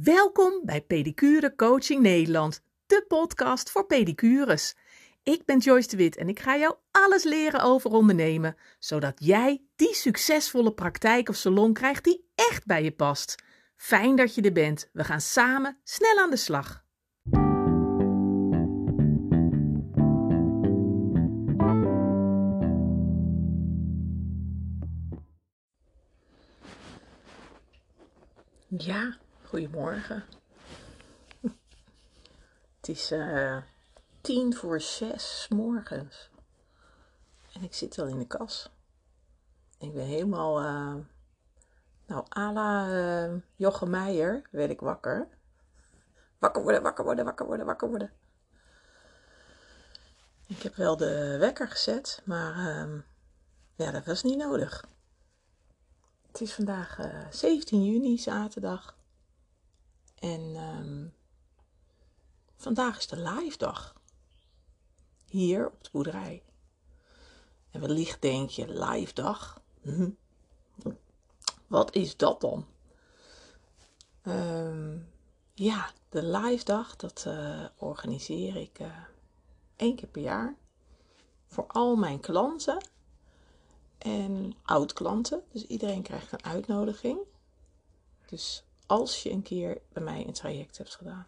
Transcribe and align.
Welkom 0.00 0.60
bij 0.64 0.82
Pedicure 0.82 1.54
Coaching 1.54 2.00
Nederland, 2.00 2.62
de 2.86 3.04
podcast 3.08 3.70
voor 3.70 3.86
pedicures. 3.86 4.74
Ik 5.22 5.44
ben 5.44 5.58
Joyce 5.58 5.88
de 5.88 5.96
Wit 5.96 6.16
en 6.16 6.28
ik 6.28 6.40
ga 6.40 6.56
jou 6.56 6.74
alles 6.90 7.24
leren 7.24 7.60
over 7.60 7.90
ondernemen, 7.90 8.56
zodat 8.78 9.24
jij 9.24 9.62
die 9.76 9.94
succesvolle 9.94 10.72
praktijk 10.72 11.28
of 11.28 11.36
salon 11.36 11.72
krijgt 11.72 12.04
die 12.04 12.30
echt 12.34 12.66
bij 12.66 12.82
je 12.82 12.92
past. 12.92 13.42
Fijn 13.76 14.16
dat 14.16 14.34
je 14.34 14.42
er 14.42 14.52
bent. 14.52 14.88
We 14.92 15.04
gaan 15.04 15.20
samen 15.20 15.78
snel 15.84 16.18
aan 16.18 16.30
de 16.30 16.36
slag. 16.36 16.84
Ja, 28.68 29.18
goedemorgen. 29.52 30.24
Het 32.76 32.88
is 32.88 33.10
eh, 33.10 33.56
tien 34.20 34.54
voor 34.54 34.80
zes 34.80 35.46
morgens. 35.48 36.30
En 37.52 37.62
ik 37.62 37.74
zit 37.74 37.98
al 37.98 38.06
in 38.06 38.18
de 38.18 38.26
kas. 38.26 38.70
Ik 39.78 39.94
ben 39.94 40.04
helemaal, 40.04 40.62
uh, 40.62 40.94
nou, 42.06 42.24
à 42.36 42.52
la 42.52 42.88
uh, 42.88 43.40
Jochem 43.56 43.90
Meijer 43.90 44.48
werd 44.50 44.70
ik 44.70 44.80
wakker. 44.80 45.28
Wakker 46.38 46.62
worden, 46.62 46.82
wakker 46.82 47.04
worden, 47.04 47.24
wakker 47.24 47.46
worden, 47.46 47.66
wakker 47.66 47.88
worden. 47.88 48.12
Ik 50.46 50.62
heb 50.62 50.74
wel 50.74 50.96
de 50.96 51.36
wekker 51.38 51.68
gezet, 51.68 52.22
maar 52.24 52.56
uh, 52.56 53.00
ja, 53.74 53.90
dat 53.90 54.04
was 54.04 54.22
niet 54.22 54.38
nodig. 54.38 54.84
Het 56.26 56.40
is 56.40 56.54
vandaag 56.54 56.98
17 57.30 57.84
juni, 57.84 58.18
zaterdag. 58.18 59.00
En 60.22 60.56
um, 60.56 61.14
vandaag 62.56 62.98
is 62.98 63.06
de 63.06 63.16
live 63.16 63.58
dag. 63.58 63.94
Hier 65.26 65.66
op 65.66 65.84
de 65.84 65.88
boerderij. 65.92 66.42
En 67.70 67.80
wellicht 67.80 68.22
denk 68.22 68.50
je, 68.50 68.84
live 68.84 69.14
dag? 69.14 69.62
Hm. 69.80 70.10
Wat 71.66 71.94
is 71.94 72.16
dat 72.16 72.40
dan? 72.40 72.66
Um, 74.22 75.08
ja, 75.54 75.90
de 76.08 76.22
live 76.22 76.64
dag, 76.64 76.96
dat 76.96 77.24
uh, 77.28 77.64
organiseer 77.76 78.56
ik 78.56 78.80
uh, 78.80 78.96
één 79.76 79.96
keer 79.96 80.08
per 80.08 80.22
jaar. 80.22 80.56
Voor 81.46 81.66
al 81.66 81.96
mijn 81.96 82.20
klanten 82.20 82.86
en 83.98 84.54
oud-klanten. 84.62 85.44
Dus 85.52 85.66
iedereen 85.66 86.02
krijgt 86.02 86.32
een 86.32 86.44
uitnodiging. 86.44 87.18
Dus 88.26 88.64
als 88.86 89.22
je 89.22 89.30
een 89.30 89.42
keer 89.42 89.80
bij 89.92 90.02
mij 90.02 90.26
een 90.26 90.32
traject 90.32 90.78
hebt 90.78 90.94
gedaan. 90.94 91.26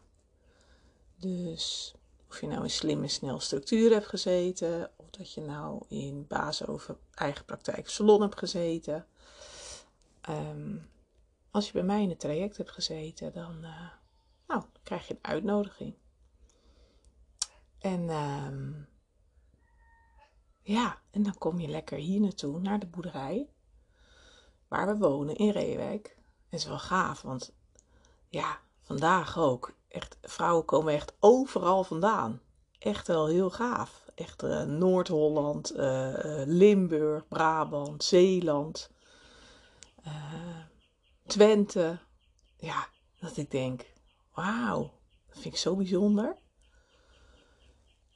Dus 1.16 1.94
of 2.28 2.40
je 2.40 2.46
nou 2.46 2.62
in 2.62 2.70
slimme, 2.70 3.08
snel 3.08 3.40
structuur 3.40 3.92
hebt 3.92 4.06
gezeten, 4.06 4.90
of 4.96 5.10
dat 5.10 5.32
je 5.32 5.40
nou 5.40 5.84
in 5.88 6.26
basis 6.26 6.66
over 6.66 6.96
eigen 7.14 7.44
praktijk 7.44 7.88
salon 7.88 8.20
hebt 8.20 8.38
gezeten. 8.38 9.06
Um, 10.28 10.90
als 11.50 11.66
je 11.66 11.72
bij 11.72 11.82
mij 11.82 12.02
in 12.02 12.08
het 12.08 12.20
traject 12.20 12.56
hebt 12.56 12.70
gezeten, 12.70 13.32
dan, 13.32 13.64
uh, 13.64 13.90
nou, 14.46 14.62
krijg 14.82 15.08
je 15.08 15.14
een 15.14 15.30
uitnodiging. 15.30 15.94
En 17.78 18.08
um, 18.10 18.88
ja, 20.62 21.02
en 21.10 21.22
dan 21.22 21.38
kom 21.38 21.60
je 21.60 21.68
lekker 21.68 21.98
hier 21.98 22.20
naartoe, 22.20 22.60
naar 22.60 22.78
de 22.78 22.86
boerderij, 22.86 23.48
waar 24.68 24.86
we 24.86 24.96
wonen 24.96 25.36
in 25.36 25.50
Reewijk. 25.50 26.13
Is 26.54 26.66
wel 26.66 26.78
gaaf, 26.78 27.22
want 27.22 27.52
ja, 28.28 28.60
vandaag 28.82 29.38
ook. 29.38 29.72
Echt, 29.88 30.16
vrouwen 30.22 30.64
komen 30.64 30.94
echt 30.94 31.12
overal 31.20 31.84
vandaan. 31.84 32.40
Echt 32.78 33.06
wel 33.06 33.26
heel 33.26 33.50
gaaf. 33.50 34.04
Echt 34.14 34.42
uh, 34.42 34.62
Noord-Holland, 34.62 35.76
uh, 35.76 36.42
Limburg, 36.46 37.28
Brabant, 37.28 38.04
Zeeland, 38.04 38.90
Twente. 41.26 41.98
Ja, 42.56 42.88
dat 43.20 43.36
ik 43.36 43.50
denk, 43.50 43.86
wauw, 44.34 44.92
dat 45.26 45.38
vind 45.38 45.54
ik 45.54 45.60
zo 45.60 45.76
bijzonder. 45.76 46.36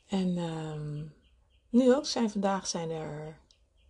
En 0.06 0.36
um, 0.36 1.14
nu 1.68 1.94
ook 1.94 2.06
zijn 2.06 2.30
vandaag 2.30 2.66
zijn 2.66 2.90
er, 2.90 3.38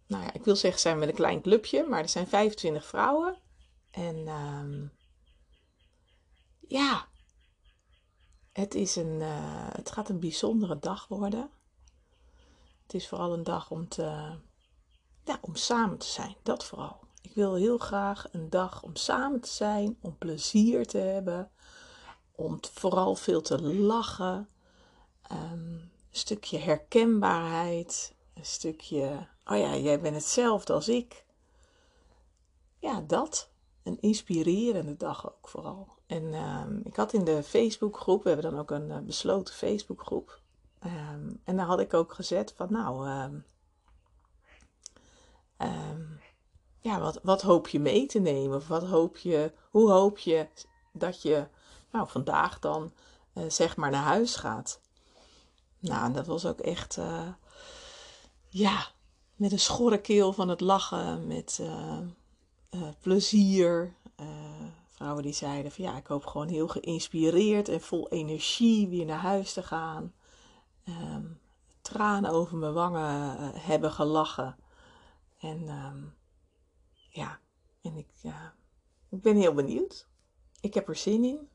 nou 0.06 0.22
ja, 0.22 0.33
ik 0.33 0.45
wil 0.45 0.56
zeggen 0.56 0.81
zijn 0.81 0.99
met 0.99 1.09
een 1.09 1.15
klein 1.15 1.43
clubje, 1.43 1.87
maar 1.89 2.01
er 2.01 2.09
zijn 2.09 2.27
25 2.27 2.87
vrouwen. 2.87 3.47
En 3.91 4.28
um, 4.28 4.93
ja, 6.69 7.09
het, 8.53 8.75
is 8.75 8.97
een, 8.97 9.21
uh, 9.21 9.69
het 9.72 9.91
gaat 9.91 10.09
een 10.09 10.21
bijzondere 10.21 10.78
dag 10.78 11.09
worden. 11.09 11.50
Het 12.82 12.94
is 12.94 13.09
vooral 13.09 13.32
een 13.32 13.43
dag 13.44 13.71
om, 13.71 13.88
te, 13.88 14.38
ja, 15.25 15.38
om 15.41 15.56
samen 15.56 15.98
te 15.98 16.06
zijn, 16.06 16.37
dat 16.43 16.65
vooral. 16.65 17.00
Ik 17.21 17.34
wil 17.34 17.54
heel 17.54 17.78
graag 17.78 18.27
een 18.32 18.50
dag 18.50 18.82
om 18.82 18.97
samen 18.97 19.41
te 19.41 19.50
zijn, 19.50 19.98
om 20.00 20.19
plezier 20.19 20.87
te 20.87 20.98
hebben, 20.98 21.50
om 22.32 22.59
vooral 22.72 23.15
veel 23.15 23.41
te 23.41 23.62
lachen. 23.62 24.48
Um, 25.32 25.91
een 26.10 26.25
stukje 26.25 26.59
herkenbaarheid, 26.59 28.15
een 28.34 28.47
stukje, 28.47 29.28
oh 29.44 29.56
ja, 29.59 29.77
jij 29.77 30.00
bent 30.00 30.15
hetzelfde 30.15 30.72
als 30.72 30.88
ik. 30.88 31.25
Ja, 32.78 33.00
dat. 33.00 33.50
Een 33.88 34.00
inspirerende 34.00 34.97
dag 34.97 35.26
ook 35.26 35.49
vooral. 35.49 35.88
En 36.06 36.34
um, 36.34 36.81
ik 36.84 36.97
had 36.97 37.12
in 37.12 37.25
de 37.25 37.43
Facebookgroep, 37.43 38.22
we 38.22 38.31
hebben 38.31 38.50
dan 38.50 38.60
ook 38.60 38.71
een 38.71 38.88
uh, 38.88 38.99
besloten 38.99 39.54
Facebookgroep. 39.54 40.41
Um, 40.84 41.41
en 41.44 41.56
daar 41.56 41.66
had 41.66 41.81
ik 41.81 41.94
ook 41.94 42.12
gezet 42.12 42.54
van, 42.56 42.66
nou, 42.71 43.09
um, 43.09 43.44
ja, 46.81 47.00
wat, 47.00 47.21
wat 47.22 47.43
hoop 47.43 47.69
je 47.69 47.81
mee 47.81 48.06
te 48.06 48.19
nemen? 48.19 48.56
Of 48.56 48.69
wat 48.69 48.84
hoop 48.84 49.16
je, 49.16 49.53
hoe 49.71 49.91
hoop 49.91 50.19
je 50.19 50.48
dat 50.93 51.22
je, 51.22 51.47
nou, 51.93 52.09
vandaag 52.09 52.59
dan, 52.59 52.93
uh, 53.34 53.44
zeg 53.48 53.77
maar 53.77 53.91
naar 53.91 54.03
huis 54.03 54.37
gaat? 54.37 54.81
Nou, 55.78 56.12
dat 56.12 56.27
was 56.27 56.47
ook 56.47 56.60
echt, 56.60 56.97
uh, 56.97 57.28
ja, 58.48 58.87
met 59.34 59.53
een 59.53 59.59
schorre 59.59 60.00
keel 60.00 60.32
van 60.32 60.48
het 60.48 60.60
lachen, 60.60 61.27
met 61.27 61.60
uh, 62.71 62.89
plezier. 63.01 63.97
vrouwen 64.87 65.23
die 65.23 65.33
zeiden 65.33 65.73
van 65.73 65.84
ja, 65.84 65.97
ik 65.97 66.06
hoop 66.06 66.27
gewoon 66.27 66.49
heel 66.49 66.69
geïnspireerd 66.69 67.69
en 67.69 67.81
vol 67.81 68.09
energie 68.09 68.89
weer 68.89 69.05
naar 69.05 69.19
huis 69.19 69.53
te 69.53 69.62
gaan. 69.62 70.15
Um, 70.89 71.41
tranen 71.81 72.31
over 72.31 72.57
mijn 72.57 72.73
wangen 72.73 73.37
hebben 73.55 73.93
gelachen. 73.93 74.57
En 75.39 75.69
um, 75.69 76.15
ja, 77.11 77.41
en 77.83 77.97
ik, 77.97 78.09
ik 79.11 79.23
ben 79.23 79.37
heel 79.37 79.55
benieuwd. 79.55 80.09
Ik 80.61 80.75
heb 80.75 80.89
er 80.89 80.97
zin 80.97 81.25
in 81.25 81.49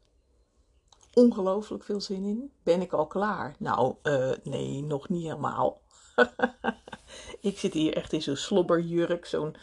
ongelooflijk 1.13 1.84
veel 1.84 2.02
zin 2.02 2.23
in. 2.23 2.52
Ben 2.63 2.81
ik 2.81 2.94
al 2.94 3.07
klaar? 3.07 3.56
Nou, 3.59 3.96
nee, 4.44 4.84
nog 4.84 5.09
niet 5.09 5.23
helemaal. 5.23 5.81
ik 7.40 7.59
zit 7.59 7.73
hier 7.73 7.96
echt 7.96 8.13
in 8.13 8.22
zo'n 8.22 8.35
slobberjurk, 8.35 9.25
zo'n 9.25 9.56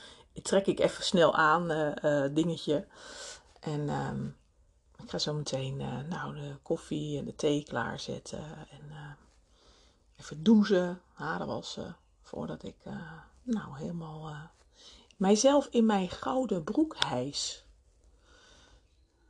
trek 0.43 0.67
ik 0.67 0.81
even 0.81 1.05
snel 1.05 1.34
aan 1.34 1.71
uh, 1.71 2.25
dingetje. 2.34 2.87
En 3.61 3.89
um, 3.89 4.37
ik 5.03 5.11
ga 5.11 5.19
zo 5.19 5.34
meteen 5.34 5.77
nou, 6.09 6.34
de 6.34 6.56
koffie 6.62 7.19
en 7.19 7.25
de 7.25 7.34
thee 7.34 7.65
klaarzetten. 7.65 8.45
En 8.71 9.17
even 10.17 10.43
douchen, 10.43 11.01
haren 11.12 11.47
wassen. 11.47 11.97
Voordat 12.23 12.62
ik 12.62 12.77
nou 13.43 13.78
helemaal 13.78 14.51
mijzelf 15.17 15.69
in 15.71 15.87
mijn 15.87 16.09
gouden 16.11 16.65
broek 16.65 16.97
hijs. 16.99 17.65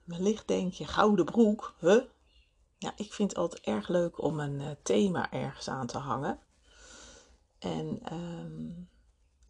Wellicht 0.04 0.48
denk 0.48 0.72
je, 0.72 0.86
gouden 0.86 1.24
broek, 1.24 1.74
huh? 1.78 2.02
Ja, 2.78 2.92
ik 2.96 3.12
vind 3.12 3.30
het 3.30 3.38
altijd 3.38 3.62
erg 3.62 3.88
leuk 3.88 4.22
om 4.22 4.40
een 4.40 4.76
thema 4.82 5.32
ergens 5.32 5.68
aan 5.68 5.86
te 5.86 5.98
hangen. 5.98 6.38
En, 7.58 8.12
um, 8.12 8.88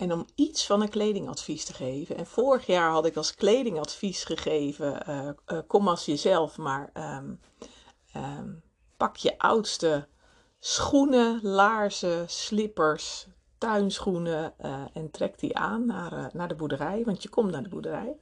en 0.00 0.12
om 0.12 0.26
iets 0.34 0.66
van 0.66 0.82
een 0.82 0.88
kledingadvies 0.88 1.64
te 1.64 1.72
geven. 1.72 2.16
En 2.16 2.26
vorig 2.26 2.66
jaar 2.66 2.90
had 2.90 3.06
ik 3.06 3.16
als 3.16 3.34
kledingadvies 3.34 4.24
gegeven, 4.24 5.02
uh, 5.08 5.28
uh, 5.46 5.58
kom 5.66 5.88
als 5.88 6.04
jezelf, 6.04 6.56
maar 6.56 6.90
um, 6.94 7.40
um, 8.16 8.62
pak 8.96 9.16
je 9.16 9.38
oudste 9.38 10.08
schoenen, 10.58 11.40
laarzen, 11.42 12.30
slippers, 12.30 13.26
tuinschoenen 13.58 14.54
en 14.92 15.10
trek 15.10 15.38
die 15.38 15.56
aan 15.56 15.86
naar, 15.86 16.30
naar 16.32 16.48
de 16.48 16.54
boerderij, 16.54 17.02
want 17.04 17.22
je 17.22 17.28
komt 17.28 17.50
naar 17.50 17.62
de 17.62 17.68
boerderij. 17.68 18.16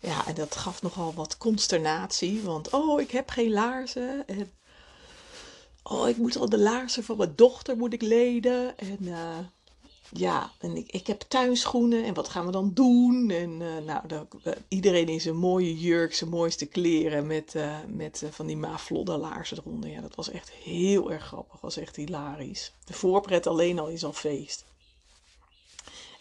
Ja, 0.00 0.26
en 0.26 0.34
dat 0.34 0.56
gaf 0.56 0.82
nogal 0.82 1.14
wat 1.14 1.36
consternatie, 1.36 2.42
want 2.42 2.70
oh, 2.70 3.00
ik 3.00 3.10
heb 3.10 3.30
geen 3.30 3.50
laarzen. 3.50 4.26
En 4.26 4.50
oh, 5.82 6.08
ik 6.08 6.16
moet 6.16 6.36
al 6.36 6.48
de 6.48 6.58
laarzen 6.58 7.04
van 7.04 7.16
mijn 7.16 7.36
dochter 7.36 7.76
moet 7.76 7.92
ik 7.92 8.02
lenen. 8.02 8.78
En 8.78 8.98
ja, 10.14 10.50
en 10.58 10.76
ik, 10.76 10.92
ik 10.92 11.06
heb 11.06 11.20
tuinschoenen 11.20 12.04
en 12.04 12.14
wat 12.14 12.28
gaan 12.28 12.46
we 12.46 12.52
dan 12.52 12.70
doen? 12.74 13.30
En 13.30 13.60
uh, 13.60 13.78
nou, 13.78 14.06
de, 14.06 14.26
iedereen 14.68 15.08
in 15.08 15.20
zijn 15.20 15.36
mooie 15.36 15.78
jurk, 15.78 16.14
zijn 16.14 16.30
mooiste 16.30 16.66
kleren 16.66 17.26
met, 17.26 17.54
uh, 17.54 17.76
met 17.86 18.22
uh, 18.22 18.30
van 18.30 18.46
die 18.46 18.56
maflodder 18.56 19.16
laarzen 19.16 19.58
eronder. 19.58 19.90
Ja, 19.90 20.00
dat 20.00 20.14
was 20.14 20.30
echt 20.30 20.50
heel 20.50 21.12
erg 21.12 21.24
grappig, 21.24 21.60
was 21.60 21.76
echt 21.76 21.96
hilarisch. 21.96 22.72
De 22.84 22.92
voorpret 22.92 23.46
alleen 23.46 23.78
al 23.78 23.88
is 23.88 24.04
al 24.04 24.12
feest. 24.12 24.64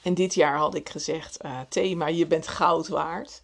En 0.01 0.13
dit 0.13 0.33
jaar 0.33 0.57
had 0.57 0.75
ik 0.75 0.89
gezegd, 0.89 1.37
thema, 1.69 2.07
je 2.07 2.27
bent 2.27 2.47
goud 2.47 2.87
waard. 2.87 3.41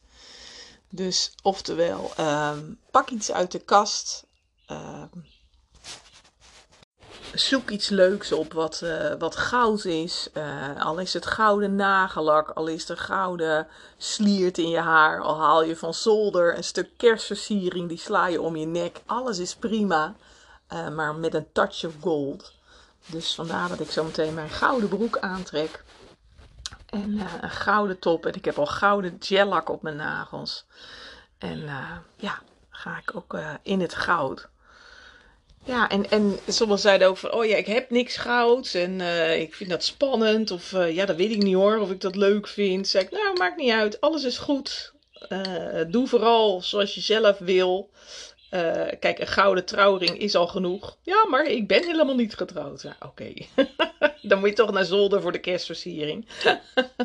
Dus 0.89 1.33
oftewel, 1.43 2.11
um, 2.19 2.79
pak 2.91 3.09
iets 3.09 3.31
uit 3.31 3.51
de 3.51 3.59
kast. 3.59 4.25
Zoek 7.33 7.69
iets 7.69 7.89
leuks 7.89 8.31
op 8.31 8.53
wat, 8.53 8.81
uh, 8.83 9.13
wat 9.19 9.35
goud 9.35 9.85
is. 9.85 10.29
Uh, 10.33 10.85
al 10.85 11.00
is 11.00 11.13
het 11.13 11.25
gouden 11.25 11.75
nagellak, 11.75 12.50
al 12.50 12.68
is 12.68 12.89
er 12.89 12.97
gouden 12.97 13.68
sliert 13.97 14.57
in 14.57 14.69
je 14.69 14.79
haar, 14.79 15.21
al 15.21 15.39
haal 15.39 15.63
je 15.63 15.75
van 15.75 15.94
zolder 15.94 16.57
een 16.57 16.63
stuk 16.63 16.89
kerstversiering, 16.97 17.89
die 17.89 17.97
sla 17.97 18.27
je 18.27 18.41
om 18.41 18.56
je 18.56 18.65
nek. 18.65 19.01
Alles 19.06 19.39
is 19.39 19.56
prima, 19.56 20.15
uh, 20.74 20.89
maar 20.89 21.15
met 21.15 21.33
een 21.33 21.51
touch 21.51 21.85
of 21.85 21.94
gold. 22.01 22.53
Dus 23.06 23.35
vandaar 23.35 23.69
dat 23.69 23.79
ik 23.79 23.91
zo 23.91 24.03
meteen 24.03 24.33
mijn 24.33 24.50
gouden 24.50 24.89
broek 24.89 25.18
aantrek. 25.18 25.83
En 26.85 27.19
een 27.41 27.50
gouden 27.50 28.00
top. 28.00 28.25
En 28.25 28.33
ik 28.33 28.45
heb 28.45 28.57
al 28.57 28.65
gouden 28.65 29.18
gellak 29.19 29.69
op 29.69 29.81
mijn 29.81 29.95
nagels. 29.95 30.65
En 31.38 31.69
ja, 32.15 32.41
ga 32.69 32.97
ik 32.97 33.15
ook 33.15 33.38
in 33.62 33.81
het 33.81 33.94
goud. 33.95 34.47
Ja, 35.67 35.89
en, 35.89 36.09
en 36.09 36.39
sommigen 36.47 36.81
zeiden 36.81 37.07
ook 37.07 37.17
van, 37.17 37.31
oh 37.31 37.45
ja, 37.45 37.55
ik 37.55 37.65
heb 37.65 37.89
niks 37.89 38.17
gouds 38.17 38.73
en 38.73 38.99
uh, 38.99 39.39
ik 39.39 39.55
vind 39.55 39.69
dat 39.69 39.83
spannend. 39.83 40.51
Of 40.51 40.71
uh, 40.71 40.95
ja, 40.95 41.05
dat 41.05 41.15
weet 41.15 41.31
ik 41.31 41.43
niet 41.43 41.55
hoor, 41.55 41.79
of 41.79 41.91
ik 41.91 42.01
dat 42.01 42.15
leuk 42.15 42.47
vind. 42.47 42.87
Zeg 42.87 43.01
ik, 43.01 43.11
nou, 43.11 43.37
maakt 43.37 43.57
niet 43.57 43.71
uit, 43.71 44.01
alles 44.01 44.23
is 44.23 44.37
goed. 44.37 44.93
Uh, 45.29 45.81
doe 45.87 46.07
vooral 46.07 46.61
zoals 46.61 46.95
je 46.95 47.01
zelf 47.01 47.37
wil. 47.37 47.89
kijk, 48.99 49.19
een 49.19 49.27
gouden 49.27 49.65
trouwring 49.65 50.19
is 50.19 50.35
al 50.35 50.47
genoeg. 50.47 50.97
Ja, 51.01 51.25
maar 51.29 51.45
ik 51.45 51.67
ben 51.67 51.83
helemaal 51.83 52.15
niet 52.15 52.35
getrouwd. 52.35 52.83
Nou, 52.83 52.95
oké. 52.99 53.33
Dan 54.29 54.39
moet 54.39 54.49
je 54.49 54.55
toch 54.55 54.71
naar 54.71 54.85
zolder 54.85 55.21
voor 55.21 55.31
de 55.31 55.39
kerstversiering. 55.39 56.27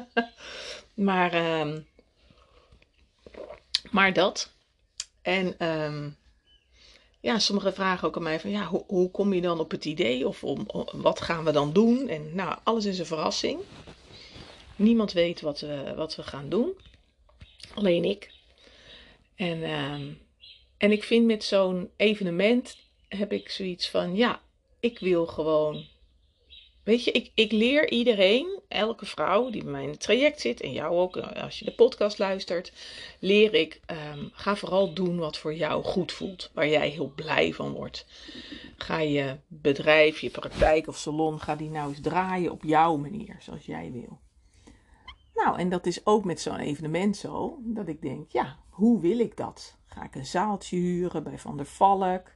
maar, 0.94 1.32
ehm, 1.32 1.80
maar 3.90 4.12
dat. 4.12 4.50
En... 5.22 5.66
Um, 5.68 6.20
ja, 7.22 7.38
sommigen 7.38 7.74
vragen 7.74 8.08
ook 8.08 8.16
aan 8.16 8.22
mij 8.22 8.40
van 8.40 8.50
ja, 8.50 8.66
hoe, 8.66 8.84
hoe 8.86 9.10
kom 9.10 9.32
je 9.32 9.40
dan 9.40 9.60
op 9.60 9.70
het 9.70 9.84
idee 9.84 10.28
of 10.28 10.44
om, 10.44 10.66
wat 10.92 11.20
gaan 11.20 11.44
we 11.44 11.52
dan 11.52 11.72
doen? 11.72 12.08
En 12.08 12.34
nou, 12.34 12.58
alles 12.62 12.84
is 12.84 12.98
een 12.98 13.06
verrassing. 13.06 13.60
Niemand 14.76 15.12
weet 15.12 15.40
wat 15.40 15.60
we, 15.60 15.92
wat 15.96 16.16
we 16.16 16.22
gaan 16.22 16.48
doen. 16.48 16.72
Alleen 17.74 18.04
ik. 18.04 18.30
En, 19.34 19.58
uh, 19.58 19.92
en 20.76 20.92
ik 20.92 21.02
vind 21.04 21.26
met 21.26 21.44
zo'n 21.44 21.90
evenement 21.96 22.76
heb 23.08 23.32
ik 23.32 23.48
zoiets 23.48 23.90
van 23.90 24.16
ja, 24.16 24.40
ik 24.80 24.98
wil 24.98 25.26
gewoon 25.26 25.84
Weet 26.82 27.05
je, 27.05 27.12
ik, 27.12 27.31
ik 27.34 27.52
leer 27.52 27.90
iedereen, 27.90 28.61
elke 28.69 29.06
vrouw 29.06 29.50
die 29.50 29.62
bij 29.62 29.73
mij 29.73 29.82
in 29.82 29.90
het 29.90 30.00
traject 30.00 30.40
zit, 30.40 30.61
en 30.61 30.73
jou 30.73 30.96
ook 30.96 31.17
eh, 31.17 31.43
als 31.43 31.58
je 31.58 31.64
de 31.64 31.75
podcast 31.75 32.19
luistert, 32.19 32.73
leer 33.19 33.55
ik, 33.55 33.81
um, 34.14 34.31
ga 34.32 34.56
vooral 34.56 34.94
doen 34.94 35.19
wat 35.19 35.38
voor 35.38 35.55
jou 35.55 35.84
goed 35.84 36.12
voelt, 36.12 36.50
waar 36.55 36.69
jij 36.69 36.88
heel 36.88 37.12
blij 37.14 37.52
van 37.52 37.73
wordt. 37.73 38.06
Ga 38.76 38.99
je 38.99 39.37
bedrijf, 39.46 40.20
je 40.20 40.31
praktijk 40.31 40.87
of 40.87 40.96
salon, 40.96 41.40
ga 41.40 41.56
die 41.56 41.70
nou 41.70 41.88
eens 41.88 42.00
draaien 42.00 42.52
op 42.52 42.62
jouw 42.62 42.96
manier, 42.96 43.37
zoals 43.40 43.67
jij 43.67 43.90
wil. 43.93 44.20
Nou, 45.34 45.58
en 45.58 45.69
dat 45.69 45.87
is 45.87 46.06
ook 46.06 46.25
met 46.25 46.40
zo'n 46.40 46.58
evenement 46.58 47.17
zo, 47.17 47.58
dat 47.61 47.88
ik 47.88 48.02
denk, 48.02 48.31
ja, 48.31 48.56
hoe 48.69 49.00
wil 49.00 49.19
ik 49.19 49.37
dat? 49.37 49.76
Ga 49.87 50.05
ik 50.05 50.14
een 50.14 50.26
zaaltje 50.26 50.76
huren 50.76 51.23
bij 51.23 51.38
Van 51.38 51.56
der 51.56 51.67
Valk? 51.67 52.31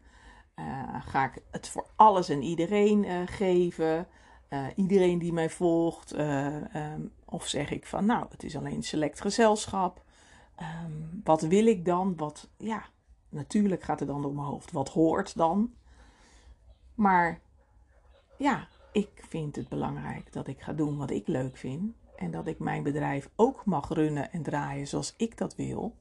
Uh, 0.57 1.07
ga 1.07 1.25
ik 1.25 1.43
het 1.51 1.69
voor 1.69 1.87
alles 1.97 2.29
en 2.29 2.43
iedereen 2.43 3.05
uh, 3.05 3.23
geven? 3.25 4.09
Uh, 4.51 4.67
iedereen 4.75 5.19
die 5.19 5.33
mij 5.33 5.51
volgt. 5.51 6.15
Uh, 6.15 6.57
of 7.25 7.47
zeg 7.47 7.71
ik 7.71 7.87
van, 7.87 8.05
nou, 8.07 8.27
het 8.31 8.43
is 8.43 8.57
alleen 8.57 8.83
select 8.83 9.21
gezelschap. 9.21 10.05
Um, 10.61 11.21
wat 11.25 11.43
wil 11.43 11.67
ik 11.67 11.85
dan? 11.85 12.17
Wat, 12.17 12.49
ja, 12.57 12.85
natuurlijk 13.29 13.83
gaat 13.83 14.01
er 14.01 14.07
dan 14.07 14.23
door 14.23 14.35
mijn 14.35 14.47
hoofd. 14.47 14.73
Wat 14.73 14.89
hoort 14.89 15.37
dan? 15.37 15.75
Maar 16.95 17.41
ja, 18.39 18.69
ik 18.93 19.25
vind 19.29 19.57
het 19.57 19.69
belangrijk 19.69 20.33
dat 20.33 20.47
ik 20.47 20.61
ga 20.61 20.73
doen 20.73 20.97
wat 20.97 21.11
ik 21.11 21.27
leuk 21.27 21.57
vind. 21.57 21.95
En 22.17 22.31
dat 22.31 22.47
ik 22.47 22.59
mijn 22.59 22.83
bedrijf 22.83 23.31
ook 23.37 23.65
mag 23.65 23.89
runnen 23.89 24.33
en 24.33 24.43
draaien 24.43 24.87
zoals 24.87 25.15
ik 25.17 25.39
dat 25.39 25.55
wil. 25.55 25.97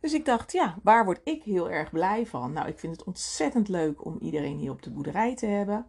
Dus 0.00 0.12
ik 0.12 0.24
dacht, 0.24 0.52
ja, 0.52 0.78
waar 0.82 1.04
word 1.04 1.20
ik 1.24 1.42
heel 1.42 1.70
erg 1.70 1.90
blij 1.90 2.26
van? 2.26 2.52
Nou, 2.52 2.68
ik 2.68 2.78
vind 2.78 2.96
het 2.96 3.06
ontzettend 3.06 3.68
leuk 3.68 4.04
om 4.04 4.18
iedereen 4.20 4.58
hier 4.58 4.70
op 4.70 4.82
de 4.82 4.90
boerderij 4.90 5.36
te 5.36 5.46
hebben. 5.46 5.86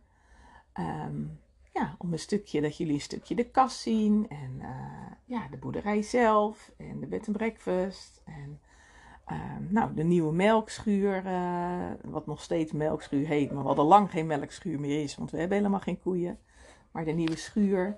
Um, 0.79 1.39
ja, 1.77 1.95
om 1.97 2.11
een 2.11 2.19
stukje, 2.19 2.61
dat 2.61 2.77
jullie 2.77 2.93
een 2.93 3.01
stukje 3.01 3.35
de 3.35 3.49
kast 3.49 3.79
zien. 3.79 4.29
En 4.29 4.55
uh, 4.59 5.11
ja, 5.25 5.47
de 5.47 5.57
boerderij 5.57 6.01
zelf. 6.01 6.71
En 6.77 6.99
de 6.99 7.07
bed 7.07 7.27
and 7.27 7.37
breakfast. 7.37 8.21
En 8.25 8.59
uh, 9.31 9.41
nou, 9.69 9.93
de 9.93 10.03
nieuwe 10.03 10.33
melkschuur. 10.33 11.25
Uh, 11.25 11.91
wat 12.03 12.25
nog 12.25 12.41
steeds 12.41 12.71
melkschuur 12.71 13.27
heet. 13.27 13.51
Maar 13.51 13.63
wat 13.63 13.77
al 13.77 13.85
lang 13.85 14.11
geen 14.11 14.27
melkschuur 14.27 14.79
meer 14.79 15.03
is. 15.03 15.15
Want 15.15 15.31
we 15.31 15.37
hebben 15.37 15.57
helemaal 15.57 15.79
geen 15.79 15.99
koeien. 15.99 16.39
Maar 16.91 17.05
de 17.05 17.11
nieuwe 17.11 17.37
schuur. 17.37 17.97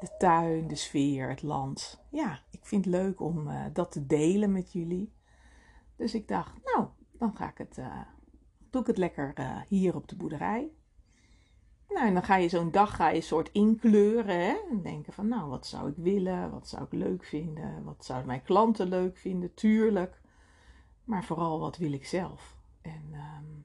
De 0.00 0.16
tuin, 0.18 0.68
de 0.68 0.74
sfeer, 0.74 1.28
het 1.28 1.42
land. 1.42 2.04
Ja, 2.10 2.40
ik 2.50 2.66
vind 2.66 2.84
het 2.84 2.94
leuk 2.94 3.20
om 3.20 3.48
dat 3.72 3.92
te 3.92 4.06
delen 4.06 4.52
met 4.52 4.72
jullie. 4.72 5.12
Dus 5.96 6.14
ik 6.14 6.28
dacht, 6.28 6.52
nou, 6.64 6.86
dan 7.18 7.36
ga 7.36 7.48
ik 7.48 7.58
het, 7.58 7.78
doe 8.70 8.80
ik 8.80 8.86
het 8.86 8.98
lekker 8.98 9.34
hier 9.68 9.94
op 9.94 10.08
de 10.08 10.16
boerderij. 10.16 10.70
En 12.04 12.14
dan 12.14 12.22
ga 12.22 12.36
je 12.36 12.48
zo'n 12.48 12.70
dag 12.70 12.96
ga 12.96 13.08
je 13.08 13.20
soort 13.20 13.50
inkleuren. 13.52 14.40
Hè? 14.40 14.56
En 14.70 14.82
denken 14.82 15.12
van, 15.12 15.28
nou, 15.28 15.48
wat 15.48 15.66
zou 15.66 15.90
ik 15.90 15.96
willen? 15.96 16.50
Wat 16.50 16.68
zou 16.68 16.84
ik 16.84 16.92
leuk 16.92 17.24
vinden? 17.24 17.84
Wat 17.84 18.04
zouden 18.04 18.28
mijn 18.28 18.42
klanten 18.42 18.88
leuk 18.88 19.16
vinden? 19.16 19.54
Tuurlijk. 19.54 20.20
Maar 21.04 21.24
vooral, 21.24 21.60
wat 21.60 21.76
wil 21.76 21.92
ik 21.92 22.06
zelf? 22.06 22.56
En, 22.82 23.12
um, 23.12 23.64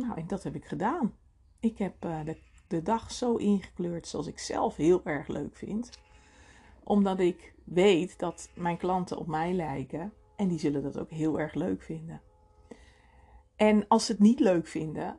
nou, 0.00 0.26
dat 0.26 0.42
heb 0.42 0.54
ik 0.54 0.64
gedaan. 0.64 1.14
Ik 1.60 1.78
heb 1.78 2.04
uh, 2.04 2.24
de, 2.24 2.36
de 2.66 2.82
dag 2.82 3.12
zo 3.12 3.36
ingekleurd 3.36 4.06
zoals 4.06 4.26
ik 4.26 4.38
zelf 4.38 4.76
heel 4.76 5.00
erg 5.04 5.28
leuk 5.28 5.56
vind. 5.56 5.90
Omdat 6.84 7.20
ik 7.20 7.54
weet 7.64 8.18
dat 8.18 8.50
mijn 8.54 8.76
klanten 8.76 9.18
op 9.18 9.26
mij 9.26 9.52
lijken. 9.52 10.12
En 10.36 10.48
die 10.48 10.58
zullen 10.58 10.82
dat 10.82 10.98
ook 10.98 11.10
heel 11.10 11.40
erg 11.40 11.54
leuk 11.54 11.82
vinden. 11.82 12.20
En 13.56 13.88
als 13.88 14.06
ze 14.06 14.12
het 14.12 14.20
niet 14.20 14.40
leuk 14.40 14.66
vinden, 14.66 15.18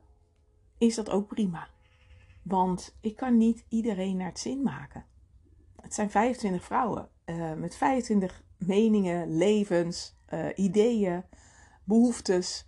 is 0.77 0.95
dat 0.95 1.09
ook 1.09 1.27
prima. 1.27 1.67
Want 2.43 2.97
ik 3.01 3.15
kan 3.15 3.37
niet 3.37 3.65
iedereen 3.67 4.17
naar 4.17 4.27
het 4.27 4.39
zin 4.39 4.61
maken. 4.61 5.05
Het 5.81 5.93
zijn 5.93 6.09
25 6.09 6.63
vrouwen 6.63 7.09
uh, 7.25 7.53
met 7.53 7.75
25 7.75 8.43
meningen, 8.57 9.37
levens, 9.37 10.15
uh, 10.33 10.47
ideeën, 10.55 11.23
behoeftes. 11.83 12.65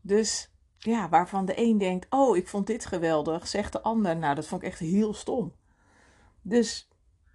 Dus 0.00 0.50
ja, 0.78 1.08
waarvan 1.08 1.44
de 1.44 1.58
een 1.58 1.78
denkt: 1.78 2.06
Oh, 2.10 2.36
ik 2.36 2.48
vond 2.48 2.66
dit 2.66 2.86
geweldig, 2.86 3.46
zegt 3.46 3.72
de 3.72 3.82
ander: 3.82 4.16
Nou, 4.16 4.34
dat 4.34 4.46
vond 4.46 4.62
ik 4.62 4.68
echt 4.68 4.78
heel 4.78 5.14
stom. 5.14 5.52
Dus 6.42 6.88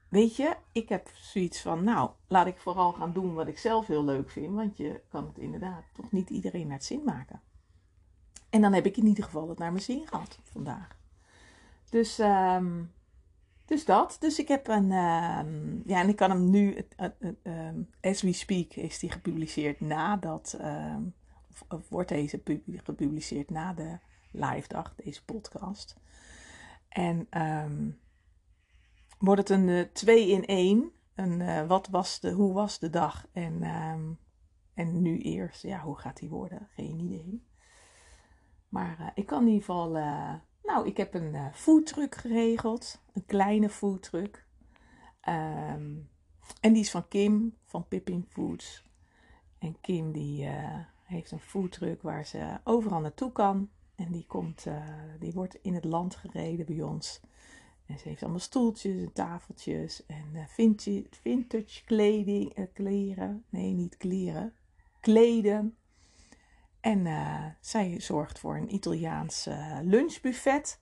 weet 0.10 0.36
je, 0.36 0.56
ik 0.72 0.90
heb 0.90 1.10
zoiets 1.14 1.62
van: 1.62 1.84
Nou, 1.84 2.10
laat 2.28 2.48
ik 2.48 2.58
vooral 2.58 2.92
gaan 2.92 3.14
doen 3.14 3.34
wat 3.34 3.48
ik 3.48 3.58
zelf 3.58 3.88
heel 3.88 4.04
leuk 4.04 4.30
vind, 4.30 4.56
want 4.56 4.78
je 4.78 5.02
kan 5.10 5.28
het 5.28 5.38
inderdaad 5.38 5.84
toch 5.94 6.12
niet 6.12 6.30
iedereen 6.30 6.68
naar 6.68 6.78
het 6.78 6.86
zin 6.86 7.02
maken. 7.06 7.42
En 8.50 8.62
dan 8.62 8.74
heb 8.74 8.86
ik 8.86 8.98
in 8.98 9.06
ieder 9.06 9.24
geval 9.24 9.50
het 9.50 9.58
naar 9.58 9.72
mijn 9.72 9.84
zin 9.84 10.08
gehad 10.08 10.40
vandaag. 10.44 10.98
Dus, 11.96 12.20
um, 12.20 12.92
dus 13.66 13.86
dat. 13.86 14.18
Dus 14.20 14.40
ik 14.40 14.48
heb 14.48 14.68
een. 14.68 14.92
Um, 14.92 15.82
ja, 15.86 16.02
en 16.02 16.10
ik 16.10 16.16
kan 16.16 16.30
hem 16.30 16.50
nu. 16.50 16.86
Um, 17.44 17.90
as 18.02 18.22
we 18.22 18.34
speak 18.34 18.74
is 18.74 19.00
die 19.00 19.12
gepubliceerd 19.12 19.80
nadat. 19.80 20.60
Of, 21.70 21.90
wordt 21.90 22.10
deze 22.10 22.42
gepubliceerd 22.68 23.50
na 23.50 23.74
de 23.74 24.00
live 24.32 24.68
dag, 24.68 24.96
deze 24.96 25.26
podcast. 25.26 25.96
En 26.90 27.28
wordt 29.20 29.42
het 29.42 29.50
een 29.50 29.68
uh, 29.68 29.82
twee 29.82 30.30
in 30.30 30.46
één. 30.46 30.92
Een, 31.16 31.40
uh, 31.40 31.68
wat 31.68 31.88
was 31.88 32.20
de, 32.20 32.32
hoe 32.32 32.54
was 32.54 32.80
de 32.80 32.90
dag? 32.90 33.28
En, 33.32 33.64
en 34.74 35.02
nu 35.02 35.20
eerst, 35.20 35.62
ja, 35.62 35.80
hoe 35.80 36.00
gaat 36.00 36.18
die 36.18 36.30
worden? 36.30 36.68
Geen 36.76 37.00
idee. 37.00 37.46
Maar 38.70 38.98
uh, 39.00 39.08
ik 39.14 39.26
kan 39.26 39.42
in 39.42 39.48
ieder 39.48 39.64
geval 39.64 39.96
nou, 40.66 40.88
ik 40.88 40.98
heb 40.98 41.14
een 41.14 41.34
uh, 41.34 41.46
foodtruck 41.54 42.16
geregeld. 42.16 43.02
Een 43.14 43.26
kleine 43.26 43.70
foodtruck. 43.70 44.46
Um, 45.30 46.10
en 46.62 46.74
die 46.74 46.82
is 46.82 46.92
van 46.92 47.08
Kim 47.08 47.56
van 47.66 47.88
Pippin 47.88 48.26
Foods. 48.30 48.84
En 49.58 49.78
Kim 49.82 50.12
die 50.12 50.46
uh, 50.46 50.80
heeft 51.04 51.32
een 51.32 51.40
foodtruck 51.40 52.02
waar 52.02 52.26
ze 52.26 52.60
overal 52.64 53.00
naartoe 53.00 53.32
kan. 53.32 53.70
En 53.96 54.12
die, 54.12 54.26
komt, 54.28 54.66
uh, 54.66 54.84
die 55.20 55.34
wordt 55.34 55.58
in 55.62 55.74
het 55.74 55.86
land 55.86 56.16
gereden 56.16 56.66
bij 56.66 56.82
ons. 56.82 57.22
En 57.86 58.00
ze 58.00 58.10
heeft 58.10 58.22
allemaal 58.22 58.40
stoeltjes 58.40 59.02
en 59.02 59.14
tafeltjes 59.14 60.06
en 60.06 60.48
vintage, 60.48 61.06
vintage 61.10 61.84
kleding, 61.84 62.70
kleren. 62.74 63.44
Nee, 63.50 63.72
niet 63.72 63.98
kleren. 63.98 64.54
Kleden. 65.00 65.78
En 66.86 67.06
uh, 67.06 67.46
zij 67.60 68.00
zorgt 68.00 68.40
voor 68.40 68.56
een 68.56 68.74
Italiaans 68.74 69.50
lunchbuffet. 69.82 70.80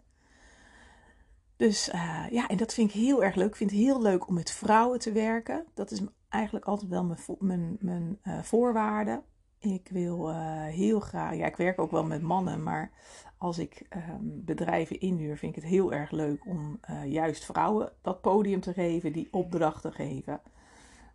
Dus 1.55 1.85
ja, 2.29 2.47
en 2.47 2.57
dat 2.57 2.73
vind 2.73 2.89
ik 2.89 2.95
heel 2.95 3.23
erg 3.23 3.35
leuk. 3.35 3.47
Ik 3.47 3.55
vind 3.55 3.71
het 3.71 3.79
heel 3.79 4.01
leuk 4.01 4.27
om 4.27 4.33
met 4.33 4.51
vrouwen 4.51 4.99
te 4.99 5.11
werken. 5.11 5.65
Dat 5.73 5.91
is 5.91 6.01
eigenlijk 6.29 6.65
altijd 6.65 6.89
wel 6.89 7.03
mijn, 7.03 7.19
mijn, 7.39 7.77
mijn 7.79 8.19
voorwaarde. 8.43 9.21
Ik 9.59 9.89
wil 9.91 10.35
heel 10.65 10.99
graag, 10.99 11.35
ja, 11.35 11.45
ik 11.45 11.55
werk 11.55 11.79
ook 11.79 11.91
wel 11.91 12.05
met 12.05 12.21
mannen, 12.21 12.63
maar 12.63 12.91
als 13.37 13.57
ik 13.57 13.85
um, 13.89 14.41
bedrijven 14.45 14.99
inhuur, 14.99 15.37
vind 15.37 15.55
ik 15.55 15.61
het 15.61 15.71
heel 15.71 15.93
erg 15.93 16.11
leuk 16.11 16.45
om 16.45 16.79
uh, 16.89 17.11
juist 17.11 17.45
vrouwen 17.45 17.91
dat 18.01 18.21
podium 18.21 18.61
te 18.61 18.73
geven, 18.73 19.13
die 19.13 19.27
opdrachten 19.31 19.93
geven. 19.93 20.41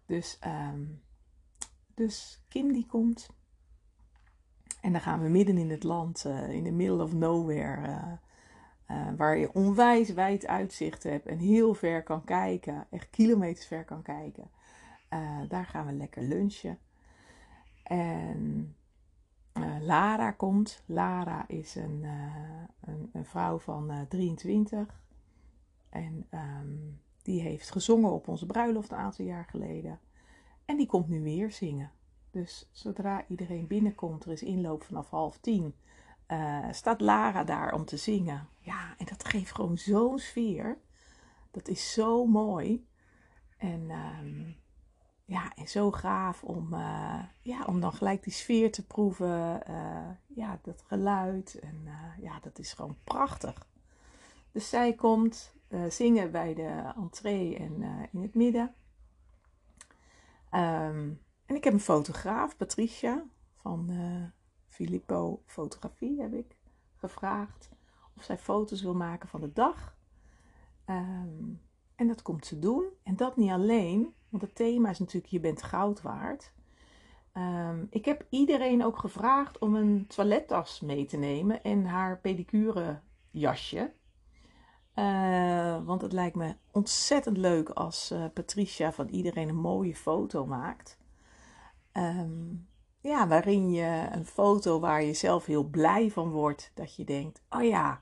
Dus, 0.07 0.39
um, 0.47 1.03
dus 1.95 2.45
Kim 2.49 2.73
die 2.73 2.87
komt. 2.87 3.37
En 4.81 4.93
dan 4.93 5.01
gaan 5.01 5.23
we 5.23 5.29
midden 5.29 5.59
in 5.59 5.71
het 5.71 5.83
land, 5.83 6.25
uh, 6.27 6.49
in 6.51 6.65
the 6.65 6.71
middle 6.71 7.03
of 7.03 7.13
nowhere, 7.13 8.19
uh, 8.91 9.09
waar 9.17 9.39
je 9.39 9.53
onwijs 9.53 10.13
wijd 10.13 10.47
uitzicht 10.47 11.03
hebt 11.03 11.27
en 11.27 11.39
heel 11.39 11.75
ver 11.75 12.03
kan 12.03 12.25
kijken, 12.25 12.87
echt 12.91 13.11
kilometers 13.11 13.67
ver 13.67 13.85
kan 13.85 14.03
kijken. 14.03 14.51
daar 15.49 15.67
gaan 15.67 15.87
we 15.87 15.93
lekker 15.93 16.23
lunchen. 16.23 16.79
En 17.83 18.75
Lara 19.81 20.31
komt. 20.31 20.83
Lara 20.87 21.45
is 21.49 21.75
een, 21.75 22.05
een, 22.81 23.11
een, 23.13 23.25
vrouw 23.25 23.59
van 23.59 23.91
uh, 23.91 24.01
23. 24.09 25.03
En 25.89 26.27
um, 26.31 27.01
die 27.23 27.41
heeft 27.41 27.71
gezongen 27.71 28.11
op 28.11 28.29
onze 28.29 28.47
bruiloft 28.47 28.91
een 28.91 28.99
aantal 28.99 29.25
jaar 29.25 29.45
geleden. 29.45 29.99
En 30.65 30.77
die 30.77 30.87
komt 30.87 31.09
nu 31.09 31.23
weer 31.23 31.51
zingen. 31.51 31.91
Dus 32.31 32.69
zodra 32.73 33.25
iedereen 33.29 33.67
binnenkomt, 33.67 34.25
er 34.25 34.33
is 34.33 34.43
inloop 34.43 34.83
vanaf 34.83 35.11
half 35.11 35.39
tien, 35.39 35.75
staat 36.71 37.01
Lara 37.01 37.45
daar 37.45 37.73
om 37.73 37.85
te 37.85 37.97
zingen. 37.97 38.49
Ja, 38.59 38.95
en 38.99 39.07
dat 39.07 39.29
geeft 39.29 39.55
gewoon 39.55 39.79
zo'n 39.79 40.19
sfeer. 40.19 40.79
Dat 41.51 41.69
is 41.69 41.93
zo 41.93 42.27
mooi. 42.27 42.87
En 43.57 43.91
um, 43.91 44.57
ja, 45.25 45.55
en 45.55 45.69
zo 45.69 45.91
gaaf 45.91 46.45
om, 46.45 46.75
uh, 46.75 47.23
ja, 47.43 47.65
om 47.65 47.81
dan 47.81 47.93
gelijk 47.93 48.23
die 48.23 48.33
sfeer 48.33 48.73
te 48.73 48.87
proeven. 48.87 49.63
Uh, 49.71 50.09
ja, 50.27 50.59
dat 50.63 50.83
geluid. 50.87 51.59
En 51.59 51.89
ja, 52.21 52.41
dat 52.41 52.59
is 52.59 52.73
gewoon 52.73 52.97
prachtig. 53.05 53.67
Dus 54.53 54.69
zij 54.69 54.95
komt 54.95 55.53
zingen 55.89 56.31
bij 56.31 56.55
de 56.55 56.93
entree 56.97 57.57
en 57.57 58.09
in 58.13 58.23
het 58.23 58.35
midden. 58.35 58.75
Um, 60.55 61.21
en 61.49 61.55
ik 61.55 61.65
heb 61.65 61.73
een 61.73 61.81
fotograaf, 61.81 62.57
Patricia, 62.57 63.25
van 63.55 63.91
Filippo 64.67 65.43
Fotografie, 65.47 66.21
heb 66.21 66.35
ik 66.35 66.57
gevraagd 66.97 67.71
of 68.17 68.25
zij 68.25 68.39
foto's 68.39 68.83
wil 68.83 68.95
maken 68.95 69.29
van 69.29 69.41
de 69.41 69.53
dag. 69.53 69.97
Um, 70.87 71.61
en 71.95 72.07
dat 72.07 72.23
komt 72.23 72.47
ze 72.47 72.59
doen. 72.59 72.85
En 73.03 73.17
dat 73.17 73.37
niet 73.37 73.51
alleen, 73.51 74.15
want 74.29 74.43
het 74.43 74.55
thema 74.55 74.91
is 74.91 74.99
natuurlijk 74.99 75.33
je 75.33 75.41
bent 75.41 75.63
goud 75.63 76.03
waard. 76.03 76.53
Um, 77.35 77.87
ik 77.91 78.05
heb 78.05 78.27
iedereen 78.29 78.85
ook 78.85 78.99
gevraagd 78.99 79.59
om 79.59 79.75
een 79.75 80.07
toilettas 80.07 80.81
mee 80.81 81.07
te 81.07 81.17
nemen 81.17 81.63
en 81.63 81.85
haar 81.85 82.21
pedicure 82.21 83.01
jasje. 83.31 83.93
Uh, 84.95 85.85
want 85.85 86.03
het 86.03 86.13
lijkt 86.13 86.37
me 86.37 86.55
ontzettend 86.71 87.37
leuk 87.37 87.69
als 87.69 88.13
uh, 88.13 88.25
Patricia 88.35 88.93
van 88.93 89.09
iedereen 89.09 89.49
een 89.49 89.57
mooie 89.57 89.97
foto 89.97 90.47
maakt. 90.47 90.98
Um, 91.99 92.69
ja, 93.01 93.29
waarin 93.29 93.71
je 93.71 94.09
een 94.11 94.27
foto 94.27 94.81
waar 94.81 95.03
je 95.03 95.15
zelf 95.15 95.47
heel 95.47 95.65
blij 95.65 96.11
van 96.11 96.31
wordt. 96.31 96.71
Dat 96.75 96.97
je 96.97 97.05
denkt, 97.05 97.43
oh 97.51 97.63
ja, 97.63 98.01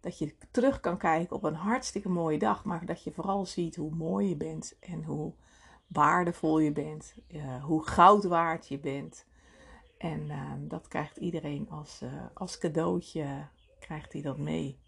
dat 0.00 0.18
je 0.18 0.34
terug 0.50 0.80
kan 0.80 0.98
kijken 0.98 1.36
op 1.36 1.42
een 1.42 1.54
hartstikke 1.54 2.08
mooie 2.08 2.38
dag. 2.38 2.64
Maar 2.64 2.86
dat 2.86 3.02
je 3.04 3.12
vooral 3.12 3.46
ziet 3.46 3.76
hoe 3.76 3.94
mooi 3.94 4.28
je 4.28 4.36
bent 4.36 4.76
en 4.80 5.04
hoe 5.04 5.32
waardevol 5.86 6.58
je 6.58 6.72
bent, 6.72 7.14
uh, 7.28 7.64
hoe 7.64 7.86
goud 7.86 8.24
waard 8.24 8.68
je 8.68 8.78
bent. 8.78 9.26
En 9.98 10.20
uh, 10.20 10.52
dat 10.58 10.88
krijgt 10.88 11.16
iedereen 11.16 11.70
als, 11.70 12.00
uh, 12.02 12.10
als 12.34 12.58
cadeautje, 12.58 13.46
krijgt 13.78 14.12
hij 14.12 14.22
dat 14.22 14.38
mee. 14.38 14.78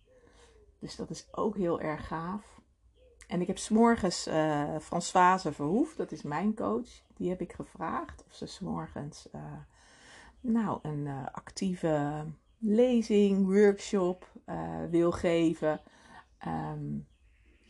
Dus 0.79 0.97
dat 0.97 1.11
is 1.11 1.29
ook 1.31 1.57
heel 1.57 1.81
erg 1.81 2.07
gaaf. 2.07 2.60
En 3.31 3.41
ik 3.41 3.47
heb 3.47 3.59
s'morgens 3.59 4.29
uh, 4.29 4.79
Françoise 4.81 5.53
Verhoef, 5.53 5.95
dat 5.95 6.13
is 6.13 6.23
mijn 6.23 6.55
coach, 6.55 6.89
die 7.15 7.29
heb 7.29 7.41
ik 7.41 7.53
gevraagd 7.53 8.25
of 8.27 8.35
ze 8.35 8.47
s'morgens 8.47 9.29
nou, 10.41 10.79
een 10.83 11.09
actieve 11.33 12.25
lezing, 12.59 13.47
workshop 13.47 14.33
wil 14.91 15.13
geven. 15.13 15.81
Um, 16.47 17.07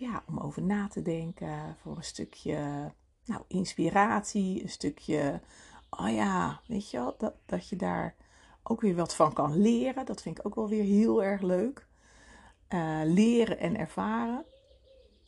ja, 0.00 0.22
om 0.26 0.38
over 0.38 0.62
na 0.62 0.88
te 0.88 1.02
denken 1.02 1.76
voor 1.80 1.96
een 1.96 2.04
stukje 2.04 2.92
nou, 3.24 3.42
inspiratie, 3.48 4.62
een 4.62 4.68
stukje, 4.68 5.40
oh 5.90 6.10
ja, 6.14 6.60
weet 6.66 6.90
je 6.90 6.96
wel, 6.96 7.14
dat, 7.18 7.34
dat 7.46 7.68
je 7.68 7.76
daar 7.76 8.14
ook 8.62 8.80
weer 8.80 8.94
wat 8.94 9.14
van 9.14 9.32
kan 9.32 9.56
leren. 9.56 10.06
Dat 10.06 10.22
vind 10.22 10.38
ik 10.38 10.46
ook 10.46 10.54
wel 10.54 10.68
weer 10.68 10.84
heel 10.84 11.22
erg 11.22 11.40
leuk. 11.40 11.86
Uh, 12.68 13.00
leren 13.04 13.58
en 13.58 13.76
ervaren. 13.76 14.44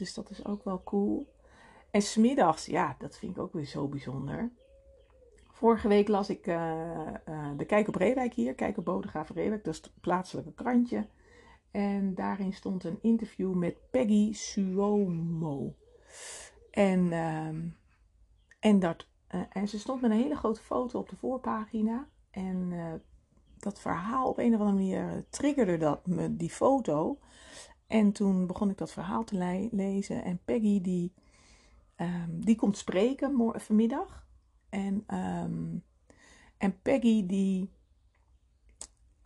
Dus 0.03 0.15
dat 0.15 0.31
is 0.31 0.45
ook 0.45 0.65
wel 0.65 0.83
cool. 0.83 1.33
En 1.91 2.03
smiddags, 2.03 2.67
ja, 2.67 2.97
dat 2.99 3.19
vind 3.19 3.37
ik 3.37 3.43
ook 3.43 3.53
weer 3.53 3.65
zo 3.65 3.89
bijzonder. 3.89 4.53
Vorige 5.51 5.89
week 5.89 6.09
las 6.09 6.31
ik 6.31 6.47
uh, 6.47 6.55
uh, 7.29 7.51
de 7.57 7.65
Kijk 7.65 7.89
op 7.89 7.95
Reewijk 7.95 8.35
hier, 8.35 8.55
Kijk 8.55 8.77
op 8.79 8.85
Bodegraven 8.85 9.35
Reewijk, 9.35 9.65
dat 9.65 9.75
is 9.75 9.83
het 9.83 9.93
plaatselijke 10.01 10.53
krantje. 10.53 11.07
En 11.71 12.15
daarin 12.15 12.53
stond 12.53 12.85
een 12.85 12.99
interview 13.03 13.55
met 13.55 13.91
Peggy 13.91 14.33
Suomo. 14.33 15.75
En 16.71 17.01
uh, 17.07 17.47
en, 18.61 18.79
dat, 18.79 19.07
uh, 19.35 19.41
en 19.53 19.69
ze 19.69 19.79
stond 19.79 20.01
met 20.01 20.11
een 20.11 20.17
hele 20.17 20.37
grote 20.37 20.61
foto 20.61 20.99
op 20.99 21.09
de 21.09 21.17
voorpagina. 21.17 22.09
En 22.31 22.73
dat 23.59 23.81
verhaal 23.81 24.29
op 24.29 24.39
een 24.39 24.55
of 24.55 24.61
andere 24.61 24.79
manier 24.79 25.25
triggerde 25.29 25.77
dat 25.77 26.07
me, 26.07 26.37
die 26.37 26.51
foto. 26.51 27.19
En 27.93 28.13
toen 28.13 28.47
begon 28.47 28.71
ik 28.71 28.79
dat 28.79 28.93
verhaal 28.93 29.25
te 29.25 29.37
le 29.37 29.69
lezen. 29.71 30.25
En 30.25 30.41
Peggy 30.45 30.81
die, 30.81 31.13
um, 31.97 32.45
die 32.45 32.57
komt 32.57 32.77
spreken 32.77 33.53
vanmiddag. 33.61 34.27
En, 34.69 35.17
um, 35.19 35.85
en 36.57 36.81
Peggy 36.83 37.27
die 37.27 37.71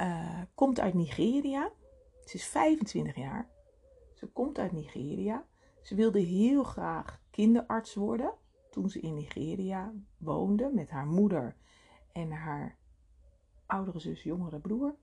uh, 0.01 0.43
komt 0.55 0.81
uit 0.81 0.95
Nigeria. 0.95 1.71
Ze 2.25 2.35
is 2.35 2.47
25 2.47 3.17
jaar. 3.17 3.49
Ze 4.15 4.27
komt 4.27 4.59
uit 4.59 4.73
Nigeria. 4.73 5.47
Ze 5.83 5.95
wilde 5.95 6.21
heel 6.21 6.65
graag 6.65 7.21
kinderarts 7.31 7.95
worden 7.95 8.33
toen 8.71 8.91
ze 8.91 9.01
in 9.01 9.15
Nigeria 9.15 9.93
woonde 10.17 10.71
met 10.75 10.91
haar 10.91 11.07
moeder 11.07 11.57
en 12.13 12.31
haar 12.31 12.77
oudere 13.67 13.99
zus, 13.99 14.23
jongere 14.23 14.59
broer. 14.59 14.97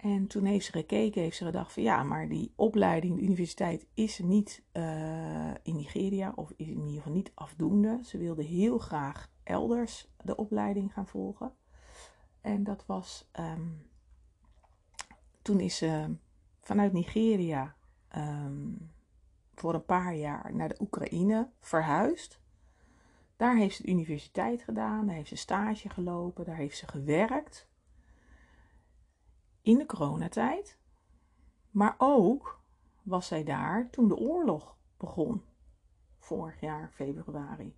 En 0.00 0.26
toen 0.26 0.44
heeft 0.44 0.64
ze 0.64 0.72
gekeken, 0.72 1.22
heeft 1.22 1.36
ze 1.36 1.44
gedacht 1.44 1.72
van 1.72 1.82
ja, 1.82 2.02
maar 2.02 2.28
die 2.28 2.52
opleiding, 2.56 3.16
de 3.16 3.22
universiteit 3.22 3.86
is 3.94 4.18
niet 4.18 4.62
uh, 4.72 5.50
in 5.62 5.76
Nigeria 5.76 6.32
of 6.34 6.52
is 6.56 6.66
in 6.66 6.80
ieder 6.80 6.96
geval 6.96 7.12
niet 7.12 7.32
afdoende. 7.34 8.00
Ze 8.02 8.18
wilde 8.18 8.42
heel 8.42 8.78
graag 8.78 9.30
elders 9.42 10.08
de 10.24 10.36
opleiding 10.36 10.92
gaan 10.92 11.06
volgen. 11.06 11.52
En 12.40 12.64
dat 12.64 12.86
was, 12.86 13.30
um, 13.40 13.82
toen 15.42 15.60
is 15.60 15.76
ze 15.76 16.16
vanuit 16.60 16.92
Nigeria 16.92 17.74
um, 18.16 18.90
voor 19.54 19.74
een 19.74 19.84
paar 19.84 20.14
jaar 20.14 20.54
naar 20.54 20.68
de 20.68 20.80
Oekraïne 20.80 21.50
verhuisd. 21.58 22.40
Daar 23.36 23.56
heeft 23.56 23.76
ze 23.76 23.82
de 23.82 23.88
universiteit 23.88 24.62
gedaan, 24.62 25.06
daar 25.06 25.14
heeft 25.14 25.28
ze 25.28 25.36
stage 25.36 25.88
gelopen, 25.88 26.44
daar 26.44 26.56
heeft 26.56 26.76
ze 26.76 26.86
gewerkt. 26.86 27.68
In 29.62 29.78
de 29.78 29.86
coronatijd. 29.86 30.78
Maar 31.70 31.94
ook 31.98 32.60
was 33.02 33.26
zij 33.26 33.44
daar 33.44 33.90
toen 33.90 34.08
de 34.08 34.16
oorlog 34.16 34.76
begon, 34.96 35.42
vorig 36.18 36.60
jaar 36.60 36.90
februari. 36.94 37.76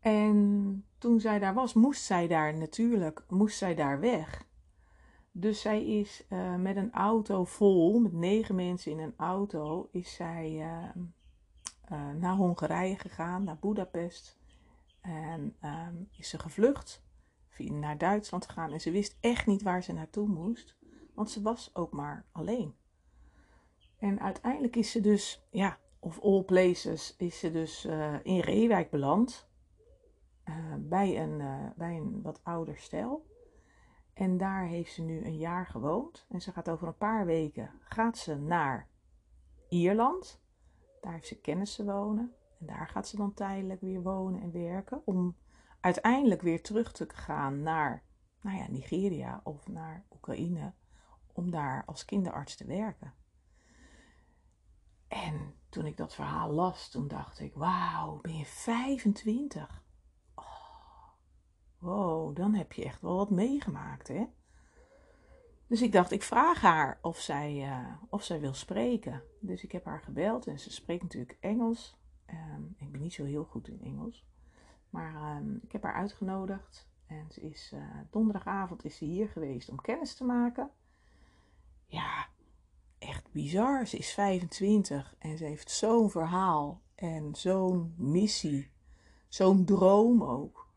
En 0.00 0.84
toen 0.98 1.20
zij 1.20 1.38
daar 1.38 1.54
was, 1.54 1.74
moest 1.74 2.02
zij 2.02 2.26
daar 2.26 2.56
natuurlijk 2.56 3.24
moest 3.28 3.58
zij 3.58 3.74
daar 3.74 4.00
weg. 4.00 4.46
Dus 5.32 5.60
zij 5.60 5.84
is 5.84 6.24
uh, 6.28 6.54
met 6.54 6.76
een 6.76 6.92
auto 6.92 7.44
vol, 7.44 7.98
met 7.98 8.12
negen 8.12 8.54
mensen 8.54 8.92
in 8.92 8.98
een 8.98 9.14
auto, 9.16 9.88
is 9.90 10.14
zij 10.14 10.50
uh, 10.50 11.02
uh, 11.92 12.10
naar 12.10 12.34
Hongarije 12.34 12.98
gegaan, 12.98 13.44
naar 13.44 13.58
Budapest. 13.60 14.38
En 15.00 15.56
um, 15.64 16.08
is 16.16 16.28
ze 16.28 16.38
gevlucht, 16.38 17.03
naar 17.58 17.98
Duitsland 17.98 18.46
gegaan. 18.46 18.72
En 18.72 18.80
ze 18.80 18.90
wist 18.90 19.16
echt 19.20 19.46
niet 19.46 19.62
waar 19.62 19.82
ze 19.82 19.92
naartoe 19.92 20.28
moest, 20.28 20.76
want 21.14 21.30
ze 21.30 21.42
was 21.42 21.70
ook 21.74 21.92
maar 21.92 22.26
alleen. 22.32 22.74
En 23.98 24.20
uiteindelijk 24.20 24.76
is 24.76 24.90
ze 24.90 25.00
dus, 25.00 25.46
ja, 25.50 25.78
of 25.98 26.20
all 26.20 26.42
places, 26.42 27.14
is 27.16 27.38
ze 27.38 27.50
dus 27.50 27.86
uh, 27.86 28.14
in 28.22 28.40
Reewijk 28.40 28.90
beland. 28.90 29.48
Uh, 30.44 30.74
bij, 30.78 31.22
een, 31.22 31.40
uh, 31.40 31.66
bij 31.76 31.96
een 31.96 32.22
wat 32.22 32.40
ouder 32.42 32.76
stel. 32.78 33.26
En 34.14 34.36
daar 34.36 34.66
heeft 34.66 34.92
ze 34.92 35.02
nu 35.02 35.24
een 35.24 35.36
jaar 35.36 35.66
gewoond. 35.66 36.26
En 36.28 36.40
ze 36.40 36.52
gaat 36.52 36.68
over 36.68 36.88
een 36.88 36.96
paar 36.96 37.26
weken 37.26 37.70
gaat 37.80 38.18
ze 38.18 38.36
naar 38.36 38.88
Ierland. 39.68 40.42
Daar 41.00 41.12
heeft 41.12 41.26
ze 41.26 41.40
kennissen 41.40 41.86
wonen. 41.86 42.34
En 42.60 42.66
daar 42.66 42.88
gaat 42.88 43.08
ze 43.08 43.16
dan 43.16 43.34
tijdelijk 43.34 43.80
weer 43.80 44.02
wonen 44.02 44.42
en 44.42 44.52
werken. 44.52 45.02
Om 45.04 45.36
uiteindelijk 45.84 46.42
weer 46.42 46.62
terug 46.62 46.92
te 46.92 47.08
gaan 47.14 47.62
naar 47.62 48.04
nou 48.40 48.56
ja, 48.56 48.70
Nigeria 48.70 49.40
of 49.42 49.68
naar 49.68 50.06
Oekraïne. 50.10 50.72
Om 51.32 51.50
daar 51.50 51.84
als 51.86 52.04
kinderarts 52.04 52.56
te 52.56 52.66
werken. 52.66 53.14
En 55.08 55.54
toen 55.68 55.86
ik 55.86 55.96
dat 55.96 56.14
verhaal 56.14 56.50
las, 56.50 56.90
toen 56.90 57.08
dacht 57.08 57.40
ik: 57.40 57.54
Wauw, 57.54 58.20
ben 58.20 58.36
je 58.36 58.44
25? 58.44 59.84
Oh, 60.34 60.44
wow, 61.78 62.36
dan 62.36 62.54
heb 62.54 62.72
je 62.72 62.84
echt 62.84 63.00
wel 63.00 63.16
wat 63.16 63.30
meegemaakt, 63.30 64.08
hè? 64.08 64.26
Dus 65.66 65.82
ik 65.82 65.92
dacht, 65.92 66.10
ik 66.10 66.22
vraag 66.22 66.60
haar 66.60 66.98
of 67.02 67.18
zij, 67.18 67.68
uh, 67.68 68.02
of 68.08 68.22
zij 68.22 68.40
wil 68.40 68.54
spreken. 68.54 69.22
Dus 69.40 69.64
ik 69.64 69.72
heb 69.72 69.84
haar 69.84 70.00
gebeld 70.00 70.46
en 70.46 70.58
ze 70.58 70.70
spreekt 70.70 71.02
natuurlijk 71.02 71.36
Engels. 71.40 71.96
Um, 72.30 72.74
ik 72.78 72.92
ben 72.92 73.00
niet 73.00 73.12
zo 73.12 73.24
heel 73.24 73.44
goed 73.44 73.68
in 73.68 73.80
Engels. 73.80 74.24
Maar 74.94 75.36
um, 75.36 75.60
ik 75.62 75.72
heb 75.72 75.82
haar 75.82 75.94
uitgenodigd. 75.94 76.88
En 77.06 77.26
ze 77.30 77.40
is, 77.40 77.70
uh, 77.74 77.80
donderdagavond 78.10 78.84
is 78.84 78.96
ze 78.96 79.04
hier 79.04 79.28
geweest 79.28 79.68
om 79.68 79.80
kennis 79.80 80.14
te 80.14 80.24
maken. 80.24 80.70
Ja, 81.86 82.26
echt 82.98 83.32
bizar. 83.32 83.86
Ze 83.86 83.96
is 83.96 84.12
25 84.12 85.14
en 85.18 85.38
ze 85.38 85.44
heeft 85.44 85.70
zo'n 85.70 86.10
verhaal 86.10 86.80
en 86.94 87.34
zo'n 87.34 87.94
missie. 87.96 88.70
Zo'n 89.28 89.64
droom 89.64 90.22
ook. 90.22 90.68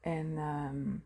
En 0.00 0.38
um, 0.38 1.04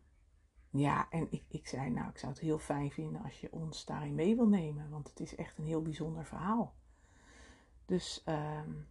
ja, 0.69 1.09
en 1.09 1.27
ik, 1.29 1.43
ik 1.47 1.67
zei, 1.67 1.89
nou, 1.89 2.09
ik 2.09 2.17
zou 2.17 2.31
het 2.31 2.41
heel 2.41 2.59
fijn 2.59 2.91
vinden 2.91 3.23
als 3.23 3.41
je 3.41 3.51
ons 3.51 3.85
daarin 3.85 4.15
mee 4.15 4.35
wil 4.35 4.47
nemen. 4.47 4.89
Want 4.89 5.09
het 5.09 5.19
is 5.19 5.35
echt 5.35 5.57
een 5.57 5.65
heel 5.65 5.81
bijzonder 5.81 6.25
verhaal. 6.25 6.73
Dus 7.85 8.23
um, 8.25 8.87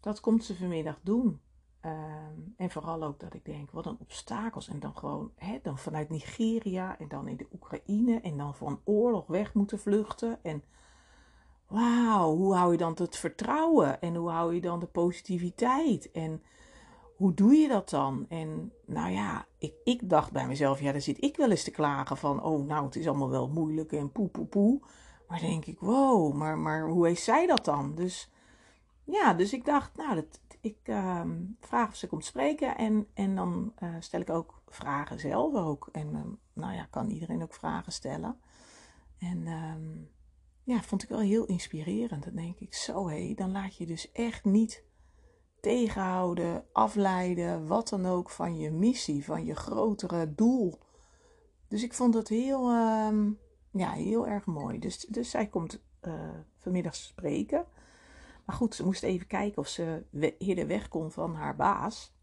dat 0.00 0.20
komt 0.20 0.44
ze 0.44 0.56
vanmiddag 0.56 1.00
doen. 1.02 1.40
Um, 1.86 2.54
en 2.56 2.70
vooral 2.70 3.02
ook 3.02 3.20
dat 3.20 3.34
ik 3.34 3.44
denk, 3.44 3.70
wat 3.70 3.86
een 3.86 3.98
obstakels. 4.00 4.68
En 4.68 4.80
dan 4.80 4.96
gewoon, 4.96 5.32
hè, 5.36 5.58
dan 5.62 5.78
vanuit 5.78 6.08
Nigeria 6.08 6.98
en 6.98 7.08
dan 7.08 7.28
in 7.28 7.36
de 7.36 7.46
Oekraïne. 7.52 8.20
En 8.20 8.36
dan 8.36 8.54
van 8.54 8.80
oorlog 8.84 9.26
weg 9.26 9.54
moeten 9.54 9.78
vluchten. 9.78 10.38
En 10.42 10.62
wauw, 11.66 12.36
hoe 12.36 12.54
hou 12.54 12.72
je 12.72 12.78
dan 12.78 12.94
het 12.98 13.16
vertrouwen? 13.16 14.00
En 14.00 14.14
hoe 14.14 14.30
hou 14.30 14.54
je 14.54 14.60
dan 14.60 14.80
de 14.80 14.86
positiviteit? 14.86 16.10
En 16.10 16.42
hoe 17.16 17.34
doe 17.34 17.54
je 17.54 17.68
dat 17.68 17.90
dan? 17.90 18.26
En 18.28 18.72
nou 18.86 19.10
ja, 19.10 19.46
ik, 19.58 19.74
ik 19.84 20.08
dacht 20.10 20.32
bij 20.32 20.46
mezelf, 20.46 20.80
ja, 20.80 20.92
dan 20.92 21.00
zit 21.00 21.22
ik 21.22 21.36
wel 21.36 21.50
eens 21.50 21.64
te 21.64 21.70
klagen 21.70 22.16
van, 22.16 22.42
oh, 22.42 22.66
nou, 22.66 22.84
het 22.84 22.96
is 22.96 23.08
allemaal 23.08 23.30
wel 23.30 23.48
moeilijk 23.48 23.92
en 23.92 24.12
poe, 24.12 24.28
poe, 24.28 24.46
poe. 24.46 24.80
Maar 25.28 25.40
denk 25.40 25.64
ik, 25.64 25.80
wow, 25.80 26.34
maar, 26.34 26.58
maar 26.58 26.88
hoe 26.88 27.06
heeft 27.06 27.22
zij 27.22 27.46
dat 27.46 27.64
dan? 27.64 27.94
Dus 27.94 28.30
ja, 29.04 29.34
dus 29.34 29.52
ik 29.52 29.64
dacht, 29.64 29.96
nou, 29.96 30.14
dat, 30.14 30.40
ik 30.66 30.88
uh, 30.88 31.20
vraag 31.60 31.88
of 31.88 31.96
ze 31.96 32.06
komt 32.06 32.24
spreken 32.24 32.76
en, 32.76 33.06
en 33.14 33.34
dan 33.34 33.72
uh, 33.82 33.94
stel 33.98 34.20
ik 34.20 34.30
ook 34.30 34.62
vragen 34.66 35.20
zelf 35.20 35.54
ook. 35.54 35.88
En 35.92 36.06
uh, 36.14 36.20
nou 36.52 36.74
ja, 36.74 36.86
kan 36.90 37.10
iedereen 37.10 37.42
ook 37.42 37.54
vragen 37.54 37.92
stellen. 37.92 38.40
En 39.18 39.46
um, 39.46 40.10
ja, 40.62 40.82
vond 40.82 41.02
ik 41.02 41.08
wel 41.08 41.20
heel 41.20 41.44
inspirerend. 41.44 42.24
Dan 42.24 42.34
denk 42.34 42.58
ik, 42.58 42.74
zo 42.74 43.08
hé, 43.08 43.34
dan 43.34 43.52
laat 43.52 43.76
je 43.76 43.86
dus 43.86 44.12
echt 44.12 44.44
niet 44.44 44.84
tegenhouden, 45.60 46.64
afleiden, 46.72 47.66
wat 47.66 47.88
dan 47.88 48.06
ook 48.06 48.30
van 48.30 48.58
je 48.58 48.70
missie, 48.70 49.24
van 49.24 49.44
je 49.44 49.54
grotere 49.54 50.34
doel. 50.34 50.78
Dus 51.68 51.82
ik 51.82 51.94
vond 51.94 52.14
het 52.14 52.28
heel, 52.28 52.70
ja, 53.70 53.90
heel 53.92 54.26
erg 54.26 54.44
mooi. 54.46 54.78
Dus, 54.78 54.98
dus 54.98 55.30
zij 55.30 55.46
komt 55.46 55.82
uh, 56.02 56.12
vanmiddag 56.58 56.94
spreken. 56.94 57.66
Maar 58.46 58.56
goed, 58.56 58.74
ze 58.74 58.84
moest 58.84 59.02
even 59.02 59.26
kijken 59.26 59.58
of 59.58 59.68
ze 59.68 60.04
eerder 60.38 60.66
weg 60.66 60.88
kon 60.88 61.10
van 61.10 61.34
haar 61.34 61.56
baas. 61.56 62.14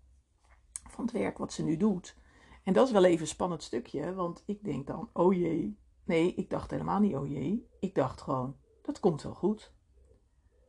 Van 0.89 1.03
het 1.03 1.13
werk 1.13 1.37
wat 1.37 1.53
ze 1.53 1.63
nu 1.63 1.77
doet. 1.77 2.17
En 2.63 2.73
dat 2.73 2.87
is 2.87 2.93
wel 2.93 3.03
even 3.03 3.21
een 3.21 3.27
spannend 3.27 3.63
stukje, 3.63 4.13
want 4.13 4.43
ik 4.45 4.63
denk 4.63 4.87
dan, 4.87 5.09
oh 5.13 5.33
jee. 5.33 5.79
Nee, 6.03 6.33
ik 6.33 6.49
dacht 6.49 6.71
helemaal 6.71 6.99
niet, 6.99 7.15
oh 7.15 7.27
jee. 7.27 7.67
Ik 7.79 7.95
dacht 7.95 8.21
gewoon, 8.21 8.55
dat 8.81 8.99
komt 8.99 9.21
wel 9.21 9.33
goed. 9.33 9.73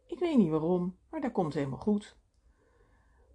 Ik 0.06 0.18
weet 0.18 0.36
niet 0.36 0.50
waarom, 0.50 0.96
maar 1.10 1.20
dat 1.20 1.32
komt 1.32 1.54
helemaal 1.54 1.78
goed. 1.78 2.16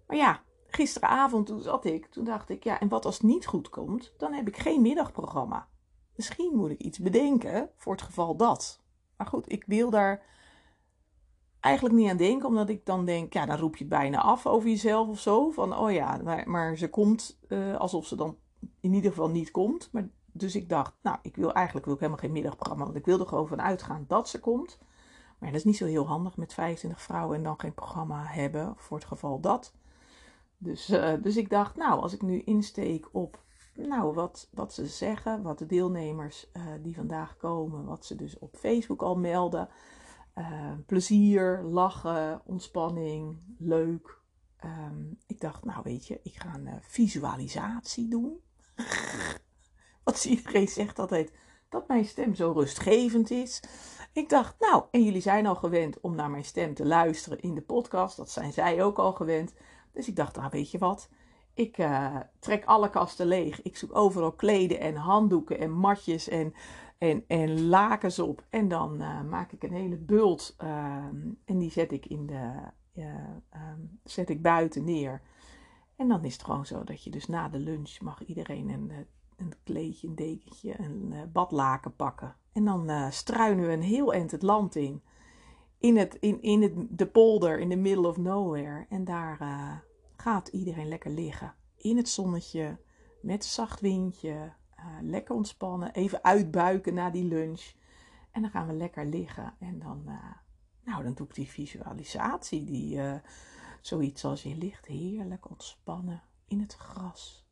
Maar 0.06 0.16
ja, 0.16 0.42
gisteravond 0.66 1.46
toen 1.46 1.60
zat 1.60 1.84
ik, 1.84 2.06
toen 2.06 2.24
dacht 2.24 2.48
ik, 2.48 2.64
ja, 2.64 2.80
en 2.80 2.88
wat 2.88 3.04
als 3.04 3.14
het 3.14 3.26
niet 3.26 3.46
goed 3.46 3.68
komt, 3.68 4.14
dan 4.16 4.32
heb 4.32 4.48
ik 4.48 4.56
geen 4.56 4.82
middagprogramma. 4.82 5.68
Misschien 6.16 6.56
moet 6.56 6.70
ik 6.70 6.80
iets 6.80 6.98
bedenken 6.98 7.70
voor 7.76 7.92
het 7.92 8.02
geval 8.02 8.36
dat. 8.36 8.82
Maar 9.16 9.26
goed, 9.26 9.52
ik 9.52 9.64
wil 9.66 9.90
daar 9.90 10.24
eigenlijk 11.60 11.94
niet 11.94 12.10
aan 12.10 12.16
denken, 12.16 12.48
omdat 12.48 12.68
ik 12.68 12.86
dan 12.86 13.04
denk, 13.04 13.32
ja, 13.32 13.46
dan 13.46 13.58
roep 13.58 13.76
je 13.76 13.84
het 13.84 13.92
bijna 13.92 14.20
af 14.20 14.46
over 14.46 14.68
jezelf 14.68 15.08
of 15.08 15.20
zo. 15.20 15.50
Van, 15.50 15.76
oh 15.76 15.92
ja, 15.92 16.20
maar, 16.44 16.76
ze 16.76 16.88
komt 16.88 17.38
uh, 17.48 17.76
alsof 17.76 18.06
ze 18.06 18.16
dan 18.16 18.36
in 18.80 18.94
ieder 18.94 19.10
geval 19.10 19.30
niet 19.30 19.50
komt. 19.50 19.88
Maar, 19.92 20.08
dus 20.32 20.54
ik 20.54 20.68
dacht, 20.68 20.94
nou, 21.02 21.18
ik 21.22 21.36
wil 21.36 21.52
eigenlijk 21.52 21.84
wil 21.86 21.94
ik 21.94 22.00
helemaal 22.00 22.22
geen 22.22 22.32
middagprogramma, 22.32 22.84
want 22.84 22.96
ik 22.96 23.04
wil 23.04 23.20
er 23.20 23.26
gewoon 23.26 23.48
van 23.48 23.62
uitgaan 23.62 24.04
dat 24.08 24.28
ze 24.28 24.40
komt. 24.40 24.78
Maar 25.38 25.50
dat 25.50 25.58
is 25.58 25.64
niet 25.64 25.76
zo 25.76 25.86
heel 25.86 26.06
handig 26.06 26.36
met 26.36 26.54
25 26.54 27.02
vrouwen 27.02 27.36
en 27.36 27.42
dan 27.42 27.60
geen 27.60 27.74
programma 27.74 28.24
hebben 28.24 28.74
voor 28.76 28.96
het 28.96 29.06
geval 29.06 29.40
dat. 29.40 29.74
Dus, 30.58 30.90
uh, 30.90 31.12
dus 31.22 31.36
ik 31.36 31.50
dacht, 31.50 31.76
nou, 31.76 32.00
als 32.00 32.12
ik 32.12 32.22
nu 32.22 32.40
insteek 32.40 33.08
op 33.12 33.42
nou, 33.74 34.14
wat, 34.14 34.48
wat 34.52 34.72
ze 34.72 34.86
zeggen, 34.86 35.42
wat 35.42 35.58
de 35.58 35.66
deelnemers 35.66 36.50
uh, 36.52 36.62
die 36.82 36.94
vandaag 36.94 37.36
komen, 37.36 37.84
wat 37.84 38.04
ze 38.04 38.16
dus 38.16 38.38
op 38.38 38.56
Facebook 38.56 39.02
al 39.02 39.16
melden. 39.16 39.68
Uh, 40.34 40.72
plezier, 40.86 41.62
lachen, 41.62 42.40
ontspanning, 42.44 43.38
leuk. 43.58 44.18
Um, 44.64 45.18
ik 45.26 45.40
dacht, 45.40 45.64
nou 45.64 45.80
weet 45.82 46.06
je, 46.06 46.20
ik 46.22 46.34
ga 46.36 46.54
een 46.54 46.78
visualisatie 46.82 48.08
doen. 48.08 48.40
Wat 50.04 50.24
iedereen 50.24 50.68
zegt 50.68 50.98
altijd, 50.98 51.32
dat 51.68 51.88
mijn 51.88 52.04
stem 52.04 52.34
zo 52.34 52.52
rustgevend 52.52 53.30
is. 53.30 53.62
Ik 54.12 54.28
dacht, 54.28 54.54
nou, 54.58 54.84
en 54.90 55.04
jullie 55.04 55.20
zijn 55.20 55.46
al 55.46 55.54
gewend 55.54 56.00
om 56.00 56.14
naar 56.14 56.30
mijn 56.30 56.44
stem 56.44 56.74
te 56.74 56.86
luisteren 56.86 57.40
in 57.40 57.54
de 57.54 57.62
podcast. 57.62 58.16
Dat 58.16 58.30
zijn 58.30 58.52
zij 58.52 58.82
ook 58.82 58.98
al 58.98 59.12
gewend. 59.12 59.54
Dus 59.92 60.08
ik 60.08 60.16
dacht, 60.16 60.36
nou 60.36 60.48
weet 60.50 60.70
je 60.70 60.78
wat, 60.78 61.08
ik 61.54 61.78
uh, 61.78 62.16
trek 62.38 62.64
alle 62.64 62.90
kasten 62.90 63.26
leeg. 63.26 63.62
Ik 63.62 63.76
zoek 63.76 63.96
overal 63.96 64.32
kleden 64.32 64.80
en 64.80 64.96
handdoeken 64.96 65.58
en 65.58 65.70
matjes 65.70 66.28
en, 66.28 66.54
en, 67.00 67.24
en 67.26 67.66
lakens 67.66 68.18
op. 68.18 68.44
En 68.50 68.68
dan 68.68 69.00
uh, 69.00 69.22
maak 69.22 69.52
ik 69.52 69.62
een 69.62 69.72
hele 69.72 69.96
bult 69.96 70.56
uh, 70.62 71.04
en 71.44 71.58
die 71.58 71.70
zet 71.70 71.92
ik, 71.92 72.06
in 72.06 72.26
de, 72.26 72.52
um, 73.52 74.00
zet 74.04 74.28
ik 74.28 74.42
buiten 74.42 74.84
neer. 74.84 75.22
En 75.96 76.08
dan 76.08 76.24
is 76.24 76.32
het 76.32 76.44
gewoon 76.44 76.66
zo 76.66 76.84
dat 76.84 77.04
je 77.04 77.10
dus 77.10 77.26
na 77.26 77.48
de 77.48 77.58
lunch 77.58 78.00
mag 78.00 78.24
iedereen 78.24 78.68
een, 78.68 78.92
een 79.36 79.52
kleedje, 79.62 80.08
een 80.08 80.14
dekentje, 80.14 80.80
een 80.80 81.14
badlaken 81.32 81.96
pakken. 81.96 82.36
En 82.52 82.64
dan 82.64 83.12
struinen 83.12 83.66
we 83.66 83.72
een 83.72 83.82
heel 83.82 84.12
eind 84.12 84.30
het 84.30 84.42
land 84.42 84.76
in 84.76 85.02
in, 85.78 85.96
het, 85.96 86.14
in, 86.14 86.42
in 86.42 86.62
het, 86.62 86.72
de 86.90 87.06
polder, 87.06 87.58
in 87.58 87.68
the 87.68 87.76
middle 87.76 88.08
of 88.08 88.16
nowhere. 88.16 88.86
En 88.88 89.04
daar 89.04 89.38
gaat 90.16 90.48
iedereen 90.48 90.88
lekker 90.88 91.10
liggen. 91.10 91.54
In 91.76 91.96
het 91.96 92.08
zonnetje, 92.08 92.78
met 93.22 93.44
zacht 93.44 93.80
windje. 93.80 94.52
Uh, 94.80 94.96
lekker 95.00 95.34
ontspannen. 95.34 95.92
Even 95.92 96.24
uitbuiken 96.24 96.94
na 96.94 97.10
die 97.10 97.24
lunch. 97.24 97.72
En 98.30 98.42
dan 98.42 98.50
gaan 98.50 98.66
we 98.66 98.72
lekker 98.72 99.06
liggen. 99.06 99.54
En 99.58 99.78
dan, 99.78 100.02
uh, 100.06 100.32
nou, 100.84 101.02
dan 101.02 101.14
doe 101.14 101.26
ik 101.26 101.34
die 101.34 101.48
visualisatie. 101.48 102.64
Die, 102.64 103.00
zoiets 103.80 104.24
als 104.24 104.42
je 104.42 104.56
ligt 104.56 104.86
heerlijk 104.86 105.50
ontspannen 105.50 106.22
in 106.48 106.60
het 106.60 106.74
gras. 106.74 107.46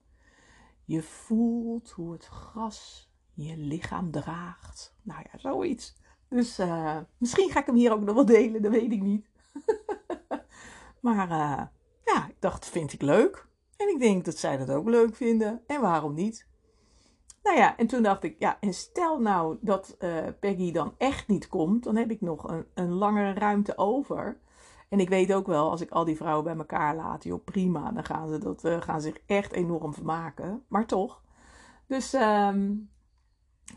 Je 0.84 1.02
voelt 1.02 1.90
hoe 1.90 2.12
het 2.12 2.24
gras 2.24 3.10
je 3.32 3.56
lichaam 3.56 4.10
draagt. 4.10 4.96
Nou 5.02 5.24
ja, 5.32 5.38
zoiets. 5.38 5.96
Dus 6.28 6.60
misschien 7.18 7.50
ga 7.50 7.60
ik 7.60 7.66
hem 7.66 7.74
hier 7.74 7.92
ook 7.92 8.00
nog 8.00 8.14
wel 8.14 8.24
delen, 8.24 8.62
dat 8.62 8.72
weet 8.72 8.92
ik 8.92 9.02
niet. 9.02 9.26
maar 11.00 11.28
ja, 12.04 12.26
ik 12.28 12.36
dacht, 12.38 12.66
vind 12.66 12.92
ik 12.92 13.02
leuk. 13.02 13.46
En 13.76 13.88
ik 13.88 13.98
denk 13.98 14.24
dat 14.24 14.36
zij 14.36 14.56
dat 14.56 14.70
ook 14.70 14.88
leuk 14.88 15.16
vinden. 15.16 15.62
En 15.66 15.80
waarom 15.80 16.14
niet? 16.14 16.46
Nou 17.48 17.60
ja, 17.60 17.76
en 17.76 17.86
toen 17.86 18.02
dacht 18.02 18.22
ik, 18.22 18.36
ja, 18.38 18.56
en 18.60 18.74
stel 18.74 19.20
nou 19.20 19.56
dat 19.60 19.96
uh, 19.98 20.10
Peggy 20.40 20.72
dan 20.72 20.94
echt 20.98 21.28
niet 21.28 21.48
komt, 21.48 21.84
dan 21.84 21.96
heb 21.96 22.10
ik 22.10 22.20
nog 22.20 22.48
een, 22.48 22.66
een 22.74 22.92
langere 22.92 23.32
ruimte 23.32 23.78
over. 23.78 24.40
En 24.88 25.00
ik 25.00 25.08
weet 25.08 25.32
ook 25.32 25.46
wel, 25.46 25.70
als 25.70 25.80
ik 25.80 25.90
al 25.90 26.04
die 26.04 26.16
vrouwen 26.16 26.44
bij 26.44 26.56
elkaar 26.56 26.96
laat, 26.96 27.24
joh, 27.24 27.44
prima, 27.44 27.92
dan 27.92 28.04
gaan 28.04 28.28
ze 28.28 28.38
dat, 28.38 28.84
gaan 28.84 29.00
zich 29.00 29.16
echt 29.26 29.52
enorm 29.52 29.94
vermaken. 29.94 30.64
Maar 30.68 30.86
toch. 30.86 31.22
Dus 31.86 32.12
um, 32.12 32.90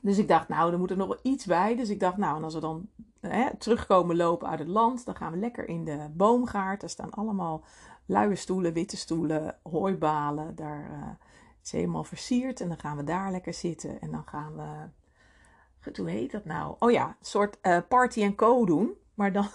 Dus 0.01 0.17
ik 0.17 0.27
dacht, 0.27 0.47
nou, 0.47 0.71
er 0.71 0.79
moet 0.79 0.91
er 0.91 0.97
nog 0.97 1.07
wel 1.07 1.19
iets 1.21 1.45
bij. 1.45 1.75
Dus 1.75 1.89
ik 1.89 1.99
dacht, 1.99 2.17
nou, 2.17 2.37
en 2.37 2.43
als 2.43 2.53
we 2.53 2.59
dan 2.59 2.89
hè, 3.19 3.57
terugkomen 3.57 4.15
lopen 4.15 4.47
uit 4.47 4.59
het 4.59 4.67
land, 4.67 5.05
dan 5.05 5.15
gaan 5.15 5.31
we 5.31 5.37
lekker 5.37 5.67
in 5.67 5.85
de 5.85 6.09
boomgaard. 6.13 6.81
Daar 6.81 6.89
staan 6.89 7.11
allemaal 7.11 7.63
luie 8.05 8.35
stoelen, 8.35 8.73
witte 8.73 8.97
stoelen, 8.97 9.55
hooibalen. 9.63 10.55
Daar 10.55 10.89
uh, 10.91 11.07
is 11.63 11.71
helemaal 11.71 12.03
versierd. 12.03 12.61
En 12.61 12.67
dan 12.67 12.79
gaan 12.79 12.97
we 12.97 13.03
daar 13.03 13.31
lekker 13.31 13.53
zitten. 13.53 14.01
En 14.01 14.11
dan 14.11 14.27
gaan 14.27 14.55
we, 14.55 15.91
hoe 15.95 16.09
heet 16.09 16.31
dat 16.31 16.45
nou? 16.45 16.75
Oh 16.79 16.91
ja, 16.91 17.07
een 17.07 17.25
soort 17.25 17.57
uh, 17.61 17.77
party 17.87 18.21
en 18.21 18.35
co 18.35 18.65
doen. 18.65 18.93
Maar 19.13 19.31
dan, 19.31 19.47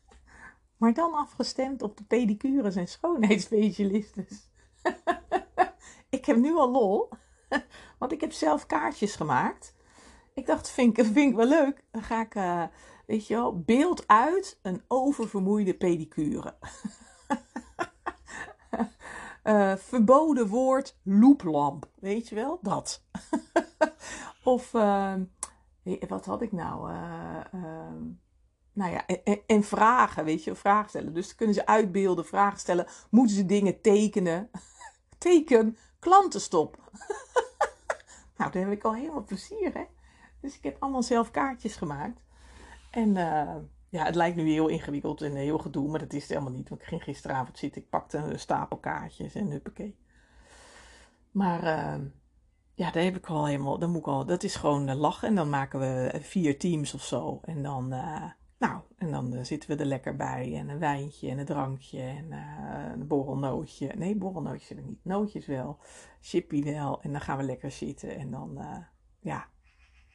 maar 0.78 0.94
dan 0.94 1.14
afgestemd 1.14 1.82
op 1.82 1.96
de 1.96 2.04
pedicures 2.04 2.76
en 2.76 2.88
schoonheidsspecialistes. 2.88 4.50
ik 6.10 6.24
heb 6.24 6.36
nu 6.36 6.54
al 6.54 6.70
lol. 6.70 7.08
Want 7.98 8.12
ik 8.12 8.20
heb 8.20 8.32
zelf 8.32 8.66
kaartjes 8.66 9.16
gemaakt. 9.16 9.74
Ik 10.34 10.46
dacht, 10.46 10.70
vind 10.70 10.98
ik, 11.16 11.34
wel 11.34 11.46
leuk. 11.46 11.84
Dan 11.90 12.02
ga 12.02 12.20
ik, 12.20 12.34
uh, 12.34 12.64
weet 13.06 13.26
je 13.26 13.34
wel, 13.34 13.60
beeld 13.60 14.08
uit 14.08 14.58
een 14.62 14.82
oververmoeide 14.88 15.74
pedicure. 15.74 16.54
Uh, 19.44 19.76
verboden 19.76 20.46
woord 20.46 20.98
looplamp. 21.02 21.88
Weet 21.94 22.28
je 22.28 22.34
wel? 22.34 22.58
Dat. 22.62 23.02
of, 24.44 24.72
uh, 24.74 25.14
wat 26.08 26.24
had 26.24 26.42
ik 26.42 26.52
nou? 26.52 26.90
Ehm, 26.90 28.02
nou 28.72 28.92
ja, 28.92 29.06
en, 29.06 29.40
en, 29.46 29.62
vragen, 29.62 30.24
weet 30.24 30.44
je, 30.44 30.54
vragen 30.54 30.88
stellen. 30.88 31.14
Dus 31.14 31.34
kunnen 31.34 31.54
ze 31.54 31.66
uitbeelden, 31.66 32.26
vragen 32.26 32.58
stellen. 32.58 32.86
Moeten 33.10 33.36
ze 33.36 33.46
dingen 33.46 33.80
tekenen? 33.80 34.50
Teken, 35.18 35.76
klantenstop. 35.98 36.78
Nou, 38.36 38.54
daar 38.54 38.62
heb 38.62 38.72
ik 38.72 38.84
al 38.84 38.94
helemaal 38.94 39.24
plezier, 39.24 39.74
hè. 39.74 39.84
Dus 40.40 40.56
ik 40.56 40.62
heb 40.62 40.76
allemaal 40.78 41.02
zelf 41.02 41.30
kaartjes 41.30 41.76
gemaakt. 41.76 42.20
En 42.90 43.16
uh, 43.16 43.56
ja, 43.92 44.04
het 44.04 44.14
lijkt 44.14 44.36
nu 44.36 44.50
heel 44.50 44.68
ingewikkeld 44.68 45.22
en 45.22 45.34
heel 45.34 45.58
gedoe, 45.58 45.88
maar 45.88 45.98
dat 45.98 46.12
is 46.12 46.22
het 46.22 46.30
helemaal 46.30 46.52
niet. 46.52 46.68
Want 46.68 46.80
ik 46.80 46.86
ging 46.86 47.02
gisteravond 47.02 47.58
zitten, 47.58 47.82
ik 47.82 47.88
pakte 47.88 48.18
een 48.18 48.38
stapel 48.38 48.76
kaartjes 48.76 49.34
en 49.34 49.50
huppakee. 49.50 49.98
Maar 51.30 51.62
uh, 51.62 52.04
ja, 52.74 52.90
daar 52.90 53.02
heb 53.02 53.16
ik 53.16 53.26
al 53.26 53.46
helemaal, 53.46 53.78
dan 53.78 53.90
moet 53.90 54.00
ik 54.00 54.06
al, 54.06 54.26
dat 54.26 54.42
is 54.42 54.56
gewoon 54.56 54.88
uh, 54.88 54.94
lachen. 54.94 55.28
En 55.28 55.34
dan 55.34 55.50
maken 55.50 55.80
we 55.80 56.18
vier 56.20 56.58
teams 56.58 56.94
of 56.94 57.02
zo. 57.02 57.40
En 57.42 57.62
dan, 57.62 57.88
nou, 58.58 58.80
en 58.96 59.10
dan 59.10 59.44
zitten 59.44 59.70
we 59.70 59.76
er 59.76 59.86
lekker 59.86 60.16
bij. 60.16 60.56
En 60.56 60.68
een 60.68 60.78
wijntje 60.78 61.30
en 61.30 61.38
een 61.38 61.46
drankje 61.46 62.00
en 62.00 62.32
een 62.92 63.06
borrelnootje. 63.06 63.92
Nee, 63.96 64.16
borrelnootjes 64.16 64.68
heb 64.68 64.78
ik 64.78 64.86
niet. 64.86 65.04
Nootjes 65.04 65.46
wel. 65.46 65.78
Chippy 66.20 66.62
wel. 66.62 67.02
En 67.02 67.12
dan 67.12 67.20
gaan 67.20 67.36
we 67.36 67.42
lekker 67.42 67.70
zitten. 67.70 68.16
En 68.16 68.30
dan, 68.30 68.58
ja, 69.20 69.48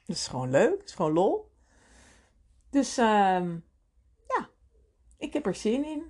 dat 0.06 0.16
is 0.16 0.28
gewoon 0.28 0.50
leuk. 0.50 0.80
Het 0.80 0.90
is 0.90 0.96
gewoon 0.96 1.14
lol. 1.14 1.52
Dus 2.70 2.98
um, 2.98 3.66
ik 5.18 5.34
heb 5.34 5.46
er 5.46 5.56
zin 5.56 5.86
in. 5.86 6.04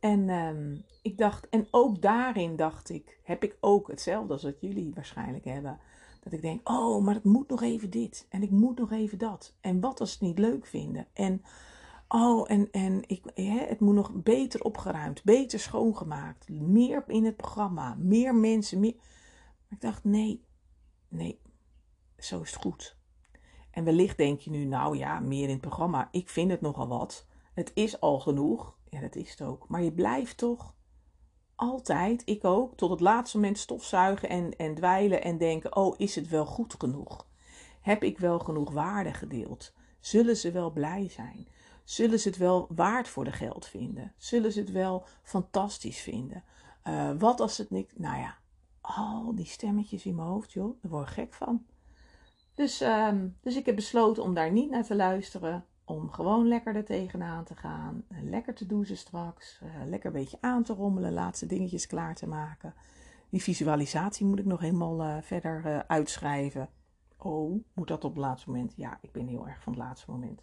En 0.00 0.28
um, 0.28 0.84
ik 1.02 1.18
dacht, 1.18 1.48
en 1.48 1.68
ook 1.70 2.02
daarin 2.02 2.56
dacht 2.56 2.90
ik, 2.90 3.20
heb 3.22 3.42
ik 3.44 3.56
ook 3.60 3.88
hetzelfde 3.88 4.32
als 4.32 4.42
wat 4.42 4.60
jullie 4.60 4.94
waarschijnlijk 4.94 5.44
hebben. 5.44 5.78
Dat 6.20 6.32
ik 6.32 6.42
denk, 6.42 6.68
oh, 6.68 7.04
maar 7.04 7.14
het 7.14 7.24
moet 7.24 7.48
nog 7.48 7.62
even 7.62 7.90
dit. 7.90 8.26
En 8.28 8.42
ik 8.42 8.50
moet 8.50 8.78
nog 8.78 8.92
even 8.92 9.18
dat. 9.18 9.54
En 9.60 9.80
wat 9.80 10.00
als 10.00 10.12
het 10.12 10.20
niet 10.20 10.38
leuk 10.38 10.66
vinden? 10.66 11.06
En 11.12 11.42
oh, 12.08 12.50
en, 12.50 12.70
en 12.70 13.02
ik, 13.06 13.24
het 13.68 13.80
moet 13.80 13.94
nog 13.94 14.12
beter 14.12 14.62
opgeruimd, 14.62 15.24
beter 15.24 15.58
schoongemaakt. 15.58 16.48
Meer 16.48 17.04
in 17.06 17.24
het 17.24 17.36
programma, 17.36 17.94
meer 17.98 18.34
mensen. 18.34 18.80
Meer... 18.80 18.94
Maar 18.94 19.78
ik 19.78 19.80
dacht, 19.80 20.04
nee, 20.04 20.44
nee, 21.08 21.40
zo 22.18 22.40
is 22.40 22.52
het 22.52 22.62
goed. 22.62 22.96
En 23.70 23.84
wellicht 23.84 24.16
denk 24.16 24.40
je 24.40 24.50
nu, 24.50 24.64
nou 24.64 24.96
ja, 24.96 25.20
meer 25.20 25.44
in 25.44 25.50
het 25.50 25.60
programma. 25.60 26.08
Ik 26.10 26.28
vind 26.28 26.50
het 26.50 26.60
nogal 26.60 26.88
wat. 26.88 27.26
Het 27.58 27.70
is 27.74 28.00
al 28.00 28.20
genoeg. 28.20 28.76
Ja, 28.90 29.00
dat 29.00 29.16
is 29.16 29.30
het 29.30 29.42
ook. 29.42 29.68
Maar 29.68 29.82
je 29.82 29.92
blijft 29.92 30.36
toch 30.36 30.74
altijd, 31.54 32.22
ik 32.24 32.44
ook, 32.44 32.76
tot 32.76 32.90
het 32.90 33.00
laatste 33.00 33.36
moment 33.36 33.58
stofzuigen 33.58 34.28
en, 34.28 34.56
en 34.56 34.74
dweilen 34.74 35.22
en 35.22 35.38
denken: 35.38 35.76
oh, 35.76 35.94
is 35.98 36.14
het 36.14 36.28
wel 36.28 36.46
goed 36.46 36.74
genoeg? 36.78 37.26
Heb 37.80 38.02
ik 38.02 38.18
wel 38.18 38.38
genoeg 38.38 38.70
waarde 38.70 39.12
gedeeld? 39.12 39.72
Zullen 40.00 40.36
ze 40.36 40.50
wel 40.50 40.70
blij 40.70 41.08
zijn? 41.08 41.48
Zullen 41.84 42.20
ze 42.20 42.28
het 42.28 42.38
wel 42.38 42.66
waard 42.74 43.08
voor 43.08 43.24
de 43.24 43.32
geld 43.32 43.66
vinden? 43.66 44.12
Zullen 44.16 44.52
ze 44.52 44.60
het 44.60 44.72
wel 44.72 45.04
fantastisch 45.22 46.00
vinden? 46.00 46.44
Uh, 46.84 47.10
wat 47.18 47.40
als 47.40 47.58
het 47.58 47.70
niet. 47.70 47.98
Nou 47.98 48.18
ja, 48.18 48.38
al 48.80 49.34
die 49.34 49.46
stemmetjes 49.46 50.06
in 50.06 50.14
mijn 50.14 50.28
hoofd, 50.28 50.52
joh, 50.52 50.82
daar 50.82 50.90
word 50.90 51.08
ik 51.08 51.14
gek 51.14 51.34
van. 51.34 51.66
Dus, 52.54 52.80
um, 52.80 53.36
dus 53.40 53.56
ik 53.56 53.66
heb 53.66 53.74
besloten 53.74 54.22
om 54.22 54.34
daar 54.34 54.52
niet 54.52 54.70
naar 54.70 54.84
te 54.84 54.96
luisteren. 54.96 55.64
Om 55.88 56.10
gewoon 56.10 56.48
lekker 56.48 56.76
er 56.76 56.84
tegenaan 56.84 57.44
te 57.44 57.56
gaan. 57.56 58.04
Lekker 58.22 58.54
te 58.54 58.66
douchen 58.66 58.96
straks. 58.96 59.60
Uh, 59.62 59.70
lekker 59.86 60.06
een 60.06 60.20
beetje 60.20 60.38
aan 60.40 60.62
te 60.62 60.72
rommelen. 60.72 61.12
Laatste 61.12 61.46
dingetjes 61.46 61.86
klaar 61.86 62.14
te 62.14 62.28
maken. 62.28 62.74
Die 63.28 63.42
visualisatie 63.42 64.26
moet 64.26 64.38
ik 64.38 64.44
nog 64.44 64.60
helemaal 64.60 65.00
uh, 65.00 65.16
verder 65.20 65.62
uh, 65.66 65.78
uitschrijven. 65.78 66.68
Oh, 67.16 67.64
moet 67.74 67.88
dat 67.88 68.04
op 68.04 68.10
het 68.10 68.20
laatste 68.20 68.50
moment? 68.50 68.72
Ja, 68.76 68.98
ik 69.00 69.12
ben 69.12 69.26
heel 69.26 69.48
erg 69.48 69.62
van 69.62 69.72
het 69.72 69.82
laatste 69.82 70.10
moment. 70.10 70.42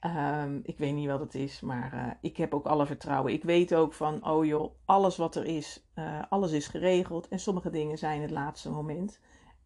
Um, 0.00 0.60
ik 0.62 0.78
weet 0.78 0.94
niet 0.94 1.08
wat 1.08 1.20
het 1.20 1.34
is, 1.34 1.60
maar 1.60 2.18
ik 2.20 2.36
heb 2.36 2.54
ook 2.54 2.66
alle 2.66 2.86
vertrouwen. 2.86 3.32
Ik 3.32 3.44
weet 3.44 3.74
ook 3.74 3.92
van, 3.92 4.26
oh 4.26 4.44
joh, 4.44 4.74
alles 4.84 5.16
wat 5.16 5.34
er 5.34 5.44
is, 5.44 5.86
alles 6.28 6.52
is 6.52 6.68
geregeld. 6.68 7.28
En 7.28 7.38
sommige 7.38 7.70
dingen 7.70 7.98
zijn 7.98 8.22
het 8.22 8.30
laatste 8.30 8.70
moment. 8.70 9.20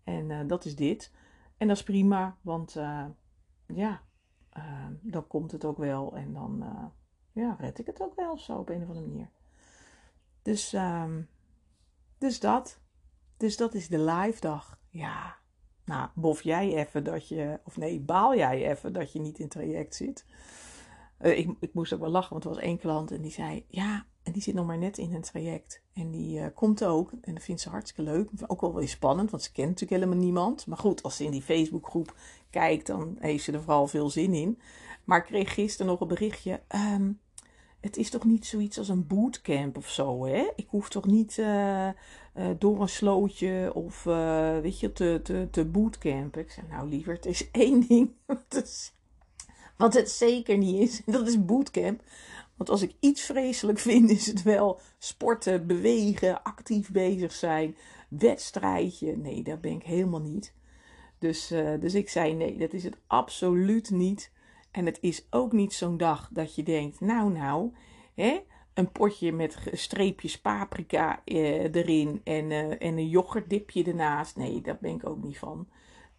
En 0.05 0.47
dat 0.47 0.65
is 0.65 0.77
dit. 0.77 1.13
En 1.57 1.69
dat 1.69 1.77
is 1.77 1.83
prima, 1.83 2.37
want 2.41 2.77
ja, 3.67 4.01
uh, 4.57 4.87
dan 5.01 5.27
komt 5.27 5.53
het 5.53 5.65
ook 5.65 5.79
wel 5.79 6.17
en 6.17 6.33
dan 6.33 6.63
uh, 6.63 6.85
ja, 7.33 7.57
red 7.59 7.79
ik 7.79 7.87
het 7.87 8.03
ook 8.03 8.15
wel 8.15 8.39
zo 8.39 8.57
op 8.57 8.69
een 8.69 8.83
of 8.83 8.89
andere 8.89 9.07
manier. 9.07 9.31
Dus, 10.43 10.73
um, 10.73 11.29
dus 12.19 12.41
dat. 12.41 12.81
Dus 13.37 13.57
dat 13.57 13.75
is 13.75 13.89
de 13.89 13.99
live 13.99 14.41
dag. 14.41 14.79
Ja, 14.89 15.37
nou, 15.85 16.09
bof 16.15 16.43
jij 16.43 16.75
even 16.75 17.05
dat 17.05 17.29
je, 17.29 17.61
of 17.65 17.77
nee, 17.77 18.01
baal 18.01 18.37
jij 18.37 18.71
even 18.71 18.93
dat 18.93 19.13
je 19.13 19.21
niet 19.21 19.39
in 19.39 19.49
traject 19.49 19.95
zit. 19.95 20.25
ik, 21.19 21.57
ik 21.61 21.75
moest 21.75 21.93
ook 21.93 22.01
wel 22.01 22.11
lachen, 22.11 22.31
want 22.31 22.45
er 22.45 22.51
was 22.51 22.59
één 22.59 22.79
klant 22.79 23.11
en 23.11 23.21
die 23.21 23.31
zei: 23.31 23.65
Ja, 23.69 24.07
en 24.23 24.33
die 24.33 24.43
zit 24.43 24.55
nog 24.55 24.67
maar 24.67 24.79
net 24.79 24.99
in 24.99 25.15
een 25.15 25.23
traject. 25.23 25.83
En 25.93 26.11
die 26.11 26.39
uh, 26.39 26.47
komt 26.55 26.85
ook. 26.85 27.13
En 27.21 27.35
dat 27.35 27.43
vindt 27.43 27.61
ze 27.61 27.69
hartstikke 27.69 28.11
leuk. 28.11 28.29
Ook 28.47 28.61
wel 28.61 28.75
weer 28.75 28.89
spannend, 28.89 29.31
want 29.31 29.43
ze 29.43 29.53
kent 29.53 29.69
natuurlijk 29.69 30.03
helemaal 30.03 30.25
niemand. 30.25 30.67
Maar 30.67 30.79
goed, 30.79 31.03
als 31.03 31.17
ze 31.17 31.25
in 31.25 31.31
die 31.31 31.43
Facebookgroep 31.43 32.15
kijkt, 32.51 32.87
dan 32.87 33.17
heeft 33.19 33.45
ze 33.45 33.53
er 33.53 33.63
vooral 33.63 33.87
veel 33.87 34.11
zin 34.11 34.35
in. 34.35 34.59
Maar 35.05 35.19
ik 35.19 35.25
kreeg 35.25 35.55
gisteren 35.55 35.87
nog 35.87 36.01
een 36.01 36.09
berichtje. 36.09 36.61
Um, 36.95 37.21
het 37.81 37.97
is 37.97 38.11
toch 38.11 38.25
niet 38.25 38.47
zoiets 38.47 38.79
als 38.79 38.89
een 38.89 39.07
bootcamp 39.07 39.77
of 39.77 39.89
zo, 39.89 40.27
hè? 40.27 40.51
Ik 40.57 40.67
hoef 40.69 40.89
toch 40.89 41.07
niet 41.07 41.37
uh, 41.37 41.87
uh, 41.87 41.93
door 42.59 42.81
een 42.81 42.89
slootje 42.89 43.71
of, 43.75 44.03
weet 44.63 44.81
je, 44.81 44.93
te, 44.93 45.21
te, 45.23 45.49
te 45.51 45.65
bootcampen. 45.65 46.41
Ik 46.41 46.51
zei, 46.51 46.67
nou 46.71 46.89
liever, 46.89 47.15
het 47.15 47.27
is 47.27 47.51
één 47.53 47.87
ding. 47.87 48.11
wat 49.77 49.95
het 49.95 50.11
zeker 50.11 50.59
niet 50.59 50.81
is. 50.81 51.03
Dat 51.15 51.29
is 51.29 51.45
bootcamp. 51.45 52.03
Want 52.61 52.73
als 52.73 52.83
ik 52.83 52.95
iets 53.01 53.23
vreselijk 53.23 53.79
vind, 53.89 54.11
is 54.11 54.27
het 54.27 54.43
wel 54.43 54.81
sporten, 54.99 55.67
bewegen, 55.67 56.43
actief 56.43 56.91
bezig 56.91 57.33
zijn, 57.33 57.77
wedstrijdje. 58.09 59.17
Nee, 59.17 59.43
dat 59.43 59.61
ben 59.61 59.73
ik 59.73 59.83
helemaal 59.83 60.21
niet. 60.21 60.55
Dus, 61.19 61.53
uh, 61.53 61.81
dus 61.81 61.95
ik 61.95 62.09
zei: 62.09 62.35
nee, 62.35 62.57
dat 62.57 62.73
is 62.73 62.85
het 62.85 62.97
absoluut 63.07 63.91
niet. 63.91 64.33
En 64.71 64.87
het 64.87 64.99
is 65.01 65.27
ook 65.31 65.53
niet 65.53 65.73
zo'n 65.73 65.97
dag 65.97 66.29
dat 66.33 66.55
je 66.55 66.63
denkt: 66.63 67.01
nou, 67.01 67.33
nou, 67.33 67.73
hè, 68.15 68.41
een 68.75 68.93
potje 68.93 69.33
met 69.33 69.57
streepjes 69.73 70.41
paprika 70.41 71.23
uh, 71.25 71.75
erin 71.75 72.21
en, 72.25 72.51
uh, 72.51 72.71
en 72.71 72.99
een 72.99 73.09
yoghurtdipje 73.09 73.85
ernaast. 73.85 74.37
Nee, 74.37 74.61
daar 74.61 74.79
ben 74.81 74.95
ik 74.95 75.07
ook 75.07 75.23
niet 75.23 75.39
van. 75.39 75.69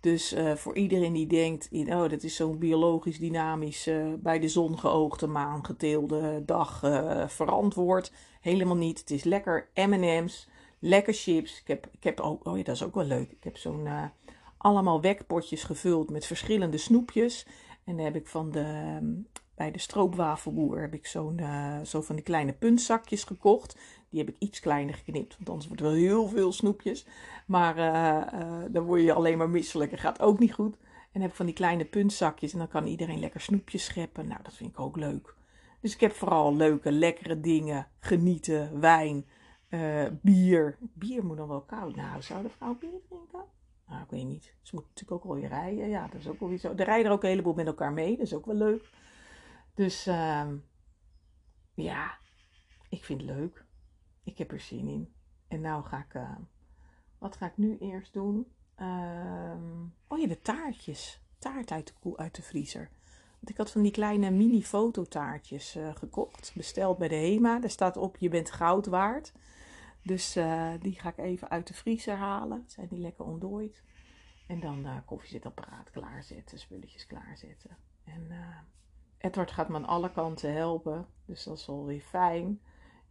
Dus 0.01 0.33
uh, 0.33 0.55
voor 0.55 0.75
iedereen 0.75 1.13
die 1.13 1.27
denkt, 1.27 1.69
oh, 1.71 2.09
dat 2.09 2.23
is 2.23 2.35
zo'n 2.35 2.57
biologisch 2.57 3.19
dynamisch, 3.19 3.87
uh, 3.87 4.13
bij 4.19 4.39
de 4.39 4.47
zon 4.47 4.79
geoogde, 4.79 5.27
maan 5.27 5.65
geteelde 5.65 6.45
dag 6.45 6.83
uh, 6.83 7.27
verantwoord. 7.27 8.11
Helemaal 8.41 8.75
niet. 8.75 8.99
Het 8.99 9.11
is 9.11 9.23
lekker 9.23 9.69
M&M's, 9.75 10.47
lekker 10.79 11.13
chips. 11.13 11.59
Ik 11.59 11.67
heb, 11.67 11.87
ik 11.91 12.03
heb 12.03 12.19
ook, 12.19 12.45
oh 12.45 12.57
ja, 12.57 12.63
dat 12.63 12.75
is 12.75 12.83
ook 12.83 12.95
wel 12.95 13.05
leuk. 13.05 13.31
Ik 13.31 13.43
heb 13.43 13.57
zo'n 13.57 13.87
allemaal 14.57 15.01
wekpotjes 15.01 15.63
gevuld 15.63 16.09
met 16.09 16.25
verschillende 16.25 16.77
snoepjes. 16.77 17.47
En 17.83 17.95
dan 17.95 18.05
heb 18.05 18.15
ik 18.15 18.27
van 18.27 18.51
de, 18.51 18.97
bij 19.55 19.71
de 19.71 19.79
stroopwafelboer 19.79 20.81
heb 20.81 20.93
ik 20.93 21.05
zo'n, 21.05 21.41
zo 21.83 22.01
van 22.01 22.15
die 22.15 22.23
kleine 22.23 22.53
puntzakjes 22.53 23.23
gekocht. 23.23 23.77
Die 24.12 24.19
heb 24.19 24.30
ik 24.30 24.36
iets 24.39 24.60
kleiner 24.60 24.93
geknipt, 24.93 25.36
want 25.38 25.50
anders 25.50 25.67
wordt 25.67 25.82
het 25.82 25.91
wel 25.91 26.00
heel 26.00 26.28
veel 26.28 26.52
snoepjes. 26.52 27.06
Maar 27.45 27.78
uh, 27.78 28.39
uh, 28.39 28.63
dan 28.69 28.84
word 28.84 29.02
je 29.02 29.13
alleen 29.13 29.38
maar 29.38 29.50
misselijk 29.50 29.91
en 29.91 29.97
gaat 29.97 30.21
ook 30.21 30.39
niet 30.39 30.54
goed. 30.54 30.76
En 31.12 31.21
heb 31.21 31.30
ik 31.30 31.36
van 31.36 31.45
die 31.45 31.56
kleine 31.56 31.86
puntzakjes 31.86 32.54
en 32.54 32.58
dan 32.58 32.67
kan 32.67 32.88
iedereen 32.88 33.19
lekker 33.19 33.41
snoepjes 33.41 33.86
scheppen. 33.86 34.28
Nou, 34.28 34.43
dat 34.43 34.54
vind 34.54 34.69
ik 34.69 34.80
ook 34.80 34.95
leuk. 34.95 35.36
Dus 35.82 35.93
ik 35.93 36.00
heb 36.00 36.12
vooral 36.12 36.56
leuke, 36.56 36.91
lekkere 36.91 37.39
dingen. 37.39 37.88
Genieten, 38.00 38.80
wijn, 38.80 39.26
uh, 39.69 40.06
bier. 40.21 40.78
Bier 40.80 41.26
moet 41.26 41.38
dan 41.38 41.47
wel 41.47 41.62
koud. 41.62 41.95
Nou, 41.95 42.21
zou 42.21 42.43
de 42.43 42.50
vrouw 42.50 42.76
bier 42.76 43.02
drinken? 43.10 43.43
Nou, 43.88 44.04
ik 44.04 44.10
weet 44.10 44.26
niet. 44.26 44.43
Ze 44.62 44.76
moeten 44.76 44.91
natuurlijk 44.93 45.26
ook 45.26 45.32
al 45.32 45.39
weer 45.39 45.50
rijden. 45.50 45.89
Ja, 45.89 46.08
dat 46.08 46.19
is 46.19 46.28
ook 46.28 46.39
wel 46.39 46.50
weer 46.50 46.58
zo. 46.58 46.74
Er 46.76 46.86
rijden 46.86 47.06
er 47.06 47.12
ook 47.12 47.24
een 47.24 47.30
heleboel 47.30 47.54
met 47.54 47.67
elkaar 47.67 47.93
mee. 47.93 48.17
Dat 48.17 48.26
is 48.26 48.34
ook 48.34 48.45
wel 48.45 48.56
leuk. 48.56 48.89
Dus 49.74 50.08
ehm, 50.08 50.56
ja, 51.74 52.17
ik 52.89 53.04
vind 53.04 53.21
het 53.21 53.30
leuk. 53.30 53.65
Ik 54.23 54.38
heb 54.38 54.51
er 54.51 54.60
zin 54.60 54.88
in. 54.88 55.13
En 55.47 55.62
nou 55.62 55.84
ga 55.84 55.97
ik... 55.97 56.13
Uh, 56.13 56.36
wat 57.17 57.36
ga 57.36 57.45
ik 57.45 57.57
nu 57.57 57.77
eerst 57.77 58.13
doen? 58.13 58.47
Ehm, 58.75 59.84
oh 60.07 60.19
ja, 60.19 60.27
de 60.27 60.41
taartjes. 60.41 61.21
Taart 61.38 61.71
uit 61.71 61.93
de, 62.01 62.17
uit 62.17 62.36
de 62.36 62.41
vriezer. 62.41 62.89
Want 63.31 63.49
ik 63.49 63.57
had 63.57 63.71
van 63.71 63.81
die 63.81 63.91
kleine 63.91 64.31
mini 64.31 64.63
fototaartjes 64.63 65.75
uh, 65.75 65.95
gekocht. 65.95 66.51
Besteld 66.55 66.97
bij 66.97 67.07
de 67.07 67.15
HEMA. 67.15 67.60
Daar 67.60 67.69
staat 67.69 67.97
op, 67.97 68.17
je 68.17 68.29
bent 68.29 68.51
goud 68.51 68.86
waard. 68.86 69.34
Dus 70.01 70.38
uh, 70.38 70.71
die 70.79 70.99
ga 70.99 71.10
ik 71.10 71.17
even 71.17 71.49
uit 71.49 71.67
de 71.67 71.73
vriezer 71.73 72.15
halen. 72.15 72.63
Zijn 72.67 72.88
die 72.88 72.99
lekker 72.99 73.25
ontdooid. 73.25 73.84
En 74.47 74.60
dan 74.60 74.86
uh, 74.86 74.97
koffiezetapparaat 75.05 75.89
klaarzetten. 75.89 76.60
Spulletjes 76.60 77.07
klaarzetten. 77.07 77.77
En 78.03 78.31
Edward 79.17 79.51
gaat 79.51 79.69
me 79.69 79.75
aan 79.75 79.86
alle 79.86 80.12
kanten 80.12 80.53
helpen. 80.53 81.07
Dus 81.25 81.43
dat 81.43 81.57
is 81.57 81.65
wel 81.65 81.86
weer 81.86 82.01
fijn. 82.01 82.62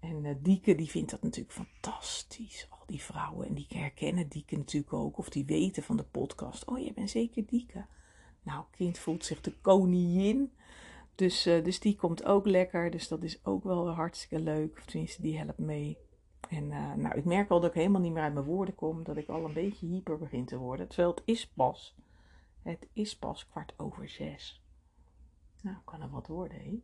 En 0.01 0.25
uh, 0.25 0.35
Dieke, 0.39 0.75
die 0.75 0.89
vindt 0.89 1.11
dat 1.11 1.23
natuurlijk 1.23 1.55
fantastisch. 1.55 2.67
Al 2.71 2.87
die 2.87 3.03
vrouwen. 3.03 3.47
En 3.47 3.55
die 3.55 3.67
herkennen 3.69 4.29
Dieke 4.29 4.57
natuurlijk 4.57 4.93
ook. 4.93 5.19
Of 5.19 5.29
die 5.29 5.45
weten 5.45 5.83
van 5.83 5.97
de 5.97 6.05
podcast. 6.05 6.65
Oh, 6.65 6.79
je 6.79 6.93
bent 6.93 7.11
zeker 7.11 7.47
Dieke. 7.47 7.87
Nou, 8.43 8.65
kind 8.71 8.99
voelt 8.99 9.25
zich 9.25 9.41
de 9.41 9.53
koningin. 9.61 10.53
Dus, 11.15 11.47
uh, 11.47 11.65
dus 11.65 11.81
die 11.81 11.97
komt 11.97 12.25
ook 12.25 12.47
lekker. 12.47 12.91
Dus 12.91 13.09
dat 13.09 13.23
is 13.23 13.45
ook 13.45 13.65
wel 13.65 13.89
hartstikke 13.89 14.45
leuk. 14.45 14.79
Of 14.79 14.85
tenminste, 14.85 15.23
die 15.23 15.39
helpt 15.39 15.59
mee. 15.59 15.99
En 16.49 16.65
uh, 16.65 16.95
nou, 16.95 17.19
ik 17.19 17.25
merk 17.25 17.51
al 17.51 17.61
dat 17.61 17.71
ik 17.71 17.77
helemaal 17.77 18.01
niet 18.01 18.13
meer 18.13 18.23
uit 18.23 18.35
mijn 18.35 18.47
woorden 18.47 18.75
kom. 18.75 19.05
Dat 19.05 19.17
ik 19.17 19.29
al 19.29 19.45
een 19.45 19.53
beetje 19.53 19.87
hyper 19.87 20.19
begin 20.19 20.45
te 20.45 20.57
worden. 20.57 20.89
Terwijl 20.89 21.11
het 21.11 21.23
is 21.25 21.49
pas. 21.49 21.95
Het 22.63 22.89
is 22.93 23.19
pas 23.19 23.49
kwart 23.49 23.75
over 23.77 24.09
zes. 24.09 24.65
Nou, 25.63 25.77
kan 25.85 26.03
er 26.03 26.11
wat 26.11 26.27
worden, 26.27 26.59
hé? 26.59 26.83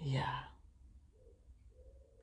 Ja. 0.00 0.48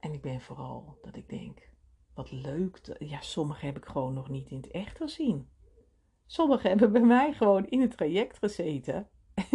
En 0.08 0.13
ik 0.13 0.22
ben 0.22 0.41
vooral 0.41 0.98
dat 1.02 1.15
ik 1.15 1.30
denk, 1.30 1.70
wat 2.13 2.32
leuk. 2.32 2.96
Ja, 3.00 3.22
sommige 3.22 3.65
heb 3.65 3.78
ik 3.78 3.86
gewoon 3.86 4.13
nog 4.13 4.30
niet 4.30 4.50
in 4.50 4.58
het 4.58 4.72
echt 4.72 4.98
gezien. 4.98 5.50
Sommigen 6.26 6.70
hebben 6.70 6.91
bij 6.91 7.02
mij 7.02 7.34
gewoon 7.34 7.65
in 7.65 7.82
het 7.82 7.91
traject 7.91 8.38
gezeten. 8.38 9.10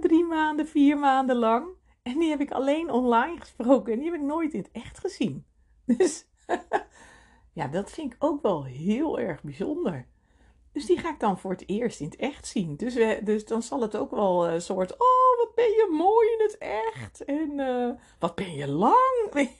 Drie 0.00 0.24
maanden, 0.24 0.66
vier 0.66 0.98
maanden 0.98 1.36
lang. 1.36 1.68
En 2.02 2.18
die 2.18 2.30
heb 2.30 2.40
ik 2.40 2.50
alleen 2.50 2.90
online 2.90 3.40
gesproken. 3.40 3.92
En 3.92 3.98
die 3.98 4.10
heb 4.10 4.20
ik 4.20 4.26
nooit 4.26 4.52
in 4.52 4.60
het 4.60 4.70
echt 4.72 4.98
gezien. 4.98 5.46
Dus 5.96 6.26
ja, 7.58 7.68
dat 7.68 7.90
vind 7.90 8.12
ik 8.12 8.24
ook 8.24 8.42
wel 8.42 8.64
heel 8.64 9.18
erg 9.18 9.42
bijzonder. 9.42 10.08
Dus 10.76 10.86
die 10.86 10.98
ga 10.98 11.08
ik 11.08 11.20
dan 11.20 11.38
voor 11.38 11.50
het 11.50 11.68
eerst 11.68 12.00
in 12.00 12.06
het 12.06 12.16
echt 12.16 12.46
zien. 12.46 12.76
Dus, 12.76 12.94
we, 12.94 13.20
dus 13.24 13.44
dan 13.44 13.62
zal 13.62 13.80
het 13.80 13.96
ook 13.96 14.10
wel 14.10 14.48
een 14.48 14.60
soort. 14.60 14.92
Oh, 14.92 15.36
wat 15.38 15.54
ben 15.54 15.64
je 15.64 15.88
mooi 15.98 16.28
in 16.28 16.42
het 16.42 16.58
echt. 16.58 17.24
En 17.24 17.58
uh, 17.58 17.90
wat 18.18 18.34
ben 18.34 18.54
je 18.54 18.68
lang. 18.68 19.32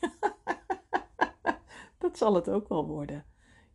dat 1.99 2.19
zal 2.19 2.35
het 2.35 2.49
ook 2.49 2.69
wel 2.69 2.87
worden. 2.87 3.25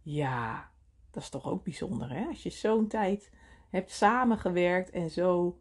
Ja, 0.02 0.70
dat 1.12 1.24
is 1.24 1.30
toch 1.30 1.50
ook 1.50 1.64
bijzonder, 1.64 2.10
hè? 2.10 2.26
Als 2.26 2.44
je 2.44 2.50
zo'n 2.50 2.88
tijd 2.88 3.32
hebt 3.70 3.92
samengewerkt 3.92 4.90
en 4.90 5.10
zo, 5.10 5.60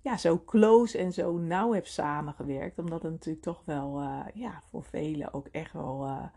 ja, 0.00 0.16
zo 0.16 0.42
close 0.44 0.98
en 0.98 1.12
zo 1.12 1.36
nauw 1.36 1.72
hebt 1.72 1.88
samengewerkt. 1.88 2.78
Omdat 2.78 3.02
het 3.02 3.12
natuurlijk 3.12 3.44
toch 3.44 3.62
wel, 3.64 4.02
uh, 4.02 4.24
ja, 4.34 4.62
voor 4.70 4.84
velen 4.84 5.34
ook 5.34 5.46
echt 5.46 5.72
wel. 5.72 6.30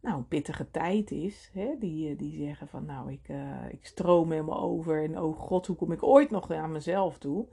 Nou, 0.00 0.16
een 0.16 0.28
pittige 0.28 0.70
tijd 0.70 1.10
is. 1.10 1.50
Hè? 1.52 1.76
Die, 1.78 2.16
die 2.16 2.36
zeggen 2.36 2.68
van 2.68 2.84
nou, 2.84 3.12
ik, 3.12 3.28
uh, 3.28 3.68
ik 3.70 3.86
stroom 3.86 4.30
helemaal 4.30 4.60
over 4.60 5.04
en 5.04 5.20
oh 5.20 5.38
god, 5.38 5.66
hoe 5.66 5.76
kom 5.76 5.92
ik 5.92 6.02
ooit 6.02 6.30
nog 6.30 6.50
aan 6.50 6.72
mezelf 6.72 7.18
toe? 7.18 7.46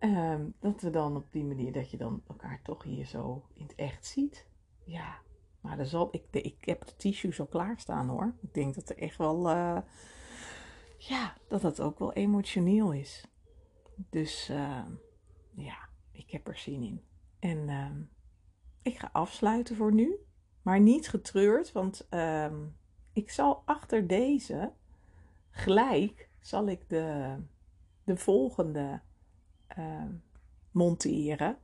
Uh, 0.00 0.40
dat 0.60 0.80
we 0.80 0.90
dan 0.90 1.16
op 1.16 1.32
die 1.32 1.44
manier, 1.44 1.72
dat 1.72 1.90
je 1.90 1.96
dan 1.96 2.22
elkaar 2.28 2.60
toch 2.62 2.82
hier 2.82 3.06
zo 3.06 3.42
in 3.54 3.62
het 3.62 3.74
echt 3.74 4.06
ziet. 4.06 4.46
Ja, 4.84 5.18
maar 5.60 5.76
dan 5.76 5.86
zal, 5.86 6.08
ik, 6.10 6.24
ik 6.30 6.64
heb 6.64 6.86
de 6.86 6.96
tissues 6.96 7.40
al 7.40 7.46
klaarstaan 7.46 8.08
hoor. 8.08 8.34
Ik 8.40 8.54
denk 8.54 8.74
dat 8.74 8.88
er 8.88 8.98
echt 8.98 9.16
wel, 9.16 9.50
uh, 9.50 9.78
ja, 10.98 11.36
dat 11.48 11.60
dat 11.60 11.80
ook 11.80 11.98
wel 11.98 12.12
emotioneel 12.12 12.92
is. 12.92 13.26
Dus 14.10 14.46
ja, 15.54 15.88
ik 16.12 16.30
heb 16.30 16.48
er 16.48 16.56
zin 16.56 16.82
in. 16.82 17.02
En 17.38 17.68
ehm, 17.68 18.02
ik 18.82 18.98
ga 18.98 19.08
afsluiten 19.12 19.76
voor 19.76 19.94
nu. 19.94 20.16
Maar 20.62 20.80
niet 20.80 21.08
getreurd, 21.08 21.72
want 21.72 22.06
ehm, 22.08 22.56
ik 23.12 23.30
zal 23.30 23.62
achter 23.64 24.06
deze 24.06 24.72
gelijk 25.50 26.30
zal 26.40 26.68
ik 26.68 26.88
de, 26.88 27.36
de 28.04 28.16
volgende 28.16 29.00
uh, 29.78 30.04
monteren. 30.70 31.58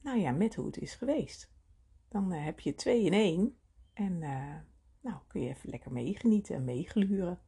Nou 0.00 0.18
ja, 0.18 0.30
met 0.30 0.54
hoe 0.54 0.66
het 0.66 0.78
is 0.78 0.94
geweest. 0.94 1.50
Dan 2.08 2.32
uh, 2.32 2.44
heb 2.44 2.60
je 2.60 2.74
twee 2.74 3.02
in 3.02 3.12
één. 3.12 3.56
En 3.92 4.12
uh, 4.12 4.54
nou 5.00 5.16
kun 5.26 5.40
je 5.40 5.48
even 5.48 5.70
lekker 5.70 5.92
meegenieten 5.92 6.54
en 6.54 6.64
meegluren. 6.64 7.40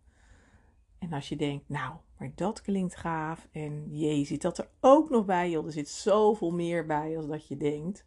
En 0.99 1.13
als 1.13 1.29
je 1.29 1.37
denkt, 1.37 1.69
nou, 1.69 1.97
maar 2.19 2.33
dat 2.35 2.61
klinkt 2.61 2.97
gaaf. 2.97 3.49
En 3.53 3.97
jee, 3.97 4.25
zit 4.25 4.43
dat 4.43 4.59
er 4.59 4.69
ook 4.81 5.11
nog 5.11 5.25
bij? 5.25 5.51
Joh, 5.51 5.67
er 5.67 5.73
zit 5.73 5.89
zoveel 5.89 6.51
meer 6.51 6.87
bij 6.87 7.17
als 7.17 7.27
dat 7.27 7.49
je 7.49 7.57
denkt. 7.57 8.07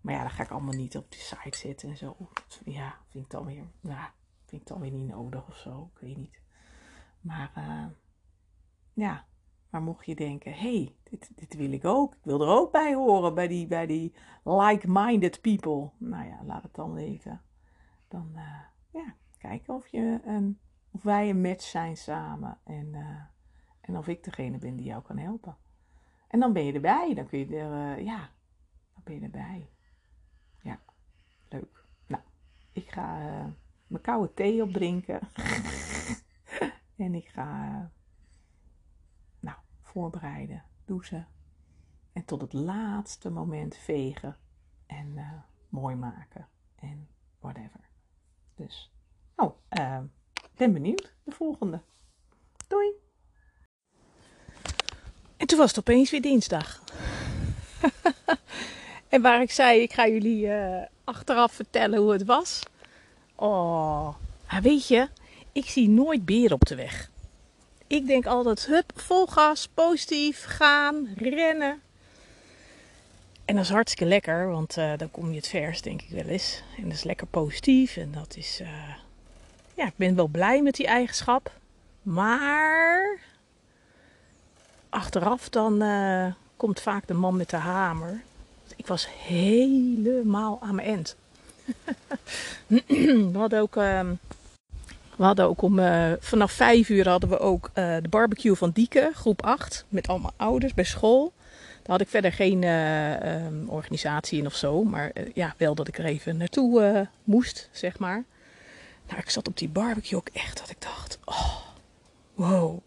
Maar 0.00 0.14
ja, 0.14 0.22
dat 0.22 0.32
ga 0.32 0.42
ik 0.42 0.50
allemaal 0.50 0.74
niet 0.74 0.96
op 0.96 1.10
de 1.10 1.18
site 1.18 1.58
zetten 1.58 1.88
en 1.88 1.96
zo. 1.96 2.16
Ja, 2.64 2.98
vind 3.08 3.24
ik 3.24 3.30
dan 3.30 3.44
weer, 3.44 3.64
nou, 3.80 4.08
vind 4.44 4.62
ik 4.62 4.68
dan 4.68 4.80
weer 4.80 4.90
niet 4.90 5.08
nodig 5.08 5.48
of 5.48 5.56
zo. 5.56 5.90
Ik 5.94 6.00
weet 6.00 6.16
niet. 6.16 6.40
Maar 7.20 7.52
uh, 7.56 7.86
ja, 8.92 9.26
maar 9.70 9.82
mocht 9.82 10.06
je 10.06 10.14
denken, 10.14 10.52
hé, 10.52 10.58
hey, 10.58 10.96
dit, 11.02 11.30
dit 11.34 11.54
wil 11.54 11.72
ik 11.72 11.84
ook. 11.84 12.14
Ik 12.14 12.24
wil 12.24 12.40
er 12.40 12.48
ook 12.48 12.72
bij 12.72 12.94
horen, 12.94 13.34
bij 13.34 13.48
die, 13.48 13.66
bij 13.66 13.86
die 13.86 14.14
like-minded 14.44 15.40
people. 15.40 15.90
Nou 15.96 16.26
ja, 16.26 16.44
laat 16.44 16.62
het 16.62 16.74
dan 16.74 16.92
weten. 16.92 17.42
Dan, 18.08 18.30
uh, 18.34 18.60
ja, 18.90 19.14
kijken 19.38 19.74
of, 19.74 19.88
je 19.88 20.20
een, 20.24 20.58
of 20.90 21.02
wij 21.02 21.30
een 21.30 21.40
match 21.40 21.64
zijn 21.64 21.96
samen. 21.96 22.58
En, 22.64 22.86
uh, 22.86 23.20
en 23.80 23.96
of 23.96 24.08
ik 24.08 24.24
degene 24.24 24.58
ben 24.58 24.76
die 24.76 24.86
jou 24.86 25.02
kan 25.02 25.18
helpen. 25.18 25.56
En 26.28 26.40
dan 26.40 26.52
ben 26.52 26.64
je 26.64 26.72
erbij. 26.72 27.14
Dan 27.14 27.26
kun 27.26 27.38
je 27.38 27.56
er, 27.56 28.00
ja, 28.02 28.30
dan 28.94 29.02
ben 29.04 29.14
je 29.14 29.20
erbij. 29.20 29.70
Leuk. 31.48 31.84
Nou, 32.06 32.22
ik 32.72 32.90
ga 32.90 33.20
uh, 33.20 33.46
mijn 33.86 34.02
koude 34.02 34.34
thee 34.34 34.62
opdrinken. 34.62 35.20
en 36.96 37.14
ik 37.14 37.28
ga, 37.28 37.68
uh, 37.68 37.84
nou, 39.40 39.56
voorbereiden, 39.82 40.64
douchen. 40.84 41.28
En 42.12 42.24
tot 42.24 42.40
het 42.40 42.52
laatste 42.52 43.30
moment 43.30 43.76
vegen. 43.76 44.36
En 44.86 45.06
uh, 45.16 45.32
mooi 45.68 45.96
maken. 45.96 46.48
En 46.76 47.08
whatever. 47.40 47.80
Dus, 48.54 48.92
oh, 49.36 49.56
ben 50.56 50.72
benieuwd. 50.72 51.14
De 51.24 51.32
volgende. 51.32 51.82
Doei. 52.68 52.92
En 55.36 55.46
toen 55.46 55.58
was 55.58 55.68
het 55.68 55.78
opeens 55.78 56.10
weer 56.10 56.22
dinsdag. 56.22 56.82
En 59.08 59.22
waar 59.22 59.42
ik 59.42 59.50
zei, 59.50 59.80
ik 59.80 59.92
ga 59.92 60.08
jullie 60.08 60.46
uh, 60.46 60.82
achteraf 61.08 61.52
vertellen 61.52 61.98
hoe 61.98 62.12
het 62.12 62.24
was. 62.24 62.62
Oh, 63.34 64.14
maar 64.50 64.62
weet 64.62 64.88
je, 64.88 65.08
ik 65.52 65.64
zie 65.64 65.88
nooit 65.88 66.24
beren 66.24 66.52
op 66.52 66.66
de 66.66 66.74
weg. 66.74 67.10
Ik 67.86 68.06
denk 68.06 68.26
altijd, 68.26 68.66
hup, 68.66 68.92
vol 68.94 69.26
gas, 69.26 69.68
positief, 69.74 70.44
gaan, 70.44 71.08
rennen. 71.16 71.80
En 73.44 73.54
dat 73.54 73.64
is 73.64 73.70
hartstikke 73.70 74.04
lekker, 74.04 74.50
want 74.50 74.76
uh, 74.76 74.92
dan 74.96 75.10
kom 75.10 75.30
je 75.30 75.36
het 75.36 75.48
vers, 75.48 75.82
denk 75.82 76.02
ik 76.02 76.10
wel 76.10 76.24
eens. 76.24 76.62
En 76.76 76.82
dat 76.82 76.92
is 76.92 77.04
lekker 77.04 77.26
positief 77.26 77.96
en 77.96 78.12
dat 78.12 78.36
is, 78.36 78.60
uh, 78.60 78.68
ja, 79.74 79.86
ik 79.86 79.96
ben 79.96 80.14
wel 80.14 80.26
blij 80.26 80.62
met 80.62 80.74
die 80.74 80.86
eigenschap. 80.86 81.52
Maar 82.02 83.18
achteraf 84.88 85.48
dan 85.48 85.82
komt 86.56 86.80
vaak 86.80 87.06
de 87.06 87.14
man 87.14 87.36
met 87.36 87.50
de 87.50 87.56
hamer 87.56 88.22
was 88.88 89.08
helemaal 89.08 90.58
aan 90.62 90.74
mijn 90.74 90.88
end. 90.88 91.16
we 93.32 93.38
hadden 93.38 93.60
ook, 93.60 93.76
uh, 93.76 94.00
we 95.16 95.24
hadden 95.24 95.46
ook 95.46 95.62
om, 95.62 95.78
uh, 95.78 96.12
vanaf 96.20 96.52
vijf 96.52 96.88
uur 96.88 97.08
hadden 97.08 97.28
we 97.28 97.38
ook 97.38 97.70
uh, 97.74 97.96
de 98.02 98.08
barbecue 98.08 98.54
van 98.54 98.70
Dieke, 98.70 99.10
groep 99.14 99.42
8, 99.42 99.84
met 99.88 100.08
allemaal 100.08 100.32
ouders 100.36 100.74
bij 100.74 100.84
school. 100.84 101.32
Daar 101.82 101.96
had 101.96 102.00
ik 102.00 102.08
verder 102.08 102.32
geen 102.32 102.62
um, 102.62 103.68
organisatie 103.68 104.38
in 104.38 104.46
of 104.46 104.54
zo, 104.54 104.84
maar 104.84 105.12
ja, 105.34 105.54
wel 105.56 105.74
dat 105.74 105.88
ik 105.88 105.98
er 105.98 106.04
even 106.04 106.36
naartoe 106.36 107.08
moest, 107.24 107.68
zeg 107.72 107.98
maar. 107.98 108.24
Nou, 109.08 109.20
ik 109.20 109.30
zat 109.30 109.48
op 109.48 109.56
die 109.56 109.68
barbecue 109.68 110.18
ook 110.18 110.28
echt 110.32 110.58
dat 110.58 110.70
ik 110.70 110.80
dacht, 110.80 111.18
oh, 111.24 111.56
wow. 112.34 112.78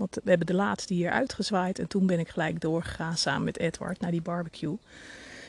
Want 0.00 0.14
we 0.22 0.28
hebben 0.28 0.46
de 0.46 0.54
laatste 0.54 0.94
hier 0.94 1.10
uitgezwaaid. 1.10 1.78
En 1.78 1.86
toen 1.86 2.06
ben 2.06 2.18
ik 2.18 2.28
gelijk 2.28 2.60
doorgegaan 2.60 3.16
samen 3.16 3.44
met 3.44 3.58
Edward 3.58 4.00
naar 4.00 4.10
die 4.10 4.22
barbecue. 4.22 4.78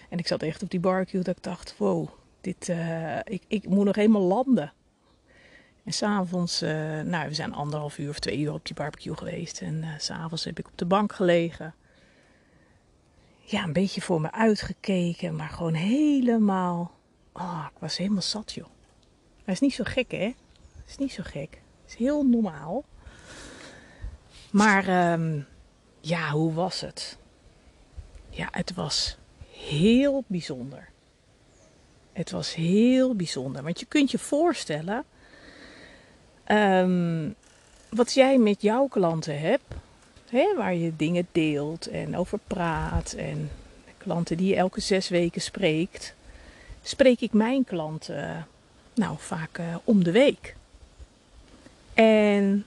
En 0.09 0.17
ik 0.17 0.27
zat 0.27 0.43
echt 0.43 0.63
op 0.63 0.69
die 0.69 0.79
barbecue 0.79 1.21
dat 1.21 1.37
ik 1.37 1.43
dacht, 1.43 1.77
wow, 1.77 2.09
dit, 2.41 2.67
uh, 2.67 3.17
ik, 3.17 3.43
ik 3.47 3.67
moet 3.67 3.85
nog 3.85 3.95
helemaal 3.95 4.21
landen. 4.21 4.73
En 5.83 5.93
s'avonds, 5.93 6.63
uh, 6.63 6.69
nou, 7.01 7.27
we 7.27 7.33
zijn 7.33 7.53
anderhalf 7.53 7.97
uur 7.97 8.09
of 8.09 8.19
twee 8.19 8.39
uur 8.39 8.53
op 8.53 8.65
die 8.65 8.75
barbecue 8.75 9.17
geweest. 9.17 9.61
En 9.61 9.75
uh, 9.75 9.89
s'avonds 9.97 10.43
heb 10.43 10.59
ik 10.59 10.67
op 10.67 10.77
de 10.77 10.85
bank 10.85 11.13
gelegen. 11.13 11.73
Ja, 13.39 13.63
een 13.63 13.73
beetje 13.73 14.01
voor 14.01 14.21
me 14.21 14.31
uitgekeken, 14.31 15.35
maar 15.35 15.49
gewoon 15.49 15.73
helemaal. 15.73 16.91
Oh, 17.33 17.65
ik 17.73 17.79
was 17.79 17.97
helemaal 17.97 18.21
zat, 18.21 18.51
joh. 18.51 18.67
Hij 19.43 19.53
is 19.53 19.59
niet 19.59 19.73
zo 19.73 19.83
gek, 19.87 20.11
hè? 20.11 20.35
is 20.87 20.97
niet 20.97 21.11
zo 21.11 21.23
gek. 21.25 21.61
is 21.87 21.95
heel 21.95 22.23
normaal. 22.23 22.85
Maar 24.51 25.11
um, 25.13 25.47
ja, 25.99 26.29
hoe 26.29 26.53
was 26.53 26.81
het? 26.81 27.17
Ja, 28.29 28.47
het 28.51 28.73
was 28.73 29.17
heel 29.51 30.23
bijzonder. 30.27 30.89
Het 32.13 32.31
was 32.31 32.55
heel 32.55 33.15
bijzonder. 33.15 33.63
Want 33.63 33.79
je 33.79 33.85
kunt 33.85 34.11
je 34.11 34.19
voorstellen 34.19 35.03
um, 36.47 37.35
wat 37.89 38.13
jij 38.13 38.37
met 38.37 38.61
jouw 38.61 38.87
klanten 38.87 39.39
hebt, 39.39 39.63
waar 40.55 40.75
je 40.75 40.95
dingen 40.95 41.27
deelt 41.31 41.87
en 41.87 42.17
over 42.17 42.39
praat. 42.47 43.13
En 43.13 43.49
klanten 43.97 44.37
die 44.37 44.47
je 44.47 44.55
elke 44.55 44.81
zes 44.81 45.09
weken 45.09 45.41
spreekt, 45.41 46.13
spreek 46.81 47.21
ik 47.21 47.33
mijn 47.33 47.63
klanten 47.63 48.47
nou 48.93 49.15
vaak 49.19 49.57
uh, 49.57 49.75
om 49.83 50.03
de 50.03 50.11
week. 50.11 50.55
En 51.93 52.65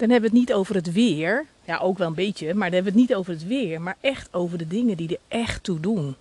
dan 0.00 0.10
hebben 0.10 0.30
we 0.30 0.36
het 0.36 0.46
niet 0.46 0.56
over 0.56 0.74
het 0.74 0.92
weer. 0.92 1.46
Ja, 1.64 1.78
ook 1.78 1.98
wel 1.98 2.06
een 2.06 2.14
beetje, 2.14 2.54
maar 2.54 2.70
dan 2.70 2.74
hebben 2.74 2.92
we 2.92 2.98
het 3.00 3.08
niet 3.08 3.18
over 3.18 3.32
het 3.32 3.46
weer, 3.46 3.80
maar 3.80 3.96
echt 4.00 4.34
over 4.34 4.58
de 4.58 4.66
dingen 4.66 4.96
die 4.96 5.08
er 5.08 5.38
echt 5.38 5.62
toe 5.62 5.80
doen. 5.80 6.16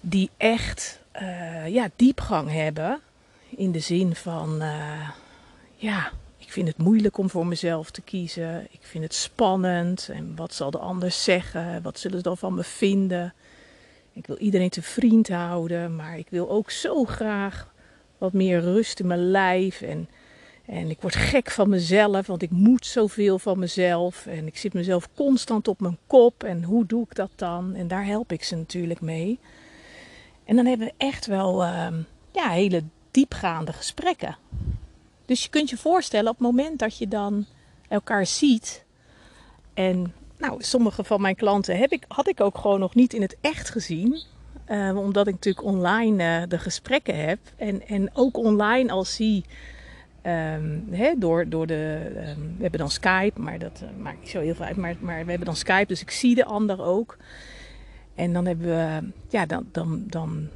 Die 0.00 0.30
echt 0.36 1.00
uh, 1.22 1.68
ja, 1.68 1.90
diepgang 1.96 2.50
hebben. 2.50 3.00
In 3.48 3.72
de 3.72 3.78
zin 3.78 4.14
van, 4.14 4.62
uh, 4.62 5.08
ja, 5.74 6.12
ik 6.38 6.52
vind 6.52 6.68
het 6.68 6.78
moeilijk 6.78 7.18
om 7.18 7.30
voor 7.30 7.46
mezelf 7.46 7.90
te 7.90 8.02
kiezen. 8.02 8.66
Ik 8.70 8.80
vind 8.82 9.04
het 9.04 9.14
spannend. 9.14 10.08
En 10.12 10.36
wat 10.36 10.54
zal 10.54 10.70
de 10.70 10.78
ander 10.78 11.10
zeggen? 11.10 11.82
Wat 11.82 11.98
zullen 11.98 12.16
ze 12.16 12.22
dan 12.22 12.38
van 12.38 12.54
me 12.54 12.64
vinden? 12.64 13.34
Ik 14.12 14.26
wil 14.26 14.36
iedereen 14.38 14.70
te 14.70 14.82
vriend 14.82 15.28
houden, 15.28 15.96
maar 15.96 16.18
ik 16.18 16.26
wil 16.30 16.50
ook 16.50 16.70
zo 16.70 17.04
graag 17.04 17.72
wat 18.18 18.32
meer 18.32 18.60
rust 18.60 19.00
in 19.00 19.06
mijn 19.06 19.30
lijf. 19.30 19.80
En 19.82 20.08
en 20.70 20.90
ik 20.90 21.00
word 21.00 21.14
gek 21.14 21.50
van 21.50 21.68
mezelf, 21.68 22.26
want 22.26 22.42
ik 22.42 22.50
moet 22.50 22.86
zoveel 22.86 23.38
van 23.38 23.58
mezelf. 23.58 24.26
En 24.26 24.46
ik 24.46 24.56
zit 24.56 24.72
mezelf 24.72 25.08
constant 25.14 25.68
op 25.68 25.80
mijn 25.80 25.98
kop. 26.06 26.44
En 26.44 26.64
hoe 26.64 26.86
doe 26.86 27.02
ik 27.02 27.14
dat 27.14 27.30
dan? 27.36 27.74
En 27.74 27.88
daar 27.88 28.04
help 28.04 28.32
ik 28.32 28.44
ze 28.44 28.56
natuurlijk 28.56 29.00
mee. 29.00 29.38
En 30.44 30.56
dan 30.56 30.66
hebben 30.66 30.86
we 30.86 30.92
echt 30.96 31.26
wel 31.26 31.62
uh, 31.62 31.86
ja, 32.32 32.48
hele 32.48 32.82
diepgaande 33.10 33.72
gesprekken. 33.72 34.36
Dus 35.24 35.42
je 35.42 35.48
kunt 35.48 35.70
je 35.70 35.76
voorstellen 35.76 36.30
op 36.30 36.38
het 36.38 36.46
moment 36.46 36.78
dat 36.78 36.98
je 36.98 37.08
dan 37.08 37.46
elkaar 37.88 38.26
ziet. 38.26 38.84
En 39.74 40.14
nou, 40.38 40.62
sommige 40.62 41.04
van 41.04 41.20
mijn 41.20 41.36
klanten 41.36 41.78
heb 41.78 41.92
ik, 41.92 42.04
had 42.08 42.28
ik 42.28 42.40
ook 42.40 42.58
gewoon 42.58 42.80
nog 42.80 42.94
niet 42.94 43.12
in 43.12 43.22
het 43.22 43.36
echt 43.40 43.70
gezien. 43.70 44.22
Uh, 44.68 44.96
omdat 44.98 45.26
ik 45.26 45.34
natuurlijk 45.34 45.66
online 45.66 46.40
uh, 46.40 46.48
de 46.48 46.58
gesprekken 46.58 47.26
heb. 47.26 47.38
En, 47.56 47.86
en 47.86 48.10
ook 48.12 48.36
online 48.36 48.92
al 48.92 49.04
zie 49.04 49.44
Um, 50.26 51.18
door, 51.18 51.48
door 51.48 51.66
de, 51.66 52.00
um, 52.36 52.54
we 52.56 52.62
hebben 52.62 52.80
dan 52.80 52.90
Skype, 52.90 53.40
maar 53.40 53.58
dat 53.58 53.80
uh, 53.82 54.02
maakt 54.02 54.20
niet 54.20 54.28
zo 54.28 54.40
heel 54.40 54.54
veel 54.54 54.64
uit. 54.64 54.76
Maar, 54.76 54.96
maar 55.00 55.24
we 55.24 55.28
hebben 55.28 55.46
dan 55.46 55.56
Skype, 55.56 55.86
dus 55.86 56.00
ik 56.00 56.10
zie 56.10 56.34
de 56.34 56.44
ander 56.44 56.82
ook. 56.82 57.16
En 58.14 58.32
dan 58.32 58.46
hebben 58.46 58.66
we, 58.66 59.10
ja, 59.28 59.46
dan, 59.46 59.66
dan, 59.72 60.04
dan 60.06 60.48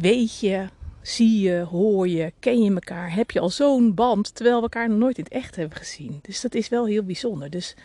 weet 0.00 0.40
je, 0.40 0.66
zie 1.02 1.40
je, 1.40 1.60
hoor 1.60 2.08
je, 2.08 2.32
ken 2.38 2.62
je 2.62 2.72
elkaar. 2.72 3.14
Heb 3.14 3.30
je 3.30 3.40
al 3.40 3.50
zo'n 3.50 3.94
band, 3.94 4.34
terwijl 4.34 4.56
we 4.56 4.62
elkaar 4.62 4.88
nog 4.88 4.98
nooit 4.98 5.18
in 5.18 5.24
het 5.24 5.32
echt 5.32 5.56
hebben 5.56 5.78
gezien. 5.78 6.18
Dus 6.22 6.40
dat 6.40 6.54
is 6.54 6.68
wel 6.68 6.86
heel 6.86 7.02
bijzonder. 7.02 7.50
Dus 7.50 7.76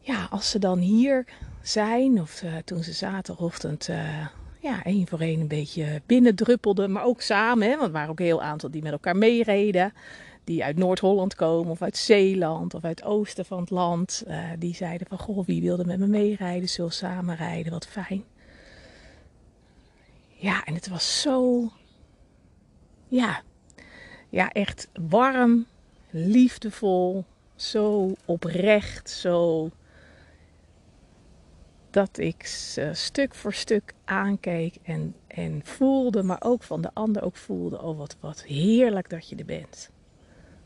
ja, 0.00 0.26
als 0.30 0.50
ze 0.50 0.58
dan 0.58 0.78
hier 0.78 1.24
zijn, 1.62 2.20
of 2.20 2.42
uh, 2.42 2.56
toen 2.64 2.82
ze 2.82 2.92
zaterdagochtend 2.92 3.88
uh, 3.88 4.26
ja, 4.66 4.84
één 4.84 5.06
voor 5.06 5.20
één 5.20 5.40
een 5.40 5.48
beetje 5.48 6.02
binnendruppelden. 6.06 6.92
Maar 6.92 7.04
ook 7.04 7.20
samen, 7.20 7.68
hè, 7.68 7.74
want 7.74 7.86
er 7.86 7.92
waren 7.92 8.10
ook 8.10 8.18
een 8.18 8.24
heel 8.24 8.42
aantal 8.42 8.70
die 8.70 8.82
met 8.82 8.92
elkaar 8.92 9.16
meereden. 9.16 9.92
Die 10.44 10.64
uit 10.64 10.76
Noord-Holland 10.76 11.34
komen, 11.34 11.70
of 11.70 11.82
uit 11.82 11.96
Zeeland, 11.96 12.74
of 12.74 12.84
uit 12.84 13.00
het 13.00 13.08
oosten 13.08 13.44
van 13.44 13.60
het 13.60 13.70
land. 13.70 14.24
Uh, 14.28 14.50
die 14.58 14.74
zeiden 14.74 15.06
van, 15.06 15.18
goh, 15.18 15.46
wie 15.46 15.62
wilde 15.62 15.84
met 15.84 15.98
me 15.98 16.06
meerijden? 16.06 16.68
Zullen 16.68 16.92
samen 16.92 17.36
rijden? 17.36 17.72
Wat 17.72 17.86
fijn. 17.86 18.24
Ja, 20.28 20.64
en 20.64 20.74
het 20.74 20.88
was 20.88 21.20
zo... 21.20 21.68
Ja, 23.08 23.42
ja 24.28 24.52
echt 24.52 24.88
warm, 25.08 25.66
liefdevol, 26.10 27.24
zo 27.54 28.12
oprecht, 28.24 29.10
zo 29.10 29.70
dat 31.96 32.18
ik 32.18 32.46
ze 32.46 32.90
stuk 32.92 33.34
voor 33.34 33.52
stuk 33.52 33.92
aankeek 34.04 34.74
en, 34.82 35.14
en 35.26 35.60
voelde, 35.64 36.22
maar 36.22 36.40
ook 36.40 36.62
van 36.62 36.80
de 36.82 36.90
ander 36.92 37.22
ook 37.22 37.36
voelde, 37.36 37.82
oh 37.82 37.98
wat, 37.98 38.16
wat 38.20 38.42
heerlijk 38.42 39.10
dat 39.10 39.28
je 39.28 39.36
er 39.36 39.44
bent. 39.44 39.90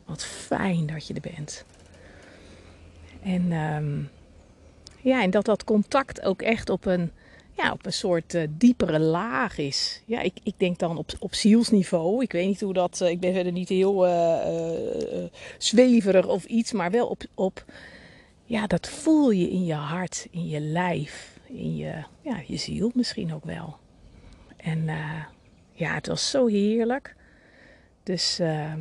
Wat 0.05 0.23
fijn 0.25 0.85
dat 0.85 1.07
je 1.07 1.13
er 1.13 1.31
bent. 1.35 1.65
En 3.23 3.51
um, 3.51 4.09
ja, 5.01 5.23
en 5.23 5.29
dat 5.29 5.45
dat 5.45 5.63
contact 5.63 6.21
ook 6.21 6.41
echt 6.41 6.69
op 6.69 6.85
een, 6.85 7.11
ja, 7.51 7.71
op 7.71 7.85
een 7.85 7.93
soort 7.93 8.33
uh, 8.33 8.47
diepere 8.49 8.99
laag 8.99 9.57
is. 9.57 10.01
Ja, 10.05 10.21
ik, 10.21 10.37
ik 10.43 10.53
denk 10.57 10.79
dan 10.79 10.97
op, 10.97 11.11
op 11.19 11.33
zielsniveau. 11.33 12.23
Ik 12.23 12.31
weet 12.31 12.47
niet 12.47 12.61
hoe 12.61 12.73
dat, 12.73 12.99
uh, 13.01 13.09
ik 13.09 13.19
ben 13.19 13.33
verder 13.33 13.51
niet 13.51 13.69
heel 13.69 14.07
uh, 14.07 15.23
zweverig 15.57 16.27
of 16.27 16.45
iets, 16.45 16.71
maar 16.71 16.91
wel 16.91 17.07
op, 17.07 17.23
op 17.33 17.65
ja, 18.51 18.67
dat 18.67 18.89
voel 18.89 19.29
je 19.29 19.49
in 19.49 19.65
je 19.65 19.73
hart, 19.73 20.27
in 20.31 20.47
je 20.47 20.59
lijf, 20.59 21.39
in 21.47 21.75
je, 21.75 21.93
ja, 22.21 22.41
je 22.47 22.57
ziel 22.57 22.91
misschien 22.93 23.33
ook 23.33 23.45
wel. 23.45 23.77
En 24.57 24.77
uh, 24.77 25.23
ja, 25.71 25.93
het 25.93 26.07
was 26.07 26.29
zo 26.29 26.47
heerlijk. 26.47 27.15
Dus 28.03 28.39
uh, 28.39 28.73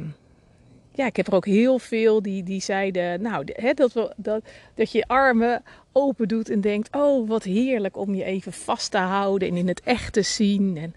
ja, 0.93 1.07
ik 1.07 1.17
heb 1.17 1.27
er 1.27 1.35
ook 1.35 1.47
heel 1.47 1.79
veel 1.79 2.23
die, 2.23 2.43
die 2.43 2.61
zeiden, 2.61 3.23
nou, 3.23 3.45
hè, 3.53 3.73
dat, 3.73 3.93
we, 3.93 4.13
dat, 4.17 4.45
dat 4.75 4.93
je 4.93 5.07
armen 5.07 5.63
open 5.93 6.29
doet 6.29 6.49
en 6.49 6.61
denkt, 6.61 6.97
oh, 6.97 7.29
wat 7.29 7.43
heerlijk 7.43 7.97
om 7.97 8.15
je 8.15 8.25
even 8.25 8.53
vast 8.53 8.91
te 8.91 8.99
houden 8.99 9.49
en 9.49 9.57
in 9.57 9.69
het 9.69 9.81
echt 9.81 10.13
te 10.13 10.23
zien. 10.23 10.77
En 10.77 10.95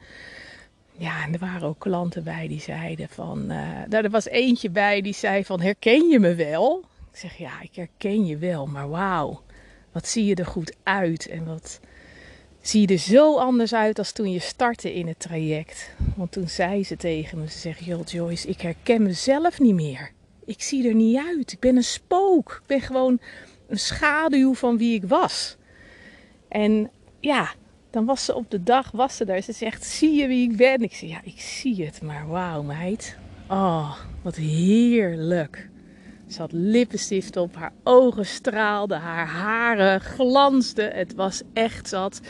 ja, 0.98 1.24
en 1.26 1.34
er 1.34 1.40
waren 1.40 1.68
ook 1.68 1.80
klanten 1.80 2.24
bij 2.24 2.48
die 2.48 2.62
zeiden 2.62 3.10
van, 3.10 3.40
uh, 3.40 3.68
nou, 3.90 4.04
er 4.04 4.10
was 4.10 4.28
eentje 4.28 4.70
bij 4.70 5.02
die 5.02 5.14
zei 5.14 5.46
van, 5.46 5.62
herken 5.62 6.08
je 6.08 6.20
me 6.20 6.36
wel? 6.36 6.92
Ik 7.14 7.20
zeg, 7.20 7.38
ja, 7.38 7.62
ik 7.62 7.76
herken 7.76 8.26
je 8.26 8.38
wel, 8.38 8.66
maar 8.66 8.90
wauw, 8.90 9.42
wat 9.92 10.08
zie 10.08 10.26
je 10.26 10.36
er 10.36 10.46
goed 10.46 10.76
uit 10.84 11.28
en 11.28 11.46
wat 11.46 11.80
zie 12.62 12.82
je 12.82 12.88
er 12.88 13.00
zo 13.00 13.38
anders 13.38 13.74
uit 13.74 13.98
als 13.98 14.12
toen 14.12 14.32
je 14.32 14.40
startte 14.40 14.94
in 14.94 15.08
het 15.08 15.20
traject. 15.20 15.96
Want 16.16 16.32
toen 16.32 16.48
zei 16.50 16.84
ze 16.84 16.96
tegen 16.96 17.40
me, 17.40 17.50
ze 17.50 17.58
zegt, 17.58 17.86
joh 17.86 18.06
Joyce, 18.06 18.48
ik 18.48 18.62
herken 18.62 19.04
mezelf 19.04 19.60
niet 19.60 19.74
meer. 19.74 20.12
Ik 20.46 20.62
zie 20.62 20.88
er 20.88 20.94
niet 20.94 21.18
uit, 21.18 21.52
ik 21.52 21.60
ben 21.60 21.76
een 21.76 21.84
spook, 21.84 22.60
ik 22.62 22.68
ben 22.68 22.82
gewoon 22.82 23.20
een 23.68 23.80
schaduw 23.80 24.54
van 24.54 24.78
wie 24.78 24.94
ik 24.94 25.04
was. 25.04 25.58
En 26.48 26.92
ja, 27.20 27.54
dan 27.90 28.06
was 28.06 28.26
ze 28.26 28.36
op 28.36 28.52
de 28.52 28.64
dag, 28.64 28.92
was 28.92 29.16
ze 29.16 29.26
daar. 29.26 29.42
Ze 29.42 29.52
zegt, 29.52 29.86
zie 29.86 30.14
je 30.14 30.28
wie 30.28 30.50
ik 30.50 30.58
ben? 30.58 30.82
Ik 30.82 30.94
zeg, 30.94 31.10
ja, 31.10 31.22
ik 31.24 31.42
zie 31.42 31.86
het, 31.86 32.02
maar 32.02 32.28
wauw 32.28 32.62
meid. 32.64 33.18
Oh, 33.50 33.98
wat 34.22 34.36
heerlijk. 34.36 35.72
Ze 36.34 36.42
had 36.42 36.52
lippenstift 36.52 37.38
op, 37.38 37.56
haar 37.56 37.74
ogen 37.84 38.26
straalden, 38.26 39.00
haar 39.00 39.28
haren 39.28 40.02
glansden. 40.02 40.92
Het 40.92 41.16
was 41.16 41.42
echt, 41.54 41.90
zat. 41.90 42.22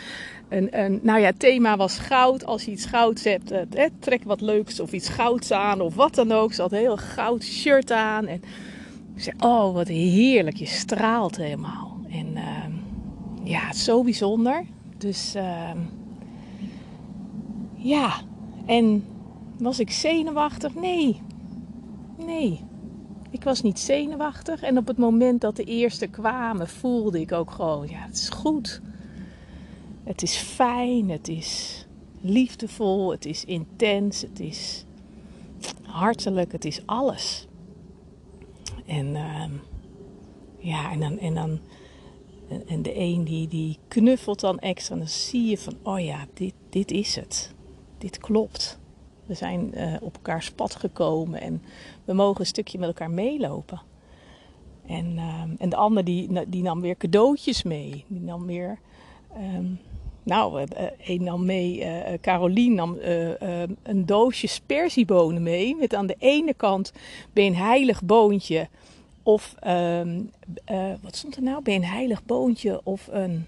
Een, 0.50 0.80
een, 0.80 1.00
nou 1.04 1.20
ja, 1.20 1.26
het 1.26 1.40
thema 1.40 1.78
was 1.78 1.98
goud. 1.98 2.46
Als 2.46 2.66
je 2.66 2.72
iets 2.72 2.86
gouds 2.86 3.24
hebt, 3.24 3.54
trek 4.00 4.24
wat 4.24 4.42
leuks 4.42 4.80
of 4.80 4.92
iets 4.92 5.10
gouds 5.10 5.52
aan 5.52 5.82
of 5.82 5.96
wat 5.96 6.16
dan 6.16 6.32
ook. 6.32 6.54
Ze 6.54 6.62
had 6.62 6.72
een 6.72 6.78
heel 6.78 6.98
goud 6.98 7.44
shirt 7.44 7.92
aan. 7.92 8.28
En 8.28 8.42
ik 9.16 9.22
zei, 9.22 9.36
oh 9.40 9.74
wat 9.74 9.88
heerlijk, 9.88 10.58
je 10.58 10.66
straalt 10.66 11.38
helemaal. 11.38 12.00
En 12.10 12.28
uh, 12.36 12.66
ja, 13.44 13.74
zo 13.74 14.04
bijzonder. 14.04 14.64
Dus 14.98 15.36
uh, 15.36 15.72
ja, 17.76 18.14
en 18.66 19.06
was 19.58 19.80
ik 19.80 19.92
zenuwachtig? 19.92 20.76
Nee, 20.76 21.22
nee. 22.26 22.60
Ik 23.34 23.44
was 23.44 23.62
niet 23.62 23.80
zenuwachtig 23.80 24.62
en 24.62 24.78
op 24.78 24.88
het 24.88 24.98
moment 24.98 25.42
dat 25.42 25.56
de 25.56 25.64
eerste 25.64 26.08
kwamen 26.08 26.68
voelde 26.68 27.20
ik 27.20 27.32
ook 27.32 27.52
gewoon, 27.52 27.88
ja, 27.88 28.00
het 28.00 28.16
is 28.16 28.30
goed. 28.30 28.82
Het 30.04 30.22
is 30.22 30.36
fijn, 30.36 31.10
het 31.10 31.28
is 31.28 31.86
liefdevol, 32.22 33.12
het 33.12 33.26
is 33.26 33.46
intens, 33.46 34.22
het 34.22 34.40
is 34.40 34.86
hartelijk, 35.82 36.52
het 36.52 36.66
is 36.66 36.82
alles. 36.86 37.48
En 38.86 39.08
uh, 39.08 39.46
ja, 40.58 40.92
en 40.92 41.00
dan, 41.00 41.20
en 41.20 41.34
dan 41.34 41.60
en 42.68 42.82
de 42.82 42.98
een 43.00 43.24
die, 43.24 43.48
die 43.48 43.78
knuffelt 43.88 44.40
dan 44.40 44.60
extra 44.60 44.94
en 44.94 45.00
dan 45.00 45.10
zie 45.10 45.50
je 45.50 45.58
van, 45.58 45.78
oh 45.84 46.00
ja, 46.00 46.26
dit, 46.34 46.54
dit 46.70 46.92
is 46.92 47.16
het. 47.16 47.54
dit 47.98 48.18
klopt. 48.18 48.82
We 49.26 49.34
zijn 49.34 49.72
uh, 49.74 49.94
op 50.02 50.14
elkaars 50.14 50.52
pad 50.52 50.76
gekomen 50.76 51.42
en 51.42 51.62
we 52.06 52.14
mogen 52.14 52.40
een 52.40 52.46
stukje 52.46 52.80
met 52.80 52.88
elkaar 52.88 53.12
meelopen. 53.12 53.82
En, 54.86 55.14
uh, 55.16 55.44
en 55.58 55.70
de 55.70 55.76
ander 55.76 56.04
die, 56.04 56.50
die 56.50 56.62
nam 56.62 56.82
weer 56.82 56.98
cadeautjes 56.98 57.64
mee. 57.64 58.06
Die 58.08 58.22
nam 58.22 58.46
weer, 58.46 58.80
um, 59.56 59.80
nou, 60.24 60.62
uh, 60.62 60.68
een 60.98 61.24
nam 61.24 61.46
mee, 61.46 61.86
Carolien 62.22 62.74
nam 62.74 62.98
een 63.84 64.06
doosje 64.06 64.48
sperziebonen 64.48 65.44
mee. 65.44 65.76
Met 65.76 65.96
aan 65.96 66.08
de 66.08 66.16
ene 66.20 66.54
kant 66.54 66.92
ben 67.34 67.46
een 67.46 67.56
heilig 67.56 68.04
boontje 68.04 68.68
of, 69.24 69.56
um, 69.68 70.32
wat 71.02 71.16
stond 71.16 71.36
er 71.36 71.44
nou? 71.44 71.62
Ben 71.62 71.76
een 71.76 71.84
heilig 71.84 72.26
boontje 72.26 72.82
of 72.84 73.08
een, 73.12 73.46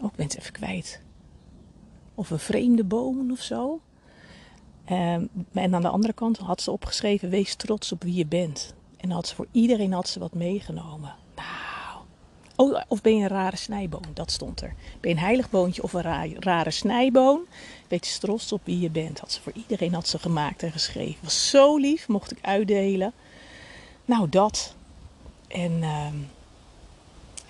oh 0.00 0.06
ik 0.06 0.16
ben 0.16 0.26
het 0.26 0.38
even 0.38 0.52
kwijt 0.52 1.00
of 2.20 2.30
een 2.30 2.38
vreemde 2.38 2.84
boom 2.84 3.30
of 3.30 3.40
zo. 3.40 3.80
Um, 4.90 5.28
en 5.52 5.74
aan 5.74 5.82
de 5.82 5.88
andere 5.88 6.12
kant 6.12 6.38
had 6.38 6.60
ze 6.62 6.70
opgeschreven: 6.70 7.30
wees 7.30 7.54
trots 7.54 7.92
op 7.92 8.02
wie 8.02 8.14
je 8.14 8.26
bent. 8.26 8.74
En 8.96 9.10
had 9.10 9.28
ze 9.28 9.34
voor 9.34 9.46
iedereen 9.52 9.92
had 9.92 10.08
ze 10.08 10.18
wat 10.18 10.34
meegenomen. 10.34 11.14
Nou, 11.36 12.04
oh, 12.56 12.82
of 12.88 13.00
ben 13.00 13.16
je 13.16 13.22
een 13.22 13.28
rare 13.28 13.56
snijboom? 13.56 14.02
Dat 14.14 14.30
stond 14.30 14.60
er. 14.60 14.74
Ben 15.00 15.10
je 15.10 15.16
een 15.16 15.22
heilig 15.22 15.50
boontje 15.50 15.82
of 15.82 15.92
een 15.92 16.38
rare 16.40 16.70
snijboom? 16.70 17.40
Wees 17.88 18.18
trots 18.18 18.52
op 18.52 18.60
wie 18.64 18.80
je 18.80 18.90
bent. 18.90 19.20
Had 19.20 19.32
ze 19.32 19.40
voor 19.40 19.52
iedereen 19.52 19.94
had 19.94 20.08
ze 20.08 20.18
gemaakt 20.18 20.62
en 20.62 20.72
geschreven. 20.72 21.18
Was 21.22 21.50
zo 21.50 21.76
lief, 21.76 22.08
mocht 22.08 22.30
ik 22.30 22.38
uitdelen. 22.40 23.12
Nou, 24.04 24.28
dat. 24.28 24.74
En 25.48 25.82
um, 25.82 26.28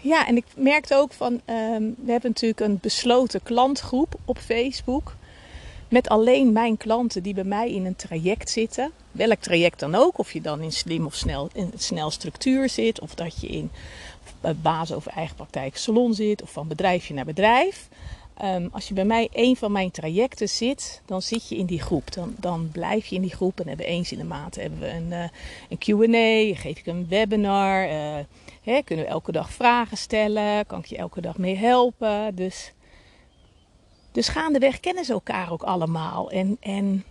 ja, 0.00 0.26
en 0.26 0.36
ik 0.36 0.44
merkte 0.56 0.94
ook 0.94 1.12
van, 1.12 1.32
um, 1.32 1.94
we 2.04 2.10
hebben 2.10 2.30
natuurlijk 2.30 2.60
een 2.60 2.78
besloten 2.80 3.42
klantgroep 3.42 4.14
op 4.24 4.38
Facebook. 4.38 5.14
Met 5.88 6.08
alleen 6.08 6.52
mijn 6.52 6.76
klanten 6.76 7.22
die 7.22 7.34
bij 7.34 7.44
mij 7.44 7.72
in 7.72 7.86
een 7.86 7.96
traject 7.96 8.50
zitten. 8.50 8.90
Welk 9.12 9.40
traject 9.40 9.80
dan 9.80 9.94
ook. 9.94 10.18
Of 10.18 10.32
je 10.32 10.40
dan 10.40 10.60
in 10.60 10.72
slim 10.72 11.06
of 11.06 11.14
snel, 11.14 11.48
in 11.52 11.72
snel 11.76 12.10
structuur 12.10 12.68
zit. 12.68 13.00
Of 13.00 13.14
dat 13.14 13.40
je 13.40 13.46
in 13.46 13.70
basis 14.62 14.96
over 14.96 15.12
eigen 15.12 15.36
praktijk 15.36 15.76
salon 15.76 16.14
zit. 16.14 16.42
Of 16.42 16.52
van 16.52 16.68
bedrijfje 16.68 17.14
naar 17.14 17.24
bedrijf. 17.24 17.88
Um, 18.44 18.68
als 18.72 18.88
je 18.88 18.94
bij 18.94 19.04
mij 19.04 19.28
een 19.32 19.56
van 19.56 19.72
mijn 19.72 19.90
trajecten 19.90 20.48
zit, 20.48 21.02
dan 21.06 21.22
zit 21.22 21.48
je 21.48 21.56
in 21.56 21.66
die 21.66 21.80
groep. 21.80 22.12
Dan, 22.12 22.34
dan 22.38 22.68
blijf 22.72 23.06
je 23.06 23.14
in 23.14 23.22
die 23.22 23.34
groep. 23.34 23.60
En 23.60 23.68
hebben 23.68 23.86
we 23.86 23.92
eens 23.92 24.12
in 24.12 24.18
de 24.18 24.24
maand 24.24 24.56
hebben 24.56 24.78
we 24.78 24.88
een, 24.88 25.10
uh, 25.10 25.24
een 25.68 25.78
Q&A, 25.78 26.60
geef 26.60 26.78
ik 26.78 26.86
een 26.86 27.06
webinar. 27.08 27.88
Uh, 27.88 28.14
kunnen 28.64 29.04
we 29.04 29.10
elke 29.10 29.32
dag 29.32 29.52
vragen 29.52 29.96
stellen? 29.96 30.66
Kan 30.66 30.78
ik 30.78 30.86
je 30.86 30.96
elke 30.96 31.20
dag 31.20 31.38
mee 31.38 31.56
helpen? 31.56 32.34
Dus, 32.34 32.72
dus 34.12 34.28
gaandeweg 34.28 34.80
kennen 34.80 35.04
ze 35.04 35.12
elkaar 35.12 35.52
ook 35.52 35.62
allemaal. 35.62 36.30
En, 36.30 36.56
en 36.60 37.04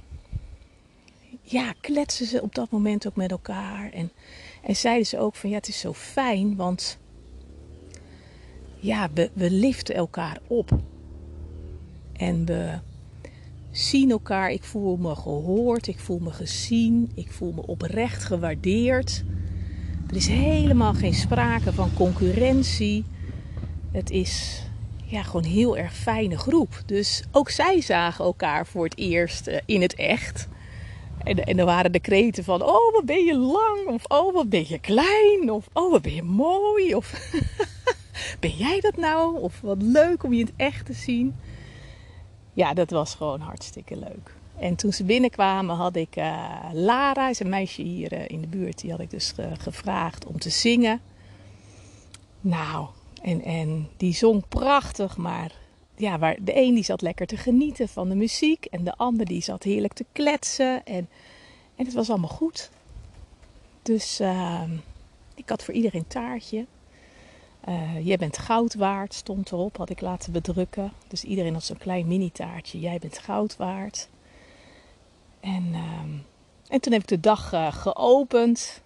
ja, 1.42 1.74
kletsen 1.82 2.26
ze 2.26 2.42
op 2.42 2.56
dat 2.56 2.70
moment 2.70 3.08
ook 3.08 3.16
met 3.16 3.32
elkaar. 3.32 3.92
En, 3.92 4.12
en 4.64 4.76
zeiden 4.76 5.08
ze 5.08 5.20
ook 5.20 5.36
van 5.36 5.50
ja, 5.50 5.56
het 5.56 5.68
is 5.68 5.80
zo 5.80 5.94
fijn, 5.94 6.56
want 6.56 6.98
ja, 8.80 9.10
we, 9.14 9.30
we 9.34 9.52
liften 9.52 9.96
elkaar 9.96 10.40
op. 10.48 10.80
En 12.14 12.46
we 12.46 12.80
zien 13.72 14.12
elkaar. 14.12 14.52
Ik 14.52 14.64
voel 14.64 14.98
me 14.98 15.16
gehoord, 15.16 15.88
ik 15.88 16.00
voel 16.00 16.20
me 16.20 16.32
gezien, 16.32 17.12
ik 17.16 17.32
voel 17.32 17.52
me 17.52 17.68
oprecht 17.68 18.24
gewaardeerd. 18.24 19.24
Er 20.10 20.16
is 20.16 20.28
helemaal 20.28 20.94
geen 20.94 21.14
sprake 21.14 21.74
van 21.74 21.94
concurrentie. 21.94 23.06
Het 23.92 24.10
is 24.10 24.64
ja, 25.06 25.24
gewoon 25.24 25.44
een 25.44 25.50
heel 25.50 25.78
erg 25.78 25.94
fijne 25.94 26.38
groep. 26.38 26.82
Dus 26.86 27.24
ook 27.32 27.50
zij 27.50 27.82
zagen 27.82 28.26
elkaar 28.26 28.68
voor 28.68 28.84
het 28.84 28.98
eerst 28.98 29.48
eh, 29.48 29.60
in 29.66 29.82
het 29.82 29.96
echt. 29.96 30.48
En, 31.24 31.44
en 31.44 31.58
dan 31.58 31.66
waren 31.66 31.92
de 31.92 32.00
kreten 32.00 32.44
van: 32.44 32.62
Oh, 32.62 32.94
wat 32.94 33.06
ben 33.06 33.24
je 33.24 33.38
lang? 33.38 33.88
Of 33.88 34.04
Oh, 34.08 34.34
wat 34.34 34.50
ben 34.50 34.66
je 34.68 34.80
klein? 34.80 35.52
Of 35.52 35.68
Oh, 35.74 35.92
wat 35.92 36.02
ben 36.02 36.16
je 36.16 36.24
mooi? 36.24 36.96
Of 36.96 37.32
Ben 38.40 38.52
jij 38.52 38.80
dat 38.80 38.98
nou? 38.98 39.40
Of 39.40 39.62
wat 39.62 39.82
leuk 39.82 40.24
om 40.24 40.34
je 40.34 40.40
in 40.40 40.46
het 40.46 40.56
echt 40.58 40.86
te 40.86 40.94
zien 40.94 41.36
ja, 42.60 42.74
dat 42.74 42.90
was 42.90 43.16
gewoon 43.16 43.40
hartstikke 43.40 43.98
leuk. 43.98 44.36
En 44.60 44.76
toen 44.76 44.94
ze 44.94 45.04
binnenkwamen 45.04 45.76
had 45.76 45.96
ik 45.96 46.16
uh, 46.16 46.70
Lara, 46.74 47.30
is 47.30 47.40
een 47.40 47.50
meisje 47.50 47.82
hier 47.82 48.14
uh, 48.14 48.28
in 48.28 48.42
de 48.42 48.48
buurt, 48.48 48.82
die 48.82 48.92
had 48.92 49.00
ik 49.00 49.10
dus 49.10 49.34
gevraagd 49.58 50.26
om 50.26 50.40
te 50.40 50.50
zingen. 50.50 51.02
Nou, 52.42 52.88
en, 53.22 53.44
en 53.44 53.90
die 53.98 54.14
zong 54.14 54.44
prachtig, 54.48 55.18
maar 55.18 55.52
ja, 55.96 56.20
waar, 56.20 56.38
de 56.42 56.56
een 56.56 56.74
die 56.74 56.84
zat 56.84 57.02
lekker 57.02 57.28
te 57.28 57.38
genieten 57.38 57.90
van 57.90 58.10
de 58.10 58.16
muziek 58.16 58.66
en 58.66 58.84
de 58.84 58.96
ander 58.96 59.26
die 59.26 59.42
zat 59.42 59.64
heerlijk 59.64 59.94
te 59.94 60.06
kletsen. 60.12 60.86
En, 60.86 61.10
en 61.76 61.86
het 61.86 61.94
was 61.94 62.10
allemaal 62.10 62.30
goed. 62.30 62.70
Dus 63.82 64.20
ehm, 64.20 64.72
ik 65.36 65.50
had 65.50 65.64
voor 65.64 65.74
iedereen 65.74 66.08
taartje. 66.08 66.66
Uh, 67.70 68.06
jij 68.06 68.18
bent 68.18 68.38
goud 68.38 68.74
waard, 68.74 69.14
stond 69.14 69.52
erop, 69.52 69.78
had 69.78 69.90
ik 69.90 70.02
laten 70.02 70.32
bedrukken. 70.32 70.92
Dus 71.08 71.24
iedereen 71.24 71.54
had 71.54 71.64
zo'n 71.64 71.78
klein 71.78 72.08
mini-taartje. 72.08 72.80
Jij 72.80 73.00
bent 73.00 73.18
goud 73.18 73.58
waard. 73.58 74.10
En, 75.40 75.68
uh, 75.74 76.02
en 76.68 76.80
toen 76.80 76.94
heb 76.94 77.02
ik 77.02 77.08
de 77.08 77.20
dag 77.20 77.54
uh, 77.54 77.74
geopend. 77.74 78.82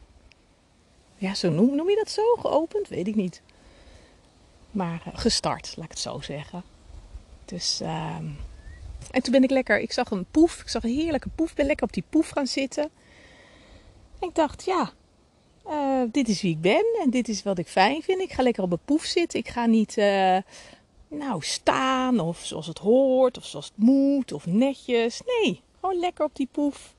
Ja, 1.17 1.33
zo 1.33 1.49
noem, 1.49 1.89
je 1.89 1.95
dat 1.95 2.09
zo? 2.09 2.35
Geopend? 2.35 2.87
Weet 2.87 3.07
ik 3.07 3.15
niet. 3.15 3.41
Maar 4.71 5.01
eh, 5.05 5.19
gestart, 5.19 5.73
laat 5.75 5.85
ik 5.85 5.91
het 5.91 5.99
zo 5.99 6.21
zeggen. 6.21 6.63
Dus, 7.45 7.81
ehm, 7.81 8.25
en 9.11 9.21
toen 9.21 9.31
ben 9.31 9.43
ik 9.43 9.49
lekker, 9.49 9.79
ik 9.79 9.91
zag 9.91 10.11
een 10.11 10.25
poef, 10.31 10.61
ik 10.61 10.67
zag 10.67 10.83
een 10.83 10.95
heerlijke 10.95 11.29
poef. 11.35 11.53
Ben 11.53 11.65
lekker 11.65 11.85
op 11.85 11.93
die 11.93 12.03
poef 12.09 12.29
gaan 12.29 12.47
zitten. 12.47 12.89
En 14.19 14.27
ik 14.27 14.35
dacht, 14.35 14.65
ja, 14.65 14.91
uh, 15.67 16.01
dit 16.11 16.27
is 16.27 16.41
wie 16.41 16.51
ik 16.51 16.61
ben 16.61 16.85
en 17.03 17.09
dit 17.09 17.27
is 17.27 17.43
wat 17.43 17.57
ik 17.57 17.67
fijn 17.67 18.01
vind. 18.01 18.21
Ik 18.21 18.33
ga 18.33 18.43
lekker 18.43 18.63
op 18.63 18.69
mijn 18.69 18.81
poef 18.85 19.03
zitten. 19.03 19.39
Ik 19.39 19.47
ga 19.47 19.65
niet 19.65 19.95
nou, 21.07 21.41
staan 21.41 22.19
of 22.19 22.39
zoals 22.45 22.67
het 22.67 22.77
hoort 22.77 23.37
of 23.37 23.45
zoals 23.45 23.65
het 23.65 23.77
moet 23.77 24.31
of 24.31 24.45
netjes. 24.45 25.21
Nee, 25.25 25.61
gewoon 25.83 25.99
lekker 25.99 26.25
op 26.25 26.35
die 26.35 26.49
poef. 26.51 26.95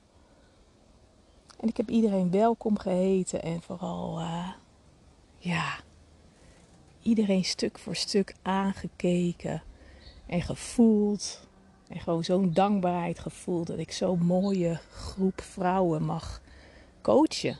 En 1.59 1.67
ik 1.67 1.77
heb 1.77 1.89
iedereen 1.89 2.31
welkom 2.31 2.79
geheten 2.79 3.41
en 3.43 3.61
vooral, 3.61 4.19
uh, 4.19 4.49
ja, 5.37 5.75
iedereen 7.01 7.43
stuk 7.43 7.79
voor 7.79 7.95
stuk 7.95 8.35
aangekeken 8.41 9.63
en 10.25 10.41
gevoeld. 10.41 11.47
En 11.87 11.99
gewoon 11.99 12.23
zo'n 12.23 12.53
dankbaarheid 12.53 13.19
gevoeld 13.19 13.67
dat 13.67 13.77
ik 13.77 13.91
zo'n 13.91 14.19
mooie 14.19 14.79
groep 14.91 15.41
vrouwen 15.41 16.03
mag 16.03 16.41
coachen. 17.01 17.57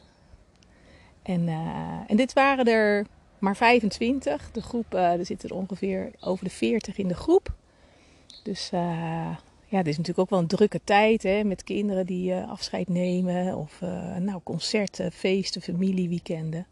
En, 1.21 1.47
uh, 1.47 1.99
en 2.07 2.15
dit 2.17 2.33
waren 2.33 2.65
er 2.65 3.05
maar 3.39 3.55
25. 3.55 4.51
De 4.51 4.61
groep, 4.61 4.93
uh, 4.93 5.13
er 5.13 5.25
zitten 5.25 5.49
er 5.49 5.55
ongeveer 5.55 6.11
over 6.19 6.43
de 6.43 6.51
40 6.51 6.97
in 6.97 7.07
de 7.07 7.15
groep. 7.15 7.53
Dus 8.43 8.71
uh, 8.73 9.37
ja, 9.67 9.77
het 9.77 9.87
is 9.87 9.97
natuurlijk 9.97 10.19
ook 10.19 10.29
wel 10.29 10.39
een 10.39 10.57
drukke 10.57 10.81
tijd 10.83 11.23
hè, 11.23 11.43
met 11.43 11.63
kinderen 11.63 12.05
die 12.05 12.35
afscheid 12.35 12.89
nemen. 12.89 13.55
Of 13.55 13.81
nou, 14.19 14.39
concerten, 14.43 15.11
feesten, 15.11 15.61
familieweekenden. 15.61 16.67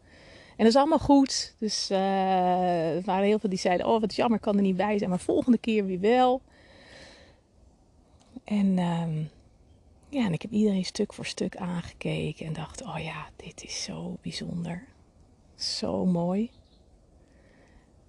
En 0.56 0.64
dat 0.64 0.66
is 0.66 0.76
allemaal 0.76 0.98
goed. 0.98 1.54
Dus 1.58 1.90
er 1.90 3.02
waren 3.04 3.24
heel 3.24 3.38
veel 3.38 3.50
die 3.50 3.58
zeiden: 3.58 3.86
Oh, 3.86 4.00
wat 4.00 4.14
jammer, 4.14 4.36
ik 4.36 4.42
kan 4.42 4.56
er 4.56 4.62
niet 4.62 4.76
bij 4.76 4.98
zijn. 4.98 5.10
Maar 5.10 5.20
volgende 5.20 5.58
keer 5.58 5.86
weer 5.86 6.00
wel. 6.00 6.42
En 8.44 8.78
ehm, 8.78 9.22
ja, 10.08 10.24
en 10.26 10.32
ik 10.32 10.42
heb 10.42 10.50
iedereen 10.50 10.84
stuk 10.84 11.12
voor 11.12 11.26
stuk 11.26 11.56
aangekeken 11.56 12.46
en 12.46 12.52
dacht: 12.52 12.82
oh 12.82 12.98
ja, 12.98 13.28
dit 13.36 13.64
is 13.64 13.82
zo 13.82 14.16
bijzonder. 14.20 14.84
Zo 15.54 16.06
mooi. 16.06 16.50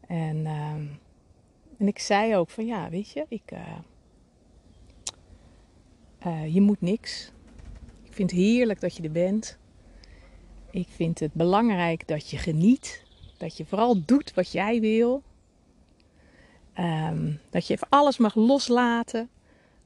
En, 0.07 0.38
uh, 0.38 0.71
en 1.77 1.88
ik 1.88 1.99
zei 1.99 2.36
ook 2.36 2.49
van 2.49 2.65
ja, 2.65 2.89
weet 2.89 3.09
je, 3.09 3.25
ik, 3.29 3.51
uh, 6.26 6.53
je 6.53 6.61
moet 6.61 6.82
niks. 6.82 7.32
Ik 8.03 8.13
vind 8.13 8.32
het 8.32 8.39
heerlijk 8.39 8.82
dat 8.82 8.95
je 8.95 9.03
er 9.03 9.11
bent. 9.11 9.57
Ik 10.71 10.88
vind 10.89 11.19
het 11.19 11.34
belangrijk 11.34 12.07
dat 12.07 12.30
je 12.30 12.38
geniet. 12.38 13.03
Dat 13.38 13.57
je 13.57 13.65
vooral 13.65 14.05
doet 14.05 14.34
wat 14.34 14.51
jij 14.51 14.80
wil. 14.80 15.23
Um, 16.80 17.39
dat 17.49 17.67
je 17.67 17.73
even 17.73 17.88
alles 17.89 18.17
mag 18.17 18.36
loslaten 18.36 19.30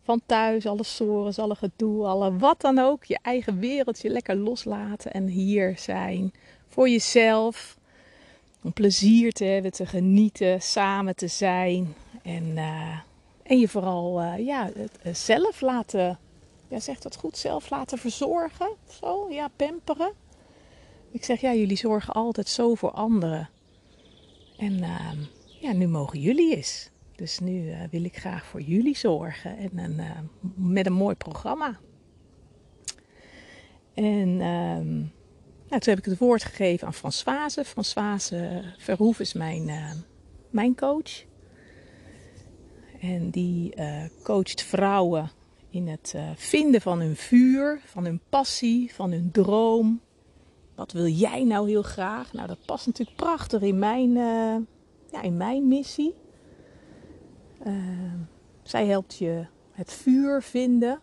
van 0.04 0.22
thuis, 0.26 0.66
alle 0.66 0.84
sores, 0.84 1.40
alle 1.40 1.56
gedoe, 1.56 2.06
alle 2.06 2.38
wat 2.38 2.62
dan 2.62 2.80
ook. 2.80 3.04
Je 3.04 3.20
eigen 3.22 3.60
wereldje 3.60 4.10
lekker 4.10 4.36
loslaten 4.36 5.12
en 5.12 5.28
hier 5.28 5.78
zijn. 5.78 6.34
Voor 6.68 6.90
jezelf. 6.90 7.78
Om 8.64 8.74
plezier 8.74 9.32
te 9.32 9.46
hebben, 9.46 9.72
te 9.72 9.86
genieten, 9.86 10.62
samen 10.62 11.16
te 11.16 11.28
zijn. 11.28 11.94
En, 12.24 12.44
uh, 12.44 13.00
en 13.44 13.60
je 13.60 13.68
vooral 13.68 14.22
uh, 14.22 14.46
ja, 14.46 14.70
het, 15.02 15.18
zelf 15.18 15.62
laten, 15.62 16.20
ja, 16.70 16.80
zegt 16.80 17.04
dat 17.04 17.16
goed, 17.16 17.38
zelf 17.38 17.70
laten 17.70 17.98
verzorgen. 17.98 18.76
Zo, 19.00 19.28
ja, 19.30 19.48
pamperen. 19.56 20.14
Ik 21.12 21.24
zeg, 21.24 21.42
ja, 21.42 21.54
jullie 21.54 21.78
zorgen 21.78 22.14
altijd 22.14 22.48
zo 22.48 22.76
voor 22.76 22.92
anderen. 22.92 23.50
En 24.58 24.74
uh, 24.74 25.12
ja, 25.62 25.72
nu 25.72 25.88
mogen 25.88 26.20
jullie 26.20 26.56
eens 26.56 26.90
Dus 27.16 27.40
nu 27.40 27.74
wil 27.92 28.04
ik 28.04 28.18
graag 28.18 28.46
voor 28.46 28.62
jullie 28.62 28.98
zorgen 28.98 29.58
en 29.58 29.78
een, 29.78 30.02
met 30.56 30.86
een 30.86 30.94
mooi 30.94 31.16
programma. 31.16 31.80
En 33.94 34.42
ehm, 34.42 34.98
nou, 35.68 35.82
toen 35.82 35.94
heb 35.94 35.98
ik 35.98 36.06
het 36.06 36.18
woord 36.18 36.44
gegeven 36.44 36.88
aan 36.88 36.94
Françoise. 36.94 37.66
Françoise 37.66 38.64
Verhoef 38.78 39.20
is 39.20 39.34
mijn, 39.34 39.72
mijn 40.50 40.76
coach. 40.76 41.26
En 43.02 43.30
die 43.30 43.74
coacht 44.24 44.64
vrouwen 44.64 45.32
in 45.70 45.88
het 45.88 46.16
vinden 46.36 46.82
van 46.82 47.00
hun 47.00 47.16
vuur, 47.16 47.82
van 47.86 48.06
hun 48.06 48.22
passie, 48.30 48.94
van 48.94 49.12
hun 49.12 49.32
droom, 49.32 50.02
wat 50.80 50.92
wil 50.92 51.08
jij 51.08 51.44
nou 51.44 51.70
heel 51.70 51.82
graag? 51.82 52.34
Nou, 52.34 52.48
dat 52.48 52.66
past 52.66 52.86
natuurlijk 52.86 53.18
prachtig 53.18 53.62
in 53.62 53.80
mijn, 53.80 54.10
uh, 54.10 54.56
ja, 55.12 55.22
in 55.22 55.38
mijn 55.38 55.68
missie. 55.68 56.16
Uh, 57.68 58.14
zij 58.64 58.86
helpt 58.86 59.16
je 59.16 59.46
het 59.72 59.94
vuur 59.94 60.42
vinden 60.42 61.00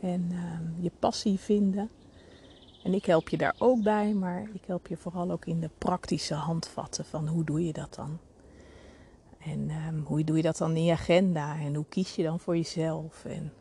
en 0.00 0.28
uh, 0.32 0.82
je 0.84 0.90
passie 0.98 1.38
vinden. 1.38 1.90
En 2.84 2.94
ik 2.94 3.04
help 3.04 3.28
je 3.28 3.36
daar 3.36 3.54
ook 3.58 3.82
bij, 3.82 4.12
maar 4.12 4.48
ik 4.52 4.64
help 4.66 4.86
je 4.86 4.96
vooral 4.96 5.30
ook 5.30 5.46
in 5.46 5.60
de 5.60 5.70
praktische 5.78 6.34
handvatten 6.34 7.04
van 7.04 7.28
hoe 7.28 7.44
doe 7.44 7.64
je 7.64 7.72
dat 7.72 7.94
dan? 7.94 8.18
En 9.38 9.70
ehm, 9.70 9.98
hoe 9.98 10.24
doe 10.24 10.36
je 10.36 10.42
dat 10.42 10.56
dan 10.56 10.76
in 10.76 10.84
je 10.84 10.92
agenda? 10.92 11.58
En 11.58 11.74
hoe 11.74 11.84
kies 11.88 12.14
je 12.14 12.22
dan 12.22 12.40
voor 12.40 12.56
jezelf? 12.56 13.24
En 13.24 13.52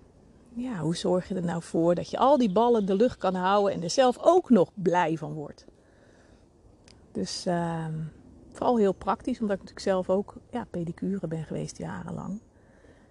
ja, 0.53 0.78
hoe 0.80 0.95
zorg 0.95 1.28
je 1.28 1.36
er 1.36 1.43
nou 1.43 1.61
voor 1.63 1.95
dat 1.95 2.09
je 2.09 2.17
al 2.17 2.38
die 2.38 2.51
ballen 2.51 2.86
de 2.86 2.95
lucht 2.95 3.17
kan 3.17 3.36
houden 3.36 3.73
en 3.73 3.84
er 3.84 3.89
zelf 3.89 4.17
ook 4.21 4.49
nog 4.49 4.71
blij 4.73 5.17
van 5.17 5.34
wordt? 5.34 5.65
Dus 7.11 7.47
uh, 7.47 7.86
vooral 8.51 8.78
heel 8.78 8.93
praktisch, 8.93 9.39
omdat 9.39 9.55
ik 9.55 9.61
natuurlijk 9.61 9.88
zelf 9.88 10.09
ook 10.09 10.36
ja, 10.51 10.65
pedicure 10.69 11.28
ben 11.28 11.43
geweest 11.43 11.78
jarenlang. 11.78 12.41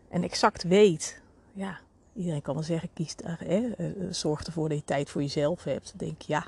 En 0.08 0.22
exact 0.22 0.62
weet, 0.62 1.22
ja, 1.52 1.78
iedereen 2.14 2.42
kan 2.42 2.54
wel 2.54 2.62
zeggen, 2.62 2.88
kies, 2.92 3.14
eh, 3.16 3.64
eh, 3.64 3.92
zorg 4.10 4.42
ervoor 4.44 4.68
dat 4.68 4.78
je 4.78 4.84
tijd 4.84 5.10
voor 5.10 5.22
jezelf 5.22 5.64
hebt. 5.64 5.94
Dan 5.98 6.08
denk 6.08 6.22
ja, 6.22 6.46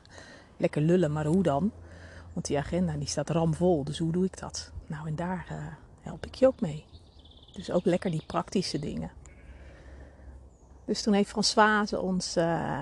lekker 0.56 0.82
lullen, 0.82 1.12
maar 1.12 1.26
hoe 1.26 1.42
dan? 1.42 1.72
Want 2.32 2.46
die 2.46 2.58
agenda 2.58 2.96
die 2.96 3.08
staat 3.08 3.30
ramvol, 3.30 3.84
dus 3.84 3.98
hoe 3.98 4.12
doe 4.12 4.24
ik 4.24 4.38
dat? 4.40 4.72
Nou, 4.86 5.06
en 5.06 5.16
daar 5.16 5.46
uh, 5.52 5.66
help 6.08 6.26
ik 6.26 6.34
je 6.34 6.46
ook 6.46 6.60
mee. 6.60 6.84
Dus 7.52 7.70
ook 7.70 7.84
lekker 7.84 8.10
die 8.10 8.22
praktische 8.26 8.78
dingen. 8.78 9.10
Dus 10.84 11.02
toen 11.02 11.14
heeft 11.14 11.30
Françoise 11.30 12.00
ons 12.00 12.36
uh, 12.36 12.80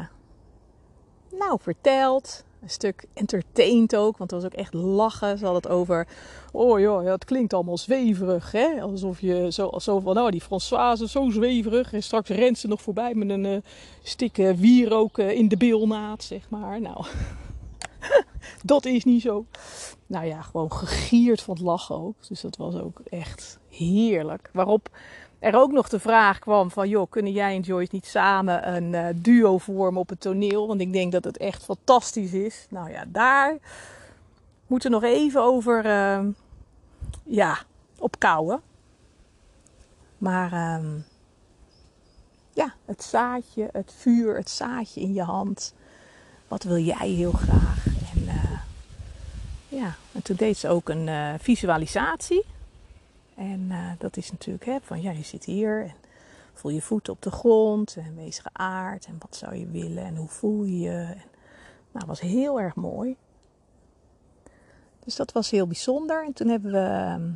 nou, 1.31 1.59
verteld. 1.61 2.45
Een 2.63 2.71
stuk 2.71 3.05
entertained 3.15 3.97
ook, 3.97 4.17
want 4.17 4.31
het 4.31 4.43
was 4.43 4.53
ook 4.53 4.59
echt 4.59 4.75
lachen. 4.75 5.39
Ze 5.39 5.45
had 5.45 5.55
het 5.55 5.69
over, 5.69 6.07
oh 6.53 6.81
ja, 6.81 7.03
het 7.03 7.25
klinkt 7.25 7.53
allemaal 7.53 7.79
zweverig. 7.79 8.53
Hè? 8.53 8.81
Alsof 8.81 9.21
je 9.21 9.53
zo, 9.53 9.71
zo 9.79 10.01
van, 10.01 10.15
nou 10.15 10.31
die 10.31 10.41
Françoise 10.41 11.09
zo 11.09 11.31
zweverig. 11.31 11.93
En 11.93 12.03
straks 12.03 12.29
rent 12.29 12.59
ze 12.59 12.69
nog 12.69 12.83
voorbij 12.83 13.15
met 13.15 13.31
een 13.31 13.45
uh, 13.45 13.57
stik 14.03 14.39
uh, 14.39 14.53
wierook 14.53 15.19
in 15.19 15.49
de 15.49 15.57
bilnaad, 15.57 16.23
zeg 16.23 16.51
maar. 16.51 16.81
Nou, 16.81 17.07
dat 18.65 18.85
is 18.85 19.05
niet 19.05 19.23
zo. 19.23 19.47
Nou 20.07 20.27
ja, 20.27 20.43
gewoon 20.43 20.73
gegierd 20.73 21.43
van 21.43 21.55
het 21.55 21.63
lachen 21.63 21.95
ook. 21.95 22.29
Dus 22.29 22.41
dat 22.41 22.57
was 22.57 22.75
ook 22.75 23.01
echt 23.11 23.59
heerlijk. 23.69 24.51
Waarop 24.53 24.89
er 25.39 25.55
ook 25.55 25.73
nog 25.73 25.89
de 25.89 26.01
vraag 26.01 26.39
kwam 26.39 26.71
van, 26.71 26.89
joh, 26.89 27.11
kunnen 27.11 27.33
jij 27.33 27.55
en 27.55 27.61
Joyce 27.61 27.91
niet 27.93 28.07
samen 28.07 28.75
een 28.75 28.93
uh, 28.93 29.07
duo 29.15 29.59
vormen 29.59 30.01
op 30.01 30.09
het 30.09 30.21
toneel? 30.21 30.67
Want 30.67 30.81
ik 30.81 30.93
denk 30.93 31.13
dat 31.13 31.25
het 31.25 31.37
echt 31.37 31.65
fantastisch 31.65 32.33
is. 32.33 32.67
Nou 32.71 32.91
ja, 32.91 33.05
daar 33.09 33.59
moeten 34.67 34.91
we 34.91 34.97
nog 34.97 35.05
even 35.05 35.43
over, 35.43 35.87
uh, 35.87 36.27
ja, 37.25 37.59
op 37.99 38.19
kouwen. 38.19 38.61
Maar 40.19 40.53
uh, 40.53 40.85
ja, 42.53 42.75
het 42.85 43.03
zaadje, 43.03 43.69
het 43.73 43.93
vuur, 43.97 44.37
het 44.37 44.51
zaadje 44.51 45.01
in 45.01 45.13
je 45.13 45.23
hand. 45.23 45.75
Wat 46.49 46.63
wil 46.63 46.79
jij 46.79 47.09
heel 47.09 47.33
graag? 47.33 47.96
Eh, 49.77 49.83
ja, 49.83 49.95
en 50.13 50.23
toen 50.23 50.37
deed 50.37 50.57
ze 50.57 50.69
ook 50.69 50.89
een 50.89 51.07
uh, 51.07 51.35
visualisatie. 51.39 52.45
En 53.35 53.61
uh, 53.71 53.91
dat 53.99 54.17
is 54.17 54.31
natuurlijk 54.31 54.65
hè, 54.65 54.79
van 54.83 55.03
ja, 55.03 55.11
je 55.11 55.23
zit 55.23 55.45
hier 55.45 55.83
en 55.83 55.95
voel 56.53 56.73
je 56.73 56.83
voeten 56.83 57.13
op 57.13 57.23
de 57.23 57.31
grond 57.31 57.97
en 57.97 58.17
wees 58.17 58.39
geaard 58.39 59.07
en 59.07 59.17
wat 59.19 59.37
zou 59.37 59.55
je 59.55 59.67
willen 59.67 60.05
en 60.05 60.17
hoe 60.17 60.29
voel 60.29 60.65
je 60.65 60.79
je. 60.79 61.15
Nou, 61.93 62.07
was 62.07 62.21
heel 62.21 62.61
erg 62.61 62.75
mooi. 62.75 63.17
Dus 65.05 65.17
dat 65.17 65.33
was 65.33 65.51
heel 65.51 65.67
bijzonder. 65.67 66.25
En 66.25 66.33
toen 66.33 66.49
hebben 66.49 66.73
we, 66.73 66.79
ehm, 66.79 67.31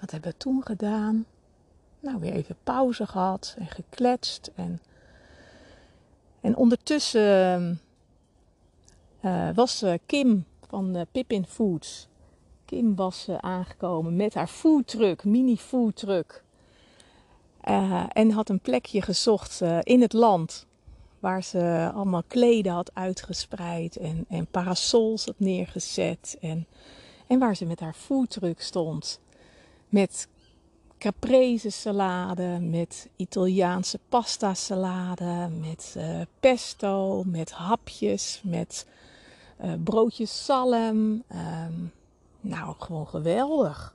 wat 0.00 0.10
hebben 0.10 0.30
we 0.30 0.36
toen 0.36 0.62
gedaan? 0.64 1.24
Nou, 2.00 2.18
weer 2.18 2.32
even 2.32 2.56
pauze 2.64 3.06
gehad 3.06 3.54
en 3.58 3.66
gekletst. 3.66 4.50
En, 4.54 4.80
en 6.40 6.56
ondertussen 6.56 7.80
uh, 9.22 9.50
was 9.54 9.82
uh, 9.82 9.94
Kim 10.06 10.44
van 10.70 10.96
uh, 10.96 11.02
Pippin 11.12 11.46
Foods 11.46 12.08
Kim 12.64 12.94
was 12.94 13.26
uh, 13.28 13.36
aangekomen 13.36 14.16
met 14.16 14.34
haar 14.34 14.46
foodtruck, 14.46 15.24
mini 15.24 15.56
foodtruck. 15.56 16.44
Uh, 17.68 18.04
en 18.12 18.30
had 18.30 18.48
een 18.48 18.60
plekje 18.60 19.02
gezocht 19.02 19.60
in 19.82 20.00
het 20.00 20.12
land 20.12 20.66
waar 21.18 21.42
ze 21.42 21.90
allemaal 21.94 22.22
kleden 22.26 22.72
had 22.72 22.90
uitgespreid 22.94 23.96
en, 23.96 24.24
en 24.28 24.46
parasols 24.46 25.24
had 25.24 25.34
neergezet. 25.38 26.36
En, 26.40 26.66
en 27.26 27.38
waar 27.38 27.56
ze 27.56 27.64
met 27.64 27.80
haar 27.80 27.94
foodtruck 27.94 28.60
stond. 28.60 29.20
Met 29.88 30.28
caprese 30.98 31.70
salade, 31.70 32.58
met 32.60 33.08
Italiaanse 33.16 33.98
pasta 34.08 34.54
salade, 34.54 35.48
met 35.60 35.96
pesto, 36.40 37.22
met 37.26 37.50
hapjes, 37.50 38.40
met 38.44 38.86
broodjes 39.84 40.44
salm. 40.44 41.22
Um, 41.32 41.92
nou, 42.40 42.74
gewoon 42.78 43.06
geweldig. 43.06 43.94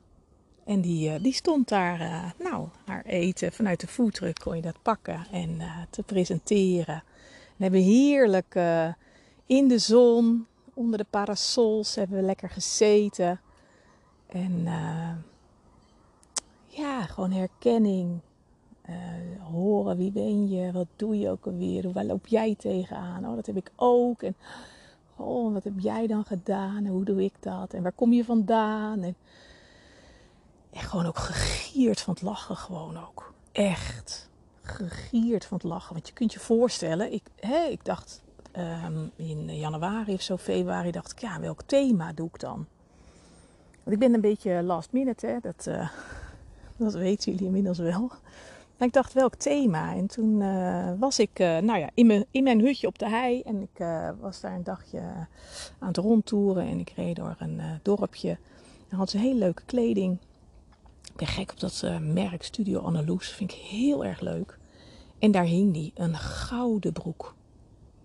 En 0.65 0.81
die, 0.81 1.09
uh, 1.09 1.15
die 1.21 1.33
stond 1.33 1.67
daar, 1.67 2.01
uh, 2.01 2.31
nou, 2.39 2.67
haar 2.85 3.05
eten 3.05 3.51
vanuit 3.51 3.79
de 3.79 3.87
foodtruck 3.87 4.39
kon 4.39 4.55
je 4.55 4.61
dat 4.61 4.81
pakken 4.81 5.25
en 5.31 5.61
te 5.89 6.03
presenteren. 6.03 7.03
We 7.55 7.63
hebben 7.63 7.81
heerlijk 7.81 8.59
in 9.45 9.67
de 9.67 9.77
zon, 9.77 10.45
onder 10.73 10.97
de 10.97 11.05
parasols, 11.09 11.95
hebben 11.95 12.17
we 12.17 12.23
lekker 12.23 12.49
gezeten. 12.49 13.39
En 14.27 14.67
ja, 16.67 17.01
gewoon 17.01 17.31
herkenning. 17.31 18.19
horen, 19.51 19.97
wie 19.97 20.11
ben 20.11 20.49
je? 20.49 20.71
Wat 20.71 20.87
doe 20.95 21.19
je 21.19 21.29
ook 21.29 21.45
alweer? 21.45 21.91
Waar 21.91 22.05
loop 22.05 22.27
jij 22.27 22.55
tegenaan? 22.57 23.27
Oh, 23.27 23.35
dat 23.35 23.45
heb 23.45 23.57
ik 23.57 23.71
ook. 23.75 24.21
En 24.21 24.35
Oh, 25.15 25.53
wat 25.53 25.63
heb 25.63 25.79
jij 25.79 26.07
dan 26.07 26.25
gedaan? 26.25 26.77
En 26.77 26.87
hoe 26.87 27.05
doe 27.05 27.23
ik 27.23 27.33
dat? 27.39 27.73
En 27.73 27.83
waar 27.83 27.91
kom 27.91 28.13
je 28.13 28.25
vandaan? 28.25 29.01
En, 29.01 29.15
gewoon 30.71 31.05
ook 31.05 31.17
gegierd 31.17 32.01
van 32.01 32.13
het 32.13 32.23
lachen, 32.23 32.55
gewoon 32.55 32.97
ook. 32.97 33.33
Echt 33.51 34.29
gegierd 34.61 35.45
van 35.45 35.57
het 35.57 35.65
lachen. 35.65 35.93
Want 35.93 36.07
je 36.07 36.13
kunt 36.13 36.33
je 36.33 36.39
voorstellen, 36.39 37.13
ik, 37.13 37.23
hè, 37.39 37.63
ik 37.63 37.85
dacht 37.85 38.23
um, 38.57 39.11
in 39.15 39.57
januari 39.57 40.13
of 40.13 40.21
zo, 40.21 40.37
februari, 40.37 40.91
dacht 40.91 41.11
ik, 41.11 41.19
ja, 41.19 41.39
welk 41.39 41.61
thema 41.61 42.13
doe 42.13 42.27
ik 42.27 42.39
dan? 42.39 42.65
Want 43.83 43.95
ik 43.95 43.99
ben 43.99 44.13
een 44.13 44.21
beetje 44.21 44.63
last 44.63 44.91
minute, 44.91 45.27
hè? 45.27 45.37
Dat, 45.41 45.65
uh, 45.67 45.89
dat 46.77 46.93
weten 46.93 47.31
jullie 47.31 47.47
inmiddels 47.47 47.77
wel. 47.77 48.11
Maar 48.77 48.87
ik 48.87 48.93
dacht, 48.93 49.13
welk 49.13 49.35
thema? 49.35 49.95
En 49.95 50.07
toen 50.07 50.41
uh, 50.41 50.91
was 50.99 51.19
ik 51.19 51.39
uh, 51.39 51.57
nou 51.57 51.79
ja, 51.79 51.89
in, 51.93 52.05
mijn, 52.05 52.25
in 52.31 52.43
mijn 52.43 52.59
hutje 52.59 52.87
op 52.87 52.99
de 52.99 53.09
hei. 53.09 53.41
En 53.41 53.61
ik 53.61 53.79
uh, 53.79 54.09
was 54.19 54.41
daar 54.41 54.55
een 54.55 54.63
dagje 54.63 54.99
aan 55.79 55.87
het 55.87 55.97
rondtoeren. 55.97 56.67
En 56.67 56.79
ik 56.79 56.89
reed 56.89 57.15
door 57.15 57.35
een 57.39 57.61
dorpje. 57.81 58.37
En 58.89 58.97
had 58.97 59.09
ze 59.09 59.17
hele 59.17 59.39
leuke 59.39 59.63
kleding. 59.65 60.17
Ik 61.03 61.15
ben 61.15 61.27
gek 61.27 61.51
op 61.51 61.59
dat 61.59 61.85
merk 62.01 62.43
Studio 62.43 62.79
Annaloes. 62.79 63.29
Vind 63.29 63.51
ik 63.51 63.57
heel 63.57 64.05
erg 64.05 64.19
leuk. 64.19 64.57
En 65.19 65.31
daar 65.31 65.45
hing 65.45 65.73
die, 65.73 65.91
een 65.95 66.15
gouden 66.15 66.93
broek. 66.93 67.35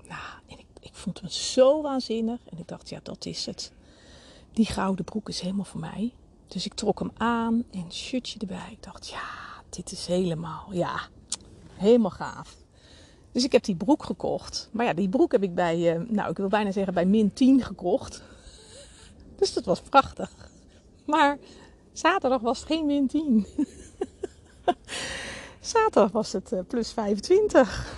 Nou, 0.09 0.21
en 0.47 0.59
ik, 0.59 0.67
ik 0.81 0.95
vond 0.95 1.21
hem 1.21 1.31
zo 1.31 1.83
waanzinnig. 1.83 2.41
En 2.51 2.59
ik 2.59 2.69
dacht, 2.69 2.89
ja, 2.89 3.01
dat 3.03 3.27
is 3.27 3.47
het. 3.47 3.73
Die 4.53 4.67
gouden 4.67 5.05
broek 5.05 5.29
is 5.29 5.41
helemaal 5.41 5.65
voor 5.65 5.81
mij. 5.81 6.13
Dus 6.47 6.67
ik 6.67 6.75
trok 6.75 6.99
hem 6.99 7.11
aan 7.17 7.65
en 7.71 7.93
shirtje 7.93 8.39
erbij. 8.39 8.69
Ik 8.71 8.83
dacht, 8.83 9.09
ja 9.09 9.50
dit 9.71 9.93
is 9.93 10.07
helemaal, 10.07 10.69
ja, 10.71 11.01
helemaal 11.75 12.11
gaaf. 12.11 12.57
Dus 13.33 13.45
ik 13.45 13.53
heb 13.53 13.65
die 13.65 13.77
broek 13.77 14.03
gekocht. 14.03 14.69
Maar 14.73 14.87
ja, 14.87 14.93
die 14.93 15.09
broek 15.09 15.33
heb 15.33 15.43
ik 15.43 15.55
bij, 15.55 15.97
uh, 15.97 16.09
nou 16.09 16.31
ik 16.31 16.37
wil 16.37 16.49
bijna 16.49 16.71
zeggen 16.71 16.95
bij 16.95 17.07
min 17.07 17.33
10 17.33 17.63
gekocht. 17.63 18.23
Dus 19.39 19.53
dat 19.53 19.65
was 19.65 19.81
prachtig. 19.81 20.51
Maar 21.07 21.39
zaterdag 21.93 22.41
was 22.41 22.59
het 22.59 22.67
geen 22.67 22.87
min 22.87 23.07
10. 23.07 23.47
zaterdag 25.61 26.11
was 26.11 26.33
het 26.33 26.53
uh, 26.53 26.61
plus 26.69 26.93
25. 26.93 27.97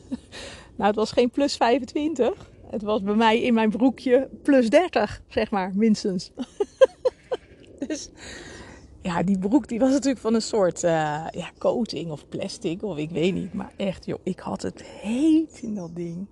nou, 0.76 0.88
het 0.88 0.94
was 0.96 1.12
geen 1.12 1.30
plus 1.30 1.56
25. 1.56 2.50
Het 2.70 2.82
was 2.82 3.02
bij 3.02 3.14
mij 3.14 3.42
in 3.42 3.54
mijn 3.54 3.70
broekje 3.70 4.28
plus 4.42 4.70
30, 4.70 5.22
zeg 5.28 5.50
maar, 5.50 5.72
minstens. 5.74 6.30
dus 7.86 8.10
ja, 9.06 9.22
die 9.22 9.38
broek 9.38 9.68
die 9.68 9.78
was 9.78 9.90
natuurlijk 9.90 10.18
van 10.18 10.34
een 10.34 10.42
soort 10.42 10.84
uh, 10.84 10.90
ja, 11.30 11.50
coating 11.58 12.10
of 12.10 12.28
plastic 12.28 12.82
of 12.82 12.96
ik 12.96 13.10
weet 13.10 13.34
niet. 13.34 13.52
Maar 13.52 13.72
echt 13.76 14.04
joh, 14.06 14.18
ik 14.22 14.38
had 14.38 14.62
het 14.62 14.82
heet 14.82 15.58
in 15.62 15.74
dat 15.74 15.96
ding. 15.96 16.26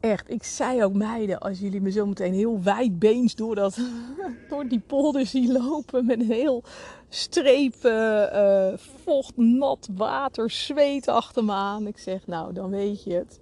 Echt, 0.00 0.30
ik 0.30 0.42
zei 0.42 0.84
ook 0.84 0.92
meiden, 0.92 1.38
als 1.38 1.58
jullie 1.58 1.80
me 1.80 1.90
zo 1.90 2.06
meteen 2.06 2.32
heel 2.32 2.62
wijdbeens 2.62 3.34
door, 3.34 3.54
dat, 3.54 3.78
door 4.48 4.68
die 4.68 4.80
polder 4.80 5.26
zien 5.26 5.52
lopen 5.52 6.06
met 6.06 6.20
een 6.20 6.30
heel 6.30 6.62
streep 7.08 7.74
uh, 7.82 8.72
vocht, 9.04 9.36
nat 9.36 9.88
water, 9.94 10.50
zweet 10.50 11.08
achter 11.08 11.44
me 11.44 11.52
aan. 11.52 11.86
Ik 11.86 11.98
zeg, 11.98 12.26
nou, 12.26 12.52
dan 12.52 12.70
weet 12.70 13.04
je 13.04 13.12
het. 13.12 13.40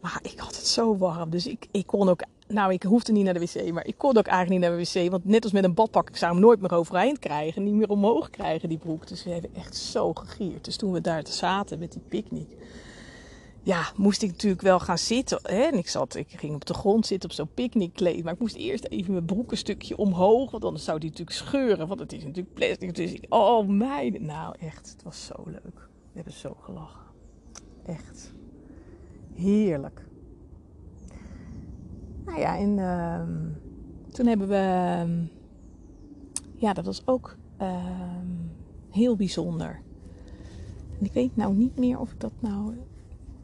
Maar 0.00 0.20
ik 0.22 0.38
had 0.38 0.56
het 0.56 0.66
zo 0.66 0.96
warm, 0.96 1.30
dus 1.30 1.46
ik, 1.46 1.66
ik 1.70 1.86
kon 1.86 2.08
ook 2.08 2.22
nou, 2.50 2.72
ik 2.72 2.82
hoefde 2.82 3.12
niet 3.12 3.24
naar 3.24 3.34
de 3.34 3.40
wc, 3.40 3.72
maar 3.72 3.86
ik 3.86 3.98
kon 3.98 4.16
ook 4.16 4.26
eigenlijk 4.26 4.60
niet 4.60 4.70
naar 4.70 4.78
de 4.78 5.00
wc. 5.00 5.10
Want 5.10 5.24
net 5.24 5.42
als 5.42 5.52
met 5.52 5.64
een 5.64 5.74
badpak, 5.74 6.08
ik 6.08 6.16
zou 6.16 6.32
hem 6.32 6.40
nooit 6.40 6.60
meer 6.60 6.74
overeind 6.74 7.18
krijgen. 7.18 7.64
Niet 7.64 7.74
meer 7.74 7.88
omhoog 7.88 8.30
krijgen, 8.30 8.68
die 8.68 8.78
broek. 8.78 9.06
Dus 9.06 9.24
we 9.24 9.30
hebben 9.30 9.54
echt 9.54 9.76
zo 9.76 10.12
gegierd. 10.14 10.64
Dus 10.64 10.76
toen 10.76 10.92
we 10.92 11.00
daar 11.00 11.26
zaten 11.26 11.78
met 11.78 11.92
die 11.92 12.02
picknick. 12.08 12.56
Ja, 13.62 13.92
moest 13.96 14.22
ik 14.22 14.30
natuurlijk 14.30 14.62
wel 14.62 14.80
gaan 14.80 14.98
zitten. 14.98 15.38
Hè? 15.42 15.62
En 15.62 15.78
ik, 15.78 15.88
zat, 15.88 16.14
ik 16.14 16.28
ging 16.30 16.54
op 16.54 16.64
de 16.64 16.74
grond 16.74 17.06
zitten 17.06 17.28
op 17.28 17.34
zo'n 17.34 17.54
picknickkleed. 17.54 18.24
Maar 18.24 18.32
ik 18.32 18.38
moest 18.38 18.56
eerst 18.56 18.84
even 18.84 19.12
mijn 19.12 19.24
broek 19.24 19.50
een 19.50 19.56
stukje 19.56 19.96
omhoog. 19.96 20.50
Want 20.50 20.64
anders 20.64 20.84
zou 20.84 20.98
die 20.98 21.10
natuurlijk 21.10 21.36
scheuren. 21.36 21.88
Want 21.88 22.00
het 22.00 22.12
is 22.12 22.24
natuurlijk 22.24 22.54
plastic. 22.54 22.94
Dus 22.94 23.14
oh 23.28 23.68
meiden. 23.68 24.24
Nou 24.24 24.54
echt, 24.60 24.90
het 24.90 25.02
was 25.02 25.26
zo 25.26 25.42
leuk. 25.44 25.88
We 26.12 26.16
hebben 26.16 26.32
zo 26.32 26.56
gelachen. 26.60 27.00
Echt. 27.84 28.32
Heerlijk. 29.34 30.08
Nou 32.24 32.38
ja, 32.38 32.56
en 32.58 32.78
uh, 32.78 34.12
toen 34.12 34.26
hebben 34.26 34.48
we. 34.48 34.56
Ehm, 34.56 35.24
ja, 36.54 36.72
dat 36.72 36.84
was 36.84 37.06
ook 37.06 37.36
uh, 37.62 37.84
heel 38.90 39.16
bijzonder. 39.16 39.80
En 40.98 41.04
ik 41.04 41.12
weet 41.12 41.36
nou 41.36 41.54
niet 41.54 41.78
meer 41.78 41.98
of 41.98 42.10
ik 42.10 42.20
dat 42.20 42.32
nou 42.38 42.76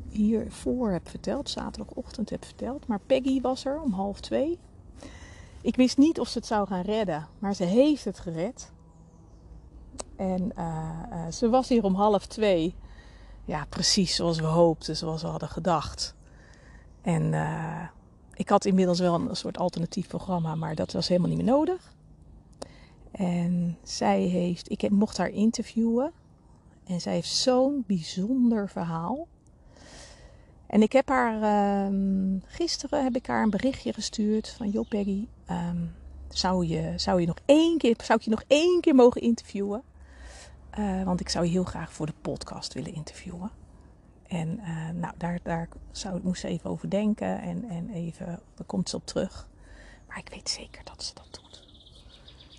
hiervoor 0.09 0.91
heb 0.91 1.09
verteld, 1.09 1.51
zaterdagochtend 1.51 2.31
heb 2.31 2.45
verteld. 2.45 2.87
Maar 2.87 3.01
Peggy 3.07 3.41
was 3.41 3.65
er 3.65 3.81
om 3.81 3.93
half 3.93 4.21
twee. 4.21 4.59
Ik 5.61 5.77
wist 5.77 5.97
niet 5.97 6.21
of 6.21 6.29
ze 6.29 6.39
het 6.39 6.47
zou 6.47 6.67
gaan 6.67 6.83
redden, 6.83 7.27
maar 7.39 7.55
ze 7.55 7.65
heeft 7.65 8.05
het 8.05 8.19
gered. 8.19 8.73
En 10.17 10.53
uh, 10.59 11.27
ze 11.31 11.49
was 11.49 11.69
hier 11.69 11.85
om 11.85 11.95
half 11.95 12.27
twee. 12.27 12.75
Ja, 13.45 13.65
precies 13.69 14.15
zoals 14.15 14.39
we 14.39 14.47
hoopten, 14.47 14.97
zoals 14.97 15.23
we 15.23 15.29
hadden 15.29 15.49
gedacht. 15.49 16.15
En 17.03 17.23
uh, 17.33 17.83
ik 18.37 18.49
had 18.49 18.65
inmiddels 18.65 19.01
wel 19.01 19.15
een 19.15 19.37
soort 19.37 19.59
alternatief 19.59 20.07
programma, 20.07 20.55
maar 20.55 20.75
dat 20.75 20.93
was 20.93 21.09
helemaal 21.09 21.29
niet 21.29 21.39
meer 21.39 21.47
nodig. 21.47 21.95
En 23.11 23.79
zij 23.83 24.21
heeft, 24.21 24.71
ik 24.71 24.91
mocht 24.91 25.17
haar 25.17 25.29
interviewen. 25.29 26.13
En 26.87 27.01
zij 27.01 27.13
heeft 27.13 27.29
zo'n 27.29 27.85
bijzonder 27.87 28.69
verhaal. 28.69 29.27
En 30.67 30.83
ik 30.83 30.93
heb 30.93 31.09
haar, 31.09 31.87
um, 31.87 32.43
gisteren 32.47 33.05
heb 33.05 33.17
ik 33.17 33.27
haar 33.27 33.43
een 33.43 33.51
berichtje 33.51 33.93
gestuurd 33.93 34.49
van, 34.49 34.71
joh 34.71 34.89
Peggy, 34.89 35.29
um, 35.51 35.95
zou, 36.29 36.67
je, 36.67 36.93
zou, 36.97 37.21
je 37.21 37.27
nog 37.27 37.39
één 37.45 37.79
keer, 37.79 37.97
zou 38.05 38.19
ik 38.19 38.25
je 38.25 38.31
nog 38.31 38.43
één 38.47 38.81
keer 38.81 38.95
mogen 38.95 39.21
interviewen? 39.21 39.83
Uh, 40.79 41.03
want 41.03 41.21
ik 41.21 41.29
zou 41.29 41.45
je 41.45 41.51
heel 41.51 41.65
graag 41.65 41.93
voor 41.93 42.07
de 42.07 42.15
podcast 42.21 42.73
willen 42.73 42.95
interviewen. 42.95 43.51
En 44.29 44.61
uh, 44.61 44.89
nou, 44.91 45.15
daar, 45.17 45.39
daar 45.43 45.69
zou, 45.91 46.21
moest 46.23 46.41
ze 46.41 46.49
even 46.49 46.71
over 46.71 46.91
denken 46.91 47.41
en, 47.41 47.69
en 47.69 47.91
even, 47.91 48.27
daar 48.27 48.67
komt 48.67 48.89
ze 48.89 48.97
op 48.97 49.07
terug. 49.07 49.49
Maar 50.09 50.19
ik 50.19 50.29
weet 50.29 50.49
zeker 50.49 50.85
dat 50.85 51.05
ze 51.05 51.15
dat 51.15 51.29
doet. 51.31 51.65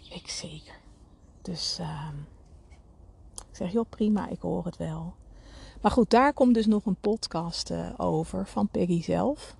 Ik 0.09 0.29
zeker. 0.29 0.75
Dus 1.41 1.79
uh, 1.79 2.07
ik 3.35 3.55
zeg, 3.55 3.71
joh 3.71 3.89
prima, 3.89 4.27
ik 4.27 4.41
hoor 4.41 4.65
het 4.65 4.77
wel. 4.77 5.15
Maar 5.81 5.91
goed, 5.91 6.09
daar 6.09 6.33
komt 6.33 6.53
dus 6.53 6.65
nog 6.65 6.85
een 6.85 6.95
podcast 6.95 7.71
uh, 7.71 7.89
over 7.97 8.47
van 8.47 8.67
Peggy 8.67 9.01
zelf. 9.01 9.55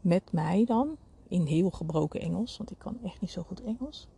Met 0.00 0.32
mij 0.32 0.64
dan, 0.64 0.96
in 1.28 1.46
heel 1.46 1.70
gebroken 1.70 2.20
Engels, 2.20 2.56
want 2.56 2.70
ik 2.70 2.78
kan 2.78 2.98
echt 3.04 3.20
niet 3.20 3.30
zo 3.30 3.42
goed 3.42 3.62
Engels. 3.62 4.08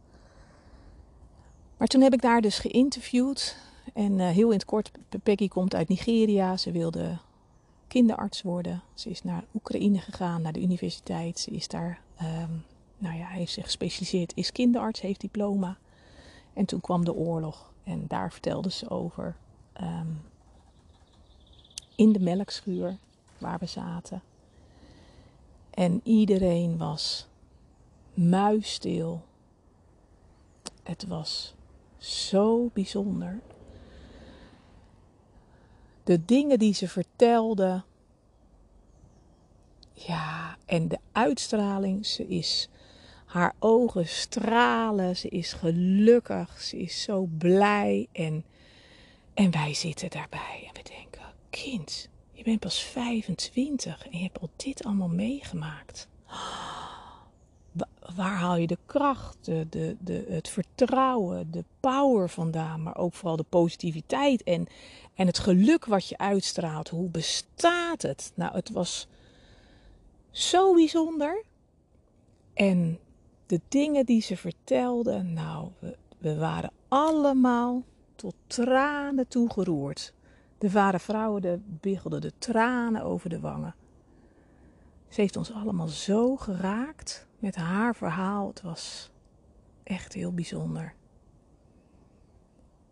Maar 1.76 1.88
toen 1.88 2.00
heb 2.00 2.12
ik 2.12 2.22
daar 2.22 2.40
dus 2.40 2.58
geïnterviewd. 2.58 3.56
En 3.94 4.18
uh, 4.18 4.28
heel 4.28 4.48
in 4.50 4.56
het 4.56 4.64
kort, 4.64 4.90
Peggy 5.22 5.48
komt 5.48 5.74
uit 5.74 5.88
Nigeria. 5.88 6.56
Ze 6.56 6.72
wilde 6.72 7.18
kinderarts 7.90 8.42
worden. 8.42 8.82
Ze 8.94 9.10
is 9.10 9.22
naar 9.22 9.44
Oekraïne 9.54 9.98
gegaan, 9.98 10.42
naar 10.42 10.52
de 10.52 10.62
universiteit. 10.62 11.38
Ze 11.38 11.50
is 11.50 11.68
daar, 11.68 12.00
um, 12.22 12.64
nou 12.98 13.16
ja, 13.16 13.26
heeft 13.26 13.52
zich 13.52 13.64
gespecialiseerd, 13.64 14.32
is 14.36 14.52
kinderarts, 14.52 15.00
heeft 15.00 15.20
diploma. 15.20 15.78
En 16.52 16.64
toen 16.64 16.80
kwam 16.80 17.04
de 17.04 17.14
oorlog 17.14 17.72
en 17.84 18.04
daar 18.08 18.32
vertelde 18.32 18.70
ze 18.70 18.90
over. 18.90 19.36
Um, 19.80 20.20
in 21.96 22.12
de 22.12 22.20
melkschuur 22.20 22.96
waar 23.38 23.58
we 23.58 23.66
zaten. 23.66 24.22
En 25.70 26.00
iedereen 26.04 26.78
was 26.78 27.26
muisstil. 28.14 29.22
Het 30.82 31.06
was 31.06 31.54
zo 31.96 32.70
bijzonder 32.72 33.40
de 36.04 36.24
dingen 36.24 36.58
die 36.58 36.74
ze 36.74 36.88
vertelde. 36.88 37.82
Ja, 39.92 40.56
en 40.66 40.88
de 40.88 40.98
uitstraling, 41.12 42.06
ze 42.06 42.26
is. 42.26 42.68
Haar 43.26 43.54
ogen 43.58 44.08
stralen, 44.08 45.16
ze 45.16 45.28
is 45.28 45.52
gelukkig, 45.52 46.60
ze 46.60 46.78
is 46.78 47.02
zo 47.02 47.28
blij. 47.38 48.08
En, 48.12 48.44
en 49.34 49.50
wij 49.50 49.74
zitten 49.74 50.10
daarbij 50.10 50.64
en 50.66 50.82
we 50.82 50.90
denken: 50.98 51.32
Kind, 51.50 52.08
je 52.32 52.42
bent 52.42 52.60
pas 52.60 52.82
25 52.82 54.06
en 54.06 54.18
je 54.18 54.22
hebt 54.22 54.40
al 54.40 54.50
dit 54.56 54.84
allemaal 54.84 55.08
meegemaakt. 55.08 56.08
Waar 58.16 58.36
haal 58.36 58.56
je 58.56 58.66
de 58.66 58.78
kracht, 58.86 59.44
de, 59.44 59.66
de, 59.70 59.96
de, 60.00 60.26
het 60.28 60.48
vertrouwen, 60.48 61.50
de 61.50 61.64
power 61.80 62.28
vandaan, 62.28 62.82
maar 62.82 62.96
ook 62.96 63.14
vooral 63.14 63.36
de 63.36 63.44
positiviteit 63.48 64.42
en, 64.42 64.66
en 65.14 65.26
het 65.26 65.38
geluk 65.38 65.84
wat 65.84 66.08
je 66.08 66.18
uitstraalt, 66.18 66.88
hoe 66.88 67.08
bestaat 67.08 68.02
het? 68.02 68.32
Nou, 68.34 68.54
het 68.54 68.70
was 68.70 69.08
zo 70.30 70.74
bijzonder. 70.74 71.44
En 72.54 72.98
de 73.46 73.60
dingen 73.68 74.06
die 74.06 74.22
ze 74.22 74.36
vertelde, 74.36 75.22
nou, 75.22 75.68
we, 76.18 76.36
waren 76.36 76.72
allemaal 76.88 77.82
tot 78.14 78.34
tranen 78.46 79.28
toegeroerd. 79.28 80.14
De 80.58 80.70
waren 80.70 81.00
vrouwen 81.00 81.42
de, 81.42 81.60
biggelden 81.80 82.20
de 82.20 82.32
tranen 82.38 83.02
over 83.02 83.30
de 83.30 83.40
wangen. 83.40 83.74
Ze 85.08 85.20
heeft 85.20 85.36
ons 85.36 85.52
allemaal 85.52 85.88
zo 85.88 86.36
geraakt 86.36 87.28
met 87.40 87.56
haar 87.56 87.96
verhaal. 87.96 88.48
Het 88.48 88.62
was 88.62 89.10
echt 89.82 90.12
heel 90.12 90.32
bijzonder. 90.32 90.94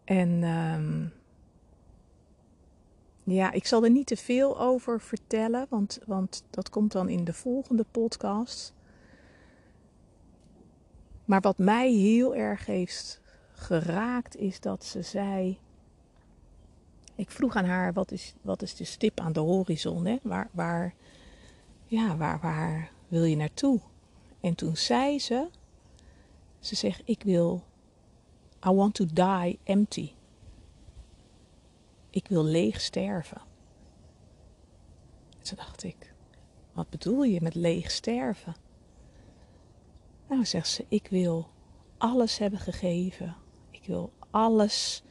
En 0.05 0.43
um, 0.43 1.13
ja, 3.23 3.53
ik 3.53 3.67
zal 3.67 3.85
er 3.85 3.91
niet 3.91 4.07
te 4.07 4.17
veel 4.17 4.61
over 4.61 5.01
vertellen, 5.01 5.67
want, 5.69 5.99
want 6.07 6.45
dat 6.51 6.71
komt 6.71 6.93
dan 6.93 7.09
in 7.09 7.25
de 7.25 7.33
volgende 7.33 7.85
podcast. 7.91 8.75
Maar 11.25 11.41
wat 11.41 11.59
mij 11.59 11.93
heel 11.93 12.35
erg 12.35 12.67
heeft 12.67 13.21
geraakt 13.53 14.37
is 14.37 14.61
dat 14.61 14.85
ze 14.85 15.03
zei. 15.03 15.59
Ik 17.15 17.31
vroeg 17.31 17.57
aan 17.57 17.65
haar: 17.65 17.93
wat 17.93 18.11
is, 18.13 18.35
wat 18.43 18.63
is 18.63 18.75
de 18.75 18.85
stip 18.85 19.21
aan 19.21 19.33
de 19.33 19.41
horizon? 19.41 20.07
Hè? 20.07 20.17
Waar, 20.23 20.49
waar, 20.53 20.95
ja, 21.85 22.17
waar, 22.17 22.41
waar 22.41 22.91
wil 23.09 23.25
je 23.25 23.37
naartoe? 23.37 23.81
En 24.41 24.55
toen 24.55 24.77
zei 24.77 25.19
ze: 25.19 25.49
Ze 26.59 26.75
zegt: 26.75 27.03
Ik 27.05 27.23
wil. 27.23 27.63
I 28.67 28.71
want 28.71 28.95
to 28.95 29.05
die 29.13 29.59
empty. 29.65 30.13
Ik 32.11 32.29
wil 32.29 32.45
leeg 32.45 32.81
sterven. 32.81 33.41
toen 35.49 35.57
dacht 35.57 35.83
ik, 35.83 36.15
wat 36.73 36.91
bedoel 36.91 37.23
je 37.23 37.41
met 37.41 37.55
leeg 37.55 37.91
sterven? 37.91 38.57
Nou, 40.29 40.45
zegt 40.45 40.69
ze, 40.69 40.85
ik 40.89 41.07
wil 41.11 41.49
alles 41.99 42.39
hebben 42.39 42.59
gegeven. 42.59 43.37
Ik 43.71 43.85
wil 43.87 44.13
alles 44.31 45.03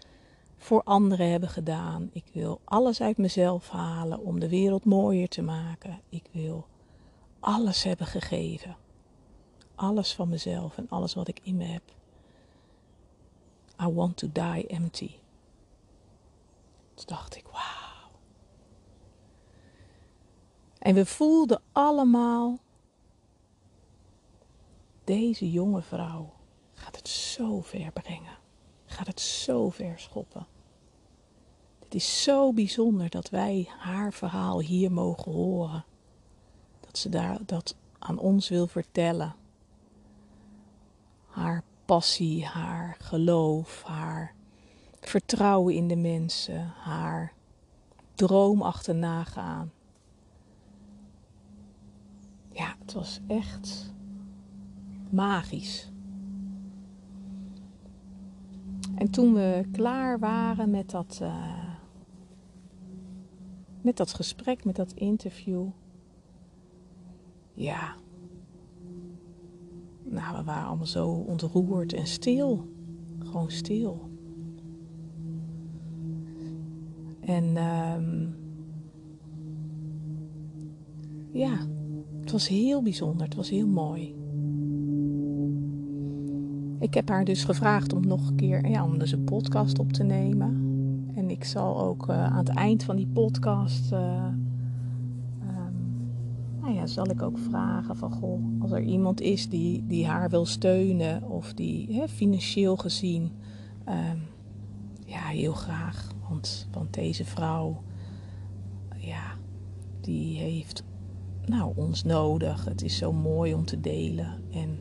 voor 0.58 0.84
anderen 0.84 1.30
hebben 1.30 1.50
gedaan. 1.50 2.10
Ik 2.14 2.26
wil 2.34 2.62
alles 2.64 3.02
uit 3.02 3.18
mezelf 3.18 3.70
halen 3.70 4.20
om 4.20 4.40
de 4.40 4.50
wereld 4.50 4.86
mooier 4.86 5.28
te 5.28 5.42
maken. 5.42 6.02
Ik 6.10 6.24
wil 6.32 6.68
alles 7.40 7.84
hebben 7.84 8.08
gegeven. 8.08 8.78
Alles 9.78 10.14
van 10.14 10.30
mezelf 10.30 10.78
en 10.78 10.90
alles 10.90 11.14
wat 11.14 11.28
ik 11.28 11.40
in 11.44 11.58
me 11.58 11.64
heb. 11.64 11.84
I 13.82 13.88
want 13.88 14.18
to 14.18 14.30
die 14.32 14.68
empty. 14.68 15.12
Toen 16.94 17.06
dacht 17.06 17.36
ik, 17.36 17.46
wauw. 17.46 18.12
En 20.80 20.96
we 20.96 21.06
voelden 21.06 21.62
allemaal, 21.72 22.60
deze 25.04 25.52
jonge 25.52 25.82
vrouw 25.82 26.34
gaat 26.74 26.96
het 26.96 27.08
zo 27.08 27.62
ver 27.62 27.92
brengen. 27.92 28.38
Gaat 28.86 29.08
het 29.08 29.20
zo 29.22 29.70
ver 29.70 30.00
schoppen. 30.00 30.48
Het 31.80 31.96
is 31.96 32.24
zo 32.24 32.54
bijzonder 32.54 33.10
dat 33.10 33.30
wij 33.30 33.70
haar 33.78 34.14
verhaal 34.14 34.60
hier 34.60 34.92
mogen 34.92 35.32
horen. 35.32 35.86
Dat 36.80 36.98
ze 36.98 37.10
daar, 37.10 37.40
dat 37.46 37.76
aan 38.00 38.18
ons 38.18 38.50
wil 38.50 38.68
vertellen. 38.68 39.36
Haar 41.38 41.64
passie, 41.86 42.46
haar 42.46 42.96
geloof, 43.00 43.84
haar 43.84 44.34
vertrouwen 45.00 45.74
in 45.76 45.88
de 45.88 45.96
mensen, 45.96 46.68
haar 46.68 47.34
droom 48.16 48.62
achterna 48.62 49.24
gaan. 49.24 49.72
Ja, 52.52 52.76
het 52.80 52.94
was 52.94 53.20
echt 53.28 53.94
magisch. 55.10 55.92
En 58.96 59.10
toen 59.12 59.34
we 59.34 59.66
klaar 59.72 60.20
waren 60.20 60.70
met 60.70 60.90
dat, 60.90 61.20
uh, 61.22 61.74
met 63.82 63.98
dat 63.98 64.14
gesprek, 64.14 64.66
met 64.66 64.76
dat 64.76 64.92
interview, 64.92 65.68
ja, 67.54 67.96
nou, 70.10 70.38
we 70.38 70.44
waren 70.44 70.68
allemaal 70.68 70.86
zo 70.86 71.08
ontroerd 71.08 71.94
en 71.94 72.08
stil. 72.08 72.68
Gewoon 73.20 73.52
stil. 73.52 74.10
En 77.20 77.58
um, 77.58 78.36
ja, 81.32 81.58
het 82.20 82.32
was 82.32 82.48
heel 82.48 82.82
bijzonder. 82.82 83.26
Het 83.26 83.36
was 83.36 83.50
heel 83.50 83.68
mooi. 83.68 84.16
Ik 86.80 86.94
heb 86.94 87.10
haar 87.10 87.26
dus 87.26 87.44
gevraagd 87.44 87.94
om 87.94 88.08
nog 88.08 88.30
een 88.30 88.36
keer 88.36 88.70
ja, 88.70 88.84
om 88.84 88.98
dus 88.98 89.12
een 89.12 89.24
podcast 89.24 89.80
op 89.80 89.94
te 89.94 90.04
nemen. 90.04 90.66
En 91.16 91.30
ik 91.30 91.44
zal 91.44 91.82
ook 91.82 92.10
uh, 92.10 92.24
aan 92.24 92.38
het 92.38 92.50
eind 92.50 92.84
van 92.84 92.96
die 92.96 93.08
podcast. 93.08 93.92
Uh, 93.92 94.28
nou 96.68 96.80
ja, 96.80 96.86
zal 96.86 97.10
ik 97.10 97.22
ook 97.22 97.38
vragen 97.38 97.96
van 97.96 98.12
goh, 98.12 98.62
als 98.62 98.72
er 98.72 98.82
iemand 98.82 99.22
is 99.22 99.50
die, 99.50 99.86
die 99.86 100.08
haar 100.08 100.30
wil 100.30 100.46
steunen 100.46 101.24
of 101.24 101.54
die 101.54 101.94
hè, 101.94 102.08
financieel 102.08 102.78
gezien, 102.78 103.32
um, 103.90 104.22
ja, 105.06 105.20
heel 105.20 105.54
graag. 105.54 106.12
Want, 106.30 106.68
want 106.72 106.94
deze 106.94 107.26
vrouw, 107.26 107.84
ja, 108.96 109.36
die 110.02 110.38
heeft 110.38 110.84
nou, 111.46 111.72
ons 111.76 112.04
nodig. 112.04 112.66
Het 112.66 112.82
is 112.82 112.98
zo 112.98 113.14
mooi 113.14 113.54
om 113.54 113.66
te 113.66 113.80
delen. 113.80 114.42
En 114.52 114.78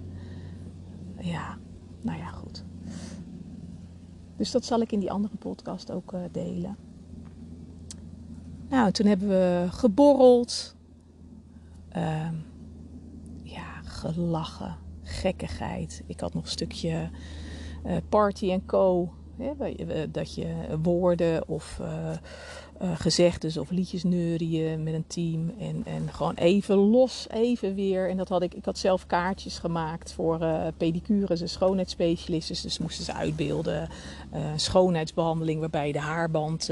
ja, 1.18 1.58
nou 2.00 2.18
ja, 2.18 2.28
goed. 2.28 2.64
Dus 4.36 4.50
dat 4.50 4.64
zal 4.64 4.80
ik 4.80 4.92
in 4.92 5.00
die 5.00 5.10
andere 5.10 5.36
podcast 5.36 5.90
ook 5.90 6.12
uh, 6.12 6.20
delen. 6.32 6.76
Nou, 8.68 8.90
toen 8.90 9.06
hebben 9.06 9.28
we 9.28 9.66
geborreld. 9.70 10.75
Uh, 11.96 12.28
ja, 13.42 13.80
gelachen. 13.84 14.76
Gekkigheid. 15.02 16.02
Ik 16.06 16.20
had 16.20 16.34
nog 16.34 16.42
een 16.42 16.50
stukje 16.50 17.10
uh, 17.86 17.96
party 18.08 18.50
en 18.50 18.66
co. 18.66 19.12
Hè, 19.38 20.10
dat 20.10 20.34
je 20.34 20.78
woorden 20.82 21.48
of 21.48 21.80
uh, 21.82 22.10
gezegdes 22.94 23.56
of 23.56 23.70
liedjes 23.70 24.04
neurien 24.04 24.82
met 24.82 24.94
een 24.94 25.06
team. 25.06 25.52
En, 25.58 25.82
en 25.84 26.12
gewoon 26.12 26.34
even 26.34 26.76
los, 26.76 27.26
even 27.30 27.74
weer. 27.74 28.10
En 28.10 28.16
dat 28.16 28.28
had 28.28 28.42
ik, 28.42 28.54
ik 28.54 28.64
had 28.64 28.78
zelf 28.78 29.06
kaartjes 29.06 29.58
gemaakt 29.58 30.12
voor 30.12 30.38
pedicures 30.76 31.40
en 31.40 31.48
schoonheidsspecialisten. 31.48 32.62
Dus 32.62 32.78
moesten 32.78 33.04
ze 33.04 33.12
uitbeelden. 33.12 33.88
Schoonheidsbehandeling 34.56 35.60
waarbij 35.60 35.86
je 35.86 35.92
de 35.92 35.98
haarband, 35.98 36.66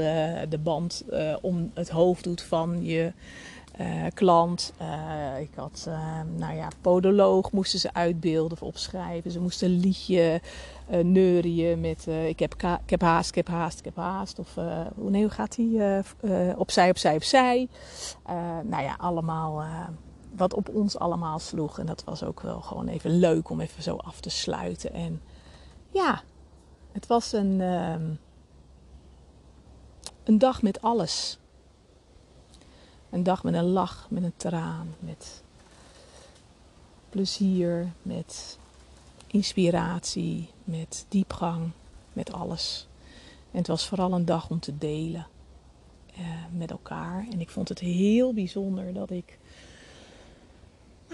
de 0.49 0.59
band 0.63 1.05
om 1.41 1.71
het 1.73 1.89
hoofd 1.89 2.23
doet 2.23 2.41
van 2.41 2.83
je 2.83 3.13
uh, 3.79 4.05
klant. 4.13 4.73
Uh, 4.81 5.39
ik 5.39 5.49
had, 5.55 5.85
uh, 5.87 6.19
nou 6.35 6.55
ja, 6.55 6.67
podoloog 6.81 7.51
moesten 7.51 7.79
ze 7.79 7.93
uitbeelden 7.93 8.51
of 8.51 8.63
opschrijven. 8.63 9.31
Ze 9.31 9.39
moesten 9.39 9.67
een 9.67 9.79
liedje 9.79 10.41
neurien 11.03 11.79
met 11.79 12.07
ik, 12.07 12.39
heb 12.39 12.53
ik 12.53 12.89
heb 12.89 13.01
haast, 13.01 13.29
ik 13.29 13.35
heb 13.35 13.47
haast, 13.47 13.79
ik 13.79 13.85
heb 13.85 13.95
haast. 13.95 14.39
Of 14.39 14.55
hoe, 14.95 15.09
nee, 15.09 15.21
hoe 15.21 15.31
gaat 15.31 15.55
die? 15.55 15.79
opzij, 16.55 16.89
opzij, 16.89 17.15
opzij. 17.15 17.67
nou 18.63 18.83
ja, 18.83 18.95
allemaal 18.97 19.63
wat 20.35 20.53
op 20.53 20.69
ons 20.69 20.97
allemaal 20.97 21.39
sloeg. 21.39 21.79
En 21.79 21.85
dat 21.85 22.03
was 22.03 22.23
ook 22.23 22.41
wel 22.41 22.61
gewoon 22.61 22.87
even 22.87 23.19
leuk 23.19 23.49
om 23.49 23.59
even 23.59 23.83
zo 23.83 23.95
af 23.95 24.19
te 24.19 24.29
sluiten. 24.29 24.93
En 24.93 25.21
ja, 25.89 26.21
het 26.91 27.07
was 27.07 27.33
een, 27.33 27.61
ehm, 27.61 28.13
een 30.23 30.37
dag 30.37 30.61
met 30.61 30.81
alles. 30.81 31.39
Een 33.15 33.23
dag 33.23 33.43
met 33.43 33.53
een 33.53 33.63
lach, 33.63 34.07
met 34.09 34.23
een 34.23 34.33
traan, 34.37 34.95
met 34.99 35.43
plezier, 37.09 37.91
met 38.01 38.57
inspiratie, 39.27 40.49
met 40.63 41.05
diepgang, 41.09 41.71
met 42.13 42.33
alles. 42.33 42.87
En 43.51 43.57
het 43.57 43.67
was 43.67 43.87
vooral 43.87 44.13
een 44.13 44.25
dag 44.25 44.49
om 44.49 44.59
te 44.59 44.77
delen 44.77 45.27
eh, 46.15 46.25
met 46.51 46.71
elkaar. 46.71 47.27
En 47.31 47.41
ik 47.41 47.49
vond 47.49 47.69
het 47.69 47.79
heel 47.79 48.33
bijzonder 48.33 48.93
dat 48.93 49.09
ik 49.09 49.39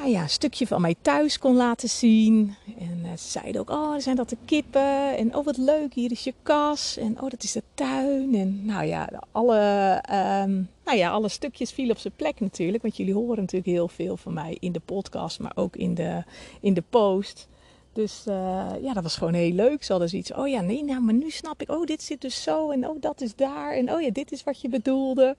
nou 0.01 0.13
ja, 0.13 0.21
een 0.21 0.29
stukje 0.29 0.67
van 0.67 0.81
mij 0.81 0.95
thuis 1.01 1.39
kon 1.39 1.55
laten 1.55 1.89
zien. 1.89 2.55
En 2.79 2.99
uh, 3.03 3.11
ze 3.11 3.29
zeiden 3.29 3.61
ook, 3.61 3.69
oh, 3.69 3.97
zijn 3.97 4.15
dat 4.15 4.29
de 4.29 4.37
kippen? 4.45 5.17
En 5.17 5.35
oh, 5.35 5.45
wat 5.45 5.57
leuk, 5.57 5.93
hier 5.93 6.11
is 6.11 6.23
je 6.23 6.33
kas. 6.43 6.97
En 6.97 7.21
oh, 7.21 7.29
dat 7.29 7.43
is 7.43 7.51
de 7.51 7.63
tuin. 7.73 8.35
En 8.35 8.65
nou 8.65 8.85
ja, 8.85 9.09
alle, 9.31 10.03
um, 10.43 10.69
nou 10.85 10.97
ja, 10.97 11.09
alle 11.09 11.29
stukjes 11.29 11.71
vielen 11.71 11.95
op 11.95 12.01
zijn 12.01 12.13
plek 12.15 12.39
natuurlijk. 12.39 12.83
Want 12.83 12.97
jullie 12.97 13.13
horen 13.13 13.37
natuurlijk 13.37 13.71
heel 13.71 13.87
veel 13.87 14.17
van 14.17 14.33
mij 14.33 14.57
in 14.59 14.71
de 14.71 14.79
podcast, 14.79 15.39
maar 15.39 15.51
ook 15.55 15.75
in 15.75 15.93
de, 15.93 16.23
in 16.61 16.73
de 16.73 16.83
post. 16.89 17.47
Dus 17.93 18.25
uh, 18.27 18.69
ja, 18.81 18.93
dat 18.93 19.03
was 19.03 19.15
gewoon 19.15 19.33
heel 19.33 19.51
leuk. 19.51 19.83
Ze 19.83 19.91
hadden 19.91 20.09
zoiets, 20.09 20.33
oh 20.33 20.47
ja, 20.47 20.61
nee, 20.61 20.83
nou, 20.83 21.01
maar 21.01 21.13
nu 21.13 21.29
snap 21.29 21.61
ik, 21.61 21.71
oh, 21.71 21.85
dit 21.85 22.03
zit 22.03 22.21
dus 22.21 22.43
zo. 22.43 22.69
En 22.69 22.87
oh, 22.87 23.01
dat 23.01 23.21
is 23.21 23.35
daar. 23.35 23.73
En 23.73 23.91
oh 23.91 24.01
ja, 24.01 24.09
dit 24.11 24.31
is 24.31 24.43
wat 24.43 24.61
je 24.61 24.69
bedoelde. 24.69 25.35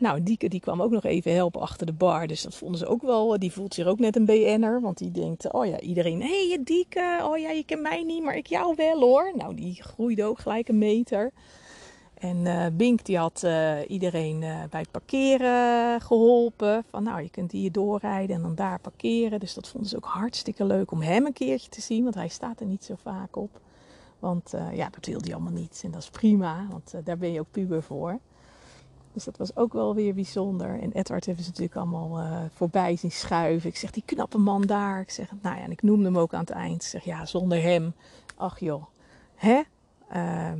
Nou, 0.00 0.22
Dieke 0.22 0.48
die 0.48 0.60
kwam 0.60 0.82
ook 0.82 0.90
nog 0.90 1.04
even 1.04 1.34
helpen 1.34 1.60
achter 1.60 1.86
de 1.86 1.92
bar. 1.92 2.26
Dus 2.26 2.42
dat 2.42 2.54
vonden 2.54 2.78
ze 2.78 2.86
ook 2.86 3.02
wel. 3.02 3.38
Die 3.38 3.52
voelt 3.52 3.74
zich 3.74 3.86
ook 3.86 3.98
net 3.98 4.16
een 4.16 4.24
BN'er. 4.24 4.80
Want 4.80 4.98
die 4.98 5.10
denkt, 5.10 5.52
oh 5.52 5.66
ja, 5.66 5.80
iedereen... 5.80 6.22
Hé, 6.22 6.48
hey, 6.48 6.58
Dieke. 6.64 7.20
Oh 7.22 7.38
ja, 7.38 7.50
je 7.50 7.64
kent 7.64 7.82
mij 7.82 8.02
niet, 8.02 8.22
maar 8.22 8.36
ik 8.36 8.46
jou 8.46 8.74
wel 8.76 9.00
hoor. 9.00 9.32
Nou, 9.36 9.54
die 9.54 9.82
groeide 9.82 10.24
ook 10.24 10.38
gelijk 10.38 10.68
een 10.68 10.78
meter. 10.78 11.30
En 12.14 12.36
uh, 12.36 12.66
Bink 12.72 13.04
die 13.04 13.18
had 13.18 13.42
uh, 13.44 13.76
iedereen 13.88 14.40
bij 14.70 14.80
het 14.80 14.90
parkeren 14.90 16.00
geholpen. 16.00 16.84
Van 16.90 17.02
nou, 17.02 17.22
je 17.22 17.30
kunt 17.30 17.52
hier 17.52 17.72
doorrijden 17.72 18.36
en 18.36 18.42
dan 18.42 18.54
daar 18.54 18.80
parkeren. 18.80 19.40
Dus 19.40 19.54
dat 19.54 19.68
vonden 19.68 19.90
ze 19.90 19.96
ook 19.96 20.04
hartstikke 20.04 20.64
leuk 20.64 20.90
om 20.90 21.00
hem 21.00 21.26
een 21.26 21.32
keertje 21.32 21.70
te 21.70 21.80
zien. 21.80 22.02
Want 22.02 22.14
hij 22.14 22.28
staat 22.28 22.60
er 22.60 22.66
niet 22.66 22.84
zo 22.84 22.94
vaak 23.02 23.36
op. 23.36 23.60
Want 24.18 24.54
ja, 24.72 24.88
dat 24.90 25.06
wilde 25.06 25.24
hij 25.24 25.34
allemaal 25.34 25.60
niet. 25.60 25.80
En 25.84 25.90
dat 25.90 26.02
is 26.02 26.10
prima, 26.10 26.66
want 26.70 26.94
daar 27.04 27.18
ben 27.18 27.32
je 27.32 27.40
ook 27.40 27.50
puber 27.50 27.82
voor. 27.82 28.18
Dus 29.12 29.24
dat 29.24 29.36
was 29.36 29.56
ook 29.56 29.72
wel 29.72 29.94
weer 29.94 30.14
bijzonder. 30.14 30.80
En 30.80 30.92
Edward 30.92 31.26
hebben 31.26 31.44
ze 31.44 31.50
natuurlijk 31.50 31.76
allemaal 31.76 32.20
uh, 32.20 32.40
voorbij 32.52 32.96
zien 32.96 33.10
schuiven. 33.12 33.68
Ik 33.68 33.76
zeg, 33.76 33.90
die 33.90 34.02
knappe 34.06 34.38
man 34.38 34.62
daar. 34.62 35.00
Ik 35.00 35.10
zeg, 35.10 35.30
nou 35.42 35.56
ja, 35.56 35.62
en 35.62 35.70
ik 35.70 35.82
noemde 35.82 36.04
hem 36.04 36.18
ook 36.18 36.34
aan 36.34 36.40
het 36.40 36.50
eind. 36.50 36.82
Ik 36.82 36.88
zeg, 36.88 37.04
ja, 37.04 37.26
zonder 37.26 37.62
hem. 37.62 37.94
Ach 38.36 38.58
joh, 38.58 38.84
hè? 39.34 39.62
Uh, 40.16 40.52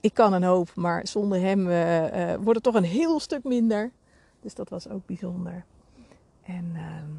ik 0.00 0.14
kan 0.14 0.32
een 0.32 0.42
hoop, 0.42 0.74
maar 0.74 1.06
zonder 1.06 1.40
hem 1.40 1.68
uh, 1.68 2.34
wordt 2.34 2.54
het 2.54 2.62
toch 2.62 2.74
een 2.74 2.88
heel 2.88 3.20
stuk 3.20 3.44
minder. 3.44 3.90
Dus 4.40 4.54
dat 4.54 4.68
was 4.68 4.88
ook 4.88 5.06
bijzonder. 5.06 5.64
En 6.42 6.72
ehm, 6.74 7.10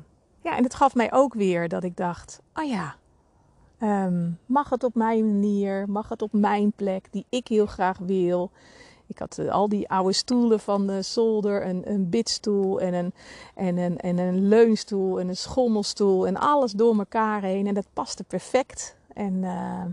ja, 0.42 0.58
en 0.58 0.64
het 0.64 0.76
gaf 0.76 0.96
mij 0.96 1.14
ook 1.14 1.34
weer 1.34 1.68
dat 1.68 1.84
ik 1.84 1.98
dacht, 1.98 2.42
oh 2.54 2.66
ja, 2.66 2.96
um, 3.82 4.40
mag 4.46 4.70
het 4.70 4.84
op 4.84 4.96
mijn 4.96 5.26
manier, 5.26 5.90
mag 5.90 6.10
het 6.10 6.22
op 6.22 6.34
mijn 6.34 6.72
plek 6.72 7.08
die 7.12 7.26
ik 7.30 7.48
heel 7.48 7.66
graag 7.66 7.98
wil. 7.98 8.52
Ik 9.12 9.20
had 9.20 9.38
uh, 9.38 9.52
al 9.52 9.70
die 9.70 9.90
oude 9.90 10.14
stoelen 10.14 10.60
van 10.60 10.88
de 10.88 11.02
zolder, 11.02 11.66
een, 11.66 11.92
een 11.92 12.10
bidstoel 12.10 12.82
en 12.82 12.94
een, 12.94 13.14
en, 13.56 13.78
een, 13.78 13.98
en 13.98 14.18
een 14.18 14.48
leunstoel 14.48 15.20
en 15.20 15.28
een 15.28 15.38
schommelstoel 15.38 16.28
en 16.28 16.38
alles 16.38 16.72
door 16.72 16.98
elkaar 16.98 17.42
heen. 17.42 17.68
En 17.68 17.74
dat 17.74 17.86
paste 17.94 18.24
perfect. 18.24 18.96
En 19.14 19.34
uh, 19.34 19.84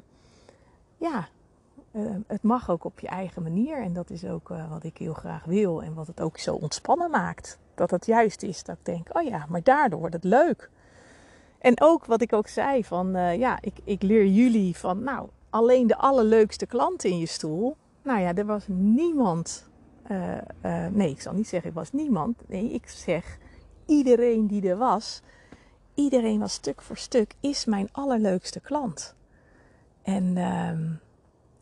ja, 0.97 1.29
uh, 1.93 2.11
het 2.27 2.43
mag 2.43 2.71
ook 2.71 2.85
op 2.85 3.01
je 3.01 3.07
eigen 3.07 3.43
manier. 3.43 3.83
En 3.83 3.93
dat 3.93 4.11
is 4.11 4.25
ook 4.25 4.49
wat 4.49 4.85
ik 4.85 4.99
heel 4.99 5.15
graag 5.15 5.45
wil 5.45 5.83
en 5.83 5.95
wat 5.95 6.07
het 6.07 6.21
ook 6.21 6.39
zo 6.39 6.55
ontspannen 6.55 7.11
maakt. 7.11 7.59
Dat 7.75 7.91
het 7.91 8.07
juist 8.07 8.43
is 8.43 8.65
dat 8.65 8.77
ik 8.77 8.85
denk, 8.85 9.09
oh 9.13 9.23
ja, 9.23 9.47
maar 9.49 9.63
daardoor 9.63 9.99
wordt 9.99 10.15
het 10.15 10.25
leuk. 10.25 10.71
En 11.59 11.81
ook 11.81 12.05
wat 12.05 12.21
ik 12.21 12.33
ook 12.33 12.49
zei 12.49 12.85
van, 12.85 13.11
ja, 13.39 13.59
ik, 13.61 13.75
ik 13.85 14.03
leer 14.03 14.27
jullie 14.27 14.77
van, 14.77 15.03
nou, 15.03 15.29
alleen 15.51 15.87
de 15.87 15.97
allerleukste 15.97 16.67
klant 16.67 17.05
in 17.05 17.19
je 17.19 17.27
stoel 17.27 17.77
nou 18.09 18.21
ja, 18.21 18.35
er 18.35 18.47
was 18.47 18.65
niemand. 18.69 19.69
Uh, 20.11 20.37
uh, 20.65 20.87
nee, 20.87 21.11
ik 21.11 21.21
zal 21.21 21.33
niet 21.33 21.49
zeggen, 21.49 21.71
er 21.71 21.77
was 21.77 21.93
niemand. 21.93 22.43
Nee, 22.47 22.73
ik 22.73 22.89
zeg 22.89 23.39
iedereen 23.87 24.47
die 24.47 24.69
er 24.69 24.77
was. 24.77 25.23
Iedereen 25.95 26.39
was 26.39 26.53
stuk 26.53 26.83
voor 26.83 26.97
stuk, 26.97 27.35
is 27.41 27.65
mijn 27.65 27.89
allerleukste 27.93 28.61
klant. 28.61 29.15
En, 30.03 30.37
ehm, 30.37 30.87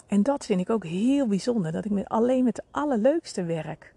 en 0.06 0.22
dat 0.22 0.46
vind 0.46 0.60
ik 0.60 0.70
ook 0.70 0.84
heel 0.84 1.26
bijzonder. 1.26 1.72
Dat 1.72 1.84
ik 1.84 1.90
met, 1.90 2.08
alleen 2.08 2.44
met 2.44 2.54
de 2.54 2.62
allerleukste 2.70 3.44
werk. 3.44 3.94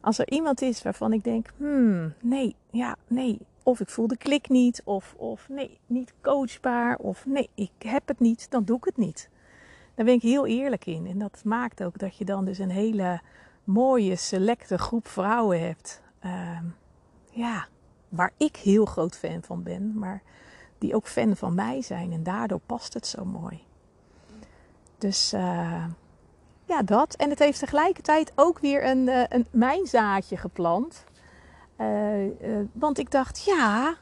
Als 0.00 0.18
er 0.18 0.30
iemand 0.30 0.62
is 0.62 0.82
waarvan 0.82 1.12
ik 1.12 1.24
denk, 1.24 1.52
hmm, 1.56 2.14
nee, 2.20 2.56
ja, 2.70 2.96
nee. 3.06 3.38
Of 3.62 3.80
ik 3.80 3.88
voel 3.88 4.06
de 4.06 4.16
klik 4.16 4.48
niet, 4.48 4.82
of, 4.84 5.14
of 5.16 5.48
nee, 5.48 5.78
niet 5.86 6.12
coachbaar, 6.20 6.96
of 6.96 7.26
nee, 7.26 7.50
ik 7.54 7.72
heb 7.78 8.08
het 8.08 8.20
niet, 8.20 8.50
dan 8.50 8.64
doe 8.64 8.76
ik 8.76 8.84
het 8.84 8.96
niet. 8.96 9.28
Daar 9.96 10.04
ben 10.04 10.14
ik 10.14 10.22
heel 10.22 10.46
eerlijk 10.46 10.86
in. 10.86 11.06
En 11.06 11.18
dat 11.18 11.40
maakt 11.44 11.82
ook 11.82 11.98
dat 11.98 12.16
je 12.16 12.24
dan 12.24 12.44
dus 12.44 12.58
een 12.58 12.70
hele 12.70 13.20
mooie, 13.64 14.16
selecte 14.16 14.78
groep 14.78 15.08
vrouwen 15.08 15.60
hebt. 15.60 16.02
Ehm, 16.20 16.64
ja, 17.30 17.66
waar 18.08 18.32
ik 18.36 18.56
heel 18.56 18.84
groot 18.84 19.16
fan 19.16 19.42
van 19.42 19.62
ben, 19.62 19.98
maar 19.98 20.22
die 20.78 20.94
ook 20.94 21.08
fan 21.08 21.36
van 21.36 21.54
mij 21.54 21.82
zijn. 21.82 22.12
En 22.12 22.22
daardoor 22.22 22.60
past 22.66 22.94
het 22.94 23.06
zo 23.06 23.24
mooi. 23.24 23.64
Dus 24.98 25.32
uh, 25.34 25.84
ja, 26.64 26.82
dat. 26.82 27.14
En 27.14 27.30
het 27.30 27.38
heeft 27.38 27.58
tegelijkertijd 27.58 28.32
ook 28.34 28.58
weer 28.58 28.86
een, 28.86 29.06
uh, 29.06 29.22
een 29.28 29.46
mijnzaadje 29.50 30.36
geplant. 30.36 31.04
Uh, 31.80 32.30
want 32.72 32.98
ik 32.98 33.10
dacht, 33.10 33.44
ja, 33.44 33.96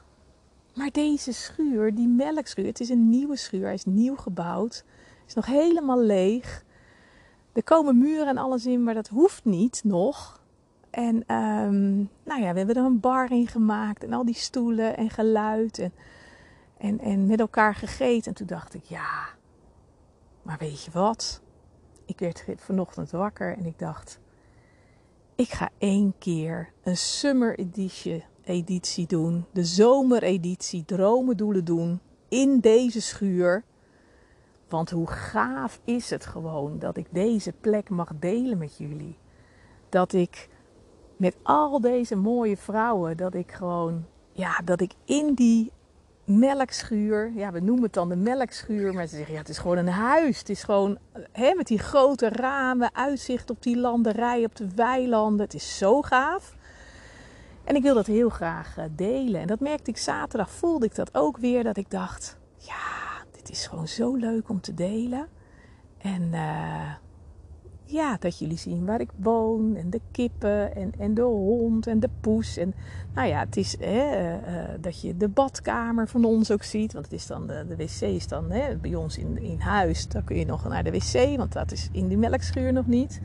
maar 0.75 0.91
deze 0.91 1.33
schuur, 1.33 1.95
die 1.95 2.09
melkschuur, 2.09 2.67
het 2.67 2.81
is 2.81 2.89
een 2.89 3.09
nieuwe 3.09 3.37
schuur. 3.37 3.65
Hij 3.65 3.75
is 3.75 3.85
nieuw 3.85 4.17
gebouwd. 4.17 4.85
Is 5.27 5.35
nog 5.35 5.47
helemaal 5.47 6.01
leeg. 6.01 6.65
Er 7.53 7.65
komen 7.65 7.99
muren 7.99 8.27
en 8.27 8.39
alles 8.39 8.67
in, 8.67 8.83
maar 8.83 8.95
dat 8.95 9.09
hoeft 9.09 9.45
niet 9.45 9.81
nog. 9.85 10.43
En 10.91 11.35
um, 11.35 12.11
nou 12.25 12.43
ja, 12.43 12.53
we 12.53 12.59
hebben 12.59 12.77
er 12.77 12.85
een 12.85 13.01
bar 13.01 13.31
in 13.31 13.47
gemaakt 13.47 14.05
en 14.05 14.13
al 14.13 14.25
die 14.25 14.35
stoelen 14.35 14.97
en 14.97 15.11
geluid 15.11 15.79
en, 15.79 15.93
en, 16.79 17.01
en 17.01 17.27
met 17.27 17.41
elkaar 17.41 17.75
gegeten. 17.75 18.31
En 18.31 18.35
toen 18.35 18.47
dacht 18.47 18.75
ik, 18.75 18.85
ja, 18.85 19.29
maar 20.43 20.59
weet 20.59 20.85
je 20.85 20.91
wat? 20.91 21.43
Ik 22.05 22.19
werd 22.19 22.45
vanochtend 22.57 23.11
wakker 23.11 23.57
en 23.57 23.67
ik 23.67 23.79
dacht, 23.79 24.19
ik 25.35 25.49
ga 25.49 25.71
één 25.79 26.15
keer 26.19 26.73
een 26.83 26.97
summer 26.97 27.59
editie, 27.59 28.25
editie 28.45 29.07
doen, 29.07 29.47
de 29.53 29.65
zomereditie, 29.65 30.85
dromen 30.85 31.37
doelen 31.37 31.65
doen 31.65 32.01
in 32.29 32.61
deze 32.61 33.01
schuur. 33.01 33.65
Want 34.69 34.91
hoe 34.91 35.07
gaaf 35.07 35.81
is 35.85 36.11
het 36.11 36.27
gewoon 36.27 36.79
dat 36.79 36.97
ik 36.97 37.07
deze 37.11 37.53
plek 37.53 37.89
mag 37.89 38.13
delen 38.19 38.59
met 38.59 38.77
jullie. 38.77 39.19
Dat 39.89 40.13
ik 40.13 40.49
met 41.17 41.37
al 41.43 41.81
deze 41.81 42.17
mooie 42.17 42.57
vrouwen, 42.57 43.17
dat 43.17 43.35
ik 43.35 43.53
gewoon, 43.53 44.05
ja, 44.33 44.61
dat 44.65 44.81
ik 44.81 44.93
in 45.05 45.35
die 45.35 45.73
melkschuur, 46.25 47.33
ja, 47.35 47.53
we 47.53 47.61
noemen 47.61 47.85
het 47.85 47.93
dan 47.93 48.09
de 48.09 48.17
melkschuur, 48.17 48.95
maar 48.95 49.07
ze 49.07 49.17
zeggen 49.17 49.35
ja, 49.35 49.41
het 49.41 49.49
is 49.49 49.59
gewoon 49.59 49.77
een 49.77 49.89
huis. 49.89 50.39
Het 50.39 50.49
is 50.49 50.63
gewoon 50.63 50.99
hè, 51.33 51.55
met 51.55 51.67
die 51.67 51.79
grote 51.79 52.29
ramen, 52.29 52.95
uitzicht 52.95 53.51
op 53.51 53.63
die 53.63 53.77
landerij, 53.79 54.45
op 54.45 54.57
de 54.57 54.69
weilanden. 54.75 55.45
Het 55.45 55.55
is 55.55 55.79
zo 55.79 56.03
gaaf. 56.03 56.55
En 57.65 57.77
ik 57.77 57.83
wil 57.83 57.95
dat 57.95 58.07
heel 58.07 58.29
graag 58.29 58.77
eh, 58.77 58.85
delen. 58.91 59.41
En 59.41 59.47
dat 59.47 59.61
merkte 59.61 59.91
ik 59.91 59.97
zaterdag, 59.97 60.51
voelde 60.51 60.87
ik 60.87 60.95
dat 60.95 61.15
ook 61.15 61.37
weer, 61.37 61.65
dat 61.65 61.77
ik 61.77 61.91
dacht, 61.91 62.39
ja, 62.57 63.04
dit 63.45 63.57
is 63.57 63.67
gewoon 63.67 63.89
zo 63.89 64.15
leuk 64.15 64.49
om 64.49 64.61
te 64.61 64.75
delen. 64.75 65.27
En 65.99 66.23
uh, 66.23 66.93
ja, 67.85 68.17
dat 68.19 68.39
jullie 68.39 68.57
zien 68.57 68.85
waar 68.85 69.01
ik 69.01 69.11
woon 69.17 69.77
en 69.77 69.91
de 69.91 70.01
kippen 70.11 70.77
en, 70.77 70.93
en 70.99 71.15
de 71.15 71.23
hond 71.23 71.87
en 71.87 72.01
de 72.01 72.09
poes. 72.21 72.57
En 72.57 72.75
nou 73.15 73.29
ja, 73.29 73.39
het 73.39 73.57
is 73.57 73.77
hè, 73.81 74.35
uh, 74.35 74.69
dat 74.81 75.01
je 75.01 75.17
de 75.17 75.29
badkamer 75.29 76.09
van 76.09 76.25
ons 76.25 76.51
ook 76.51 76.63
ziet. 76.63 76.93
Want 76.93 77.05
het 77.05 77.15
is 77.15 77.27
dan 77.27 77.47
de, 77.47 77.65
de 77.69 77.77
wc 77.77 78.01
is 78.01 78.29
dan 78.29 78.49
bij 78.81 78.95
ons 78.95 79.19
in, 79.19 79.39
in 79.39 79.61
huis. 79.61 80.09
Dan 80.09 80.25
kun 80.25 80.37
je 80.37 80.47
nog 80.47 80.69
naar 80.69 80.85
de 80.85 80.91
wc, 80.91 81.37
want 81.37 81.53
dat 81.53 81.73
is 81.73 81.89
in 81.93 82.09
die 82.09 82.19
melkschuur 82.19 82.73
nog 82.73 82.87
niet. 82.87 83.21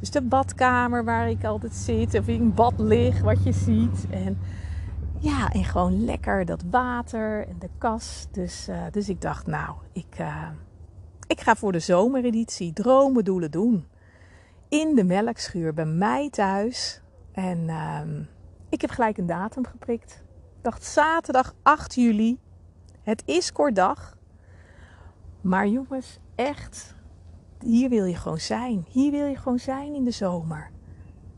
Dus 0.00 0.10
de 0.10 0.22
badkamer 0.22 1.04
waar 1.04 1.30
ik 1.30 1.44
altijd 1.44 1.74
zit 1.74 2.18
of 2.18 2.28
in 2.28 2.54
bad 2.54 2.74
lig, 2.76 3.20
wat 3.20 3.44
je 3.44 3.52
ziet. 3.52 4.06
En 4.10 4.38
ja, 5.20 5.48
en 5.48 5.64
gewoon 5.64 6.04
lekker 6.04 6.44
dat 6.44 6.62
water 6.70 7.48
en 7.48 7.56
de 7.58 7.68
kas. 7.78 8.26
Dus, 8.30 8.68
uh, 8.68 8.82
dus 8.90 9.08
ik 9.08 9.20
dacht, 9.20 9.46
nou, 9.46 9.76
ik, 9.92 10.18
uh, 10.20 10.48
ik 11.26 11.40
ga 11.40 11.56
voor 11.56 11.72
de 11.72 11.78
zomereditie 11.78 12.72
dromen, 12.72 13.24
doelen 13.24 13.50
doen. 13.50 13.88
In 14.68 14.94
de 14.94 15.04
melkschuur 15.04 15.74
bij 15.74 15.86
mij 15.86 16.30
thuis. 16.30 17.00
En 17.32 17.58
uh, 17.58 18.00
ik 18.68 18.80
heb 18.80 18.90
gelijk 18.90 19.18
een 19.18 19.26
datum 19.26 19.66
geprikt. 19.66 20.22
Ik 20.56 20.62
dacht 20.62 20.84
zaterdag 20.84 21.54
8 21.62 21.94
juli. 21.94 22.38
Het 23.02 23.22
is 23.26 23.52
kort 23.52 23.74
dag. 23.74 24.16
Maar 25.40 25.66
jongens, 25.66 26.18
echt, 26.34 26.94
hier 27.60 27.88
wil 27.88 28.04
je 28.04 28.16
gewoon 28.16 28.40
zijn. 28.40 28.84
Hier 28.88 29.10
wil 29.10 29.26
je 29.26 29.36
gewoon 29.36 29.58
zijn 29.58 29.94
in 29.94 30.04
de 30.04 30.10
zomer 30.10 30.70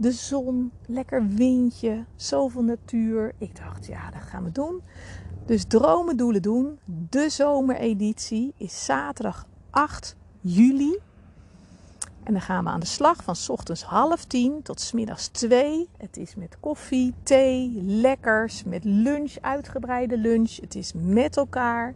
de 0.03 0.13
zon, 0.13 0.73
lekker 0.87 1.29
windje, 1.29 2.05
zoveel 2.17 2.63
natuur. 2.63 3.33
Ik 3.39 3.57
dacht, 3.57 3.87
ja, 3.87 4.11
dat 4.11 4.23
gaan 4.23 4.45
we 4.45 4.53
doen. 4.53 4.83
Dus 5.47 5.65
dromen, 5.65 6.17
doelen 6.17 6.43
doen. 6.43 6.79
De 6.85 7.29
zomereditie 7.29 8.53
is 8.57 8.85
zaterdag 8.85 9.47
8 9.71 10.17
juli. 10.41 10.99
En 12.23 12.33
dan 12.33 12.43
gaan 12.43 12.65
we 12.65 12.71
aan 12.71 12.81
de 12.81 12.87
slag 12.87 13.23
van 13.23 13.37
ochtends 13.49 13.83
half 13.83 14.25
tien 14.25 14.63
tot 14.63 14.81
s 14.81 14.93
middags 14.93 15.27
twee. 15.27 15.89
Het 15.97 16.17
is 16.17 16.35
met 16.35 16.57
koffie, 16.61 17.15
thee, 17.23 17.83
lekkers, 17.83 18.65
met 18.65 18.85
lunch, 18.85 19.35
uitgebreide 19.41 20.19
lunch. 20.19 20.57
Het 20.57 20.75
is 20.75 20.93
met 20.95 21.37
elkaar. 21.37 21.95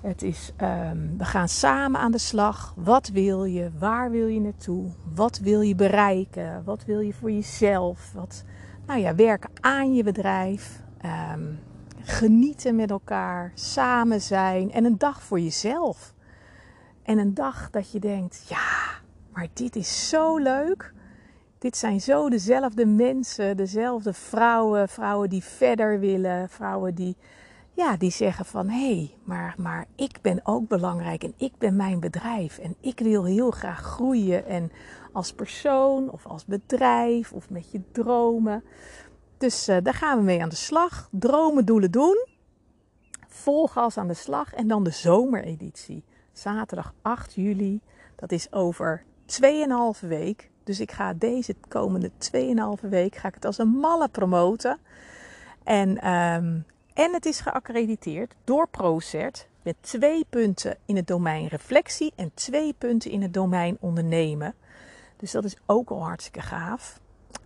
Het 0.00 0.22
is, 0.22 0.52
um, 0.62 1.18
we 1.18 1.24
gaan 1.24 1.48
samen 1.48 2.00
aan 2.00 2.12
de 2.12 2.18
slag. 2.18 2.74
Wat 2.76 3.08
wil 3.08 3.44
je? 3.44 3.70
Waar 3.78 4.10
wil 4.10 4.26
je 4.26 4.40
naartoe? 4.40 4.90
Wat 5.14 5.38
wil 5.38 5.60
je 5.60 5.74
bereiken? 5.74 6.64
Wat 6.64 6.84
wil 6.84 7.00
je 7.00 7.12
voor 7.12 7.30
jezelf? 7.30 8.12
Wat, 8.14 8.44
nou 8.86 9.00
ja, 9.00 9.14
werken 9.14 9.50
aan 9.60 9.94
je 9.94 10.02
bedrijf. 10.02 10.82
Um, 11.32 11.58
genieten 12.02 12.76
met 12.76 12.90
elkaar. 12.90 13.52
Samen 13.54 14.20
zijn. 14.20 14.72
En 14.72 14.84
een 14.84 14.98
dag 14.98 15.22
voor 15.22 15.40
jezelf. 15.40 16.14
En 17.02 17.18
een 17.18 17.34
dag 17.34 17.70
dat 17.70 17.90
je 17.90 17.98
denkt, 17.98 18.44
ja, 18.48 19.00
maar 19.32 19.48
dit 19.52 19.76
is 19.76 20.08
zo 20.08 20.38
leuk. 20.38 20.92
Dit 21.58 21.76
zijn 21.76 22.00
zo 22.00 22.30
dezelfde 22.30 22.86
mensen, 22.86 23.56
dezelfde 23.56 24.12
vrouwen. 24.12 24.88
Vrouwen 24.88 25.28
die 25.28 25.44
verder 25.44 25.98
willen. 25.98 26.48
Vrouwen 26.48 26.94
die 26.94 27.16
ja, 27.72 27.96
die 27.96 28.10
zeggen 28.10 28.44
van 28.44 28.68
hé, 28.68 28.94
hey, 28.94 29.14
maar, 29.24 29.54
maar 29.58 29.86
ik 29.96 30.18
ben 30.22 30.40
ook 30.42 30.68
belangrijk 30.68 31.24
en 31.24 31.34
ik 31.36 31.52
ben 31.58 31.76
mijn 31.76 32.00
bedrijf 32.00 32.58
en 32.58 32.76
ik 32.80 32.98
wil 32.98 33.24
heel 33.24 33.50
graag 33.50 33.80
groeien 33.80 34.46
en 34.46 34.72
als 35.12 35.32
persoon 35.32 36.10
of 36.10 36.26
als 36.26 36.44
bedrijf 36.44 37.32
of 37.32 37.50
met 37.50 37.70
je 37.70 37.80
dromen. 37.92 38.64
Dus 39.38 39.68
uh, 39.68 39.76
daar 39.82 39.94
gaan 39.94 40.18
we 40.18 40.24
mee 40.24 40.42
aan 40.42 40.48
de 40.48 40.54
slag. 40.54 41.08
Dromen, 41.10 41.64
doelen 41.64 41.90
doen. 41.90 42.26
Vol 43.28 43.66
gas 43.66 43.96
aan 43.96 44.08
de 44.08 44.14
slag 44.14 44.54
en 44.54 44.68
dan 44.68 44.84
de 44.84 44.90
zomereditie. 44.90 46.04
Zaterdag 46.32 46.94
8 47.02 47.34
juli. 47.34 47.80
Dat 48.16 48.32
is 48.32 48.52
over 48.52 49.04
2,5 50.02 50.08
week. 50.08 50.50
Dus 50.64 50.80
ik 50.80 50.92
ga 50.92 51.12
deze 51.12 51.54
komende 51.68 52.10
2,5 52.82 52.88
week 52.88 53.16
ga 53.16 53.28
ik 53.28 53.34
het 53.34 53.44
als 53.44 53.58
een 53.58 53.68
malle 53.68 54.08
promoten. 54.08 54.78
En 55.64 56.10
um, 56.10 56.64
en 57.00 57.12
het 57.12 57.26
is 57.26 57.40
geaccrediteerd 57.40 58.34
door 58.44 58.68
ProCert 58.68 59.48
met 59.62 59.76
twee 59.80 60.26
punten 60.28 60.76
in 60.84 60.96
het 60.96 61.06
domein 61.06 61.46
reflectie 61.46 62.12
en 62.16 62.30
twee 62.34 62.72
punten 62.72 63.10
in 63.10 63.22
het 63.22 63.34
domein 63.34 63.76
ondernemen. 63.80 64.54
Dus 65.16 65.30
dat 65.30 65.44
is 65.44 65.56
ook 65.66 65.90
al 65.90 66.02
hartstikke 66.02 66.40
gaaf. 66.40 67.00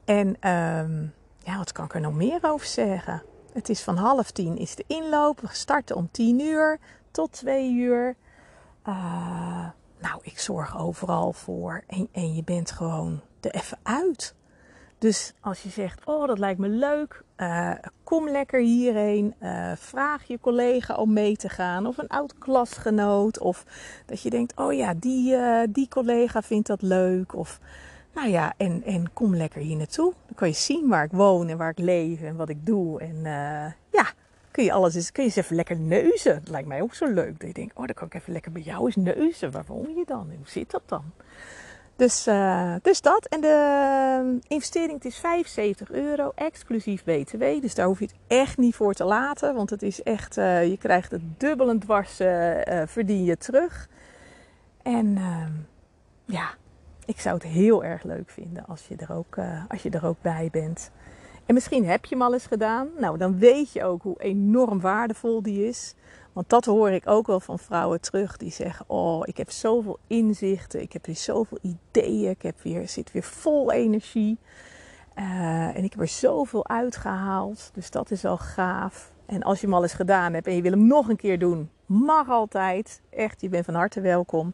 En 0.04 0.26
um, 0.50 1.14
ja, 1.38 1.56
wat 1.58 1.72
kan 1.72 1.84
ik 1.84 1.94
er 1.94 2.00
nog 2.00 2.14
meer 2.14 2.38
over 2.42 2.66
zeggen? 2.66 3.22
Het 3.52 3.68
is 3.68 3.82
van 3.82 3.96
half 3.96 4.30
tien 4.30 4.56
is 4.56 4.74
de 4.74 4.84
inloop. 4.86 5.40
We 5.40 5.48
starten 5.50 5.96
om 5.96 6.08
tien 6.10 6.40
uur 6.40 6.78
tot 7.10 7.32
twee 7.32 7.72
uur. 7.72 8.16
Uh, 8.88 9.68
nou, 9.98 10.20
ik 10.22 10.38
zorg 10.38 10.78
overal 10.78 11.32
voor. 11.32 11.82
En, 11.86 12.08
en 12.12 12.34
je 12.34 12.44
bent 12.44 12.70
gewoon 12.70 13.20
er 13.40 13.50
even 13.50 13.78
uit. 13.82 14.34
Dus 15.04 15.32
als 15.40 15.62
je 15.62 15.68
zegt, 15.68 16.00
oh 16.04 16.26
dat 16.26 16.38
lijkt 16.38 16.58
me 16.58 16.68
leuk, 16.68 17.22
uh, 17.36 17.70
kom 18.04 18.28
lekker 18.28 18.60
hierheen. 18.60 19.34
Uh, 19.40 19.72
vraag 19.76 20.24
je 20.24 20.40
collega 20.40 20.94
om 20.94 21.12
mee 21.12 21.36
te 21.36 21.48
gaan 21.48 21.86
of 21.86 21.98
een 21.98 22.08
oud 22.08 22.38
klasgenoot. 22.38 23.38
Of 23.38 23.64
dat 24.06 24.22
je 24.22 24.30
denkt, 24.30 24.56
oh 24.56 24.72
ja, 24.72 24.94
die, 24.94 25.32
uh, 25.32 25.60
die 25.70 25.88
collega 25.88 26.42
vindt 26.42 26.66
dat 26.66 26.82
leuk. 26.82 27.34
Of 27.34 27.60
nou 28.14 28.28
ja, 28.28 28.54
en, 28.56 28.82
en 28.84 29.12
kom 29.12 29.36
lekker 29.36 29.60
hier 29.60 29.76
naartoe. 29.76 30.12
Dan 30.26 30.34
kan 30.34 30.48
je 30.48 30.54
zien 30.54 30.88
waar 30.88 31.04
ik 31.04 31.12
woon 31.12 31.48
en 31.48 31.56
waar 31.56 31.70
ik 31.70 31.78
leef 31.78 32.22
en 32.22 32.36
wat 32.36 32.48
ik 32.48 32.66
doe. 32.66 33.00
En 33.00 33.22
ja, 33.90 34.06
kun 34.50 34.64
je 34.64 34.72
alles 34.72 34.94
eens, 34.94 35.12
kun 35.12 35.22
je 35.22 35.28
eens 35.28 35.38
even 35.38 35.56
lekker 35.56 35.78
neuzen. 35.78 36.34
Dat 36.34 36.48
lijkt 36.48 36.68
mij 36.68 36.82
ook 36.82 36.94
zo 36.94 37.06
leuk. 37.06 37.38
Dat 37.38 37.48
je 37.48 37.54
denkt, 37.54 37.76
oh 37.76 37.86
dan 37.86 37.94
kan 37.94 38.06
ik 38.06 38.14
even 38.14 38.32
lekker 38.32 38.52
bij 38.52 38.62
jou 38.62 38.86
eens 38.86 38.96
neuzen. 38.96 39.50
Waar 39.50 39.64
woon 39.66 39.94
je 39.96 40.04
dan? 40.06 40.26
Hoe 40.36 40.48
zit 40.48 40.70
dat 40.70 40.82
dan? 40.86 41.04
Dus, 41.96 42.26
uh, 42.26 42.74
dus 42.82 43.00
dat. 43.00 43.26
En 43.26 43.40
de 43.40 44.38
investering 44.48 44.92
het 44.92 45.04
is 45.04 45.18
75 45.18 45.90
euro, 45.90 46.32
exclusief 46.34 47.04
BTW. 47.04 47.42
Dus 47.60 47.74
daar 47.74 47.86
hoef 47.86 47.98
je 47.98 48.04
het 48.04 48.14
echt 48.26 48.58
niet 48.58 48.74
voor 48.74 48.94
te 48.94 49.04
laten. 49.04 49.54
Want 49.54 49.70
het 49.70 49.82
is 49.82 50.02
echt, 50.02 50.36
uh, 50.36 50.66
je 50.66 50.78
krijgt 50.78 51.10
het 51.10 51.22
dubbel 51.40 51.68
en 51.68 51.78
dwars, 51.78 52.20
uh, 52.20 52.60
verdien 52.86 53.24
je 53.24 53.36
terug. 53.36 53.88
En 54.82 55.16
ehm, 55.16 55.52
ja, 56.24 56.54
ik 57.04 57.20
zou 57.20 57.34
het 57.34 57.44
heel 57.44 57.84
erg 57.84 58.02
leuk 58.02 58.30
vinden 58.30 58.66
als 58.66 58.86
je, 58.88 58.96
er 58.96 59.12
ook, 59.12 59.38
als 59.68 59.82
je 59.82 59.90
er 59.90 60.06
ook 60.06 60.22
bij 60.22 60.48
bent. 60.52 60.90
En 61.46 61.54
misschien 61.54 61.86
heb 61.86 62.04
je 62.04 62.14
hem 62.14 62.24
al 62.24 62.32
eens 62.32 62.46
gedaan. 62.46 62.88
Nou, 62.98 63.18
dan 63.18 63.38
weet 63.38 63.72
je 63.72 63.84
ook 63.84 64.02
hoe 64.02 64.22
enorm 64.22 64.80
waardevol 64.80 65.42
die 65.42 65.66
is. 65.66 65.94
Want 66.34 66.48
dat 66.48 66.64
hoor 66.64 66.90
ik 66.90 67.06
ook 67.06 67.26
wel 67.26 67.40
van 67.40 67.58
vrouwen 67.58 68.00
terug 68.00 68.36
die 68.36 68.52
zeggen: 68.52 68.84
Oh, 68.88 69.22
ik 69.24 69.36
heb 69.36 69.50
zoveel 69.50 69.98
inzichten, 70.06 70.80
ik 70.80 70.92
heb 70.92 71.06
weer 71.06 71.16
zoveel 71.16 71.58
ideeën, 71.62 72.30
ik 72.30 72.42
heb 72.42 72.60
weer, 72.62 72.88
zit 72.88 73.12
weer 73.12 73.22
vol 73.22 73.72
energie. 73.72 74.38
Uh, 75.18 75.76
en 75.76 75.84
ik 75.84 75.92
heb 75.92 76.00
er 76.00 76.08
zoveel 76.08 76.68
uitgehaald. 76.68 77.70
Dus 77.74 77.90
dat 77.90 78.10
is 78.10 78.24
al 78.24 78.36
gaaf. 78.38 79.12
En 79.26 79.42
als 79.42 79.60
je 79.60 79.66
hem 79.66 79.74
al 79.74 79.82
eens 79.82 79.92
gedaan 79.92 80.32
hebt 80.32 80.46
en 80.46 80.56
je 80.56 80.62
wil 80.62 80.70
hem 80.70 80.86
nog 80.86 81.08
een 81.08 81.16
keer 81.16 81.38
doen, 81.38 81.70
mag 81.86 82.28
altijd. 82.28 83.00
Echt, 83.10 83.40
je 83.40 83.48
bent 83.48 83.64
van 83.64 83.74
harte 83.74 84.00
welkom. 84.00 84.52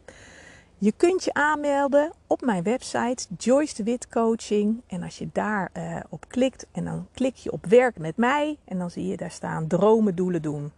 Je 0.78 0.93
kunt 0.97 1.24
je 1.24 1.33
aanmelden 1.33 2.12
op 2.26 2.41
mijn 2.41 2.62
website 2.62 3.26
Joyce 3.39 3.74
de 3.74 3.83
Wit 3.83 4.09
Coaching. 4.09 4.83
En 4.87 5.03
als 5.03 5.18
je 5.18 5.28
daar 5.33 5.70
uh, 5.76 5.97
op 6.09 6.24
klikt 6.28 6.66
en 6.72 6.85
dan 6.85 7.07
klik 7.12 7.35
je 7.35 7.53
op 7.53 7.66
werk 7.66 7.99
met 7.99 8.16
mij. 8.16 8.59
En 8.64 8.78
dan 8.78 8.91
zie 8.91 9.07
je 9.07 9.16
daar 9.16 9.31
staan 9.31 9.66
dromen, 9.66 10.14
doelen 10.14 10.43
doen. 10.43 10.72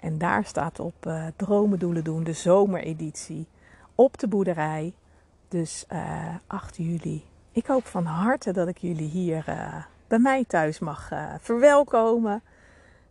En 0.00 0.18
daar 0.18 0.44
staat 0.44 0.80
op 0.80 1.06
uh, 1.06 1.26
dromen, 1.36 1.78
doelen 1.78 2.04
doen, 2.04 2.24
de 2.24 2.32
zomereditie. 2.32 3.46
Op 3.94 4.18
de 4.18 4.28
boerderij. 4.28 4.92
Dus 5.48 5.84
uh, 5.92 6.26
eh, 6.26 6.34
8 6.46 6.76
juli. 6.76 7.24
Ik 7.52 7.66
hoop 7.66 7.86
van 7.86 8.04
harte 8.04 8.52
dat 8.52 8.68
ik 8.68 8.78
jullie 8.78 9.08
hier 9.08 9.44
bij 10.08 10.18
mij 10.18 10.44
thuis 10.44 10.78
mag 10.78 11.10
verwelkomen. 11.40 12.42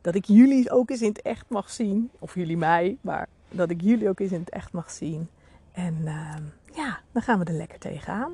Dat 0.02 0.16
ik 0.16 0.26
jullie 0.26 0.72
ook 0.72 0.90
eens 0.90 1.02
in 1.02 1.10
het 1.10 1.22
echt 1.22 1.46
mag 1.50 1.70
zien. 1.70 2.12
Of 2.20 2.36
jullie 2.36 2.58
mij, 2.58 2.98
maar 3.02 3.28
dat 3.50 3.70
ik 3.70 3.82
jullie 3.82 4.10
ook 4.10 4.20
eens 4.20 4.32
in 4.32 4.40
het 4.40 4.50
echt 4.50 4.72
mag 4.72 4.92
zien. 4.92 5.30
En 5.72 5.96
uh, 6.04 6.36
ja, 6.76 7.00
dan 7.12 7.22
gaan 7.22 7.40
we 7.40 7.46
er 7.46 7.54
lekker 7.54 7.80
tegenaan. 7.80 8.32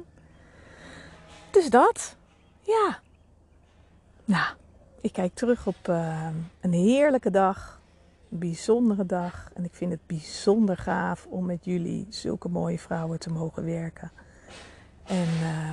Dus 1.51 1.69
dat. 1.69 2.15
Ja. 2.61 2.99
Nou, 4.25 4.55
ik 5.01 5.13
kijk 5.13 5.33
terug 5.33 5.67
op 5.67 5.87
een 6.61 6.73
heerlijke 6.73 7.31
dag. 7.31 7.79
Bijzondere 8.29 9.05
dag. 9.05 9.49
En 9.53 9.63
ik 9.63 9.73
vind 9.73 9.91
het 9.91 10.05
bijzonder 10.05 10.77
gaaf 10.77 11.27
om 11.29 11.45
met 11.45 11.65
jullie, 11.65 12.05
zulke 12.09 12.49
mooie 12.49 12.79
vrouwen, 12.79 13.19
te 13.19 13.29
mogen 13.29 13.65
werken. 13.65 14.11
En... 15.03 15.27
Uh, 15.41 15.71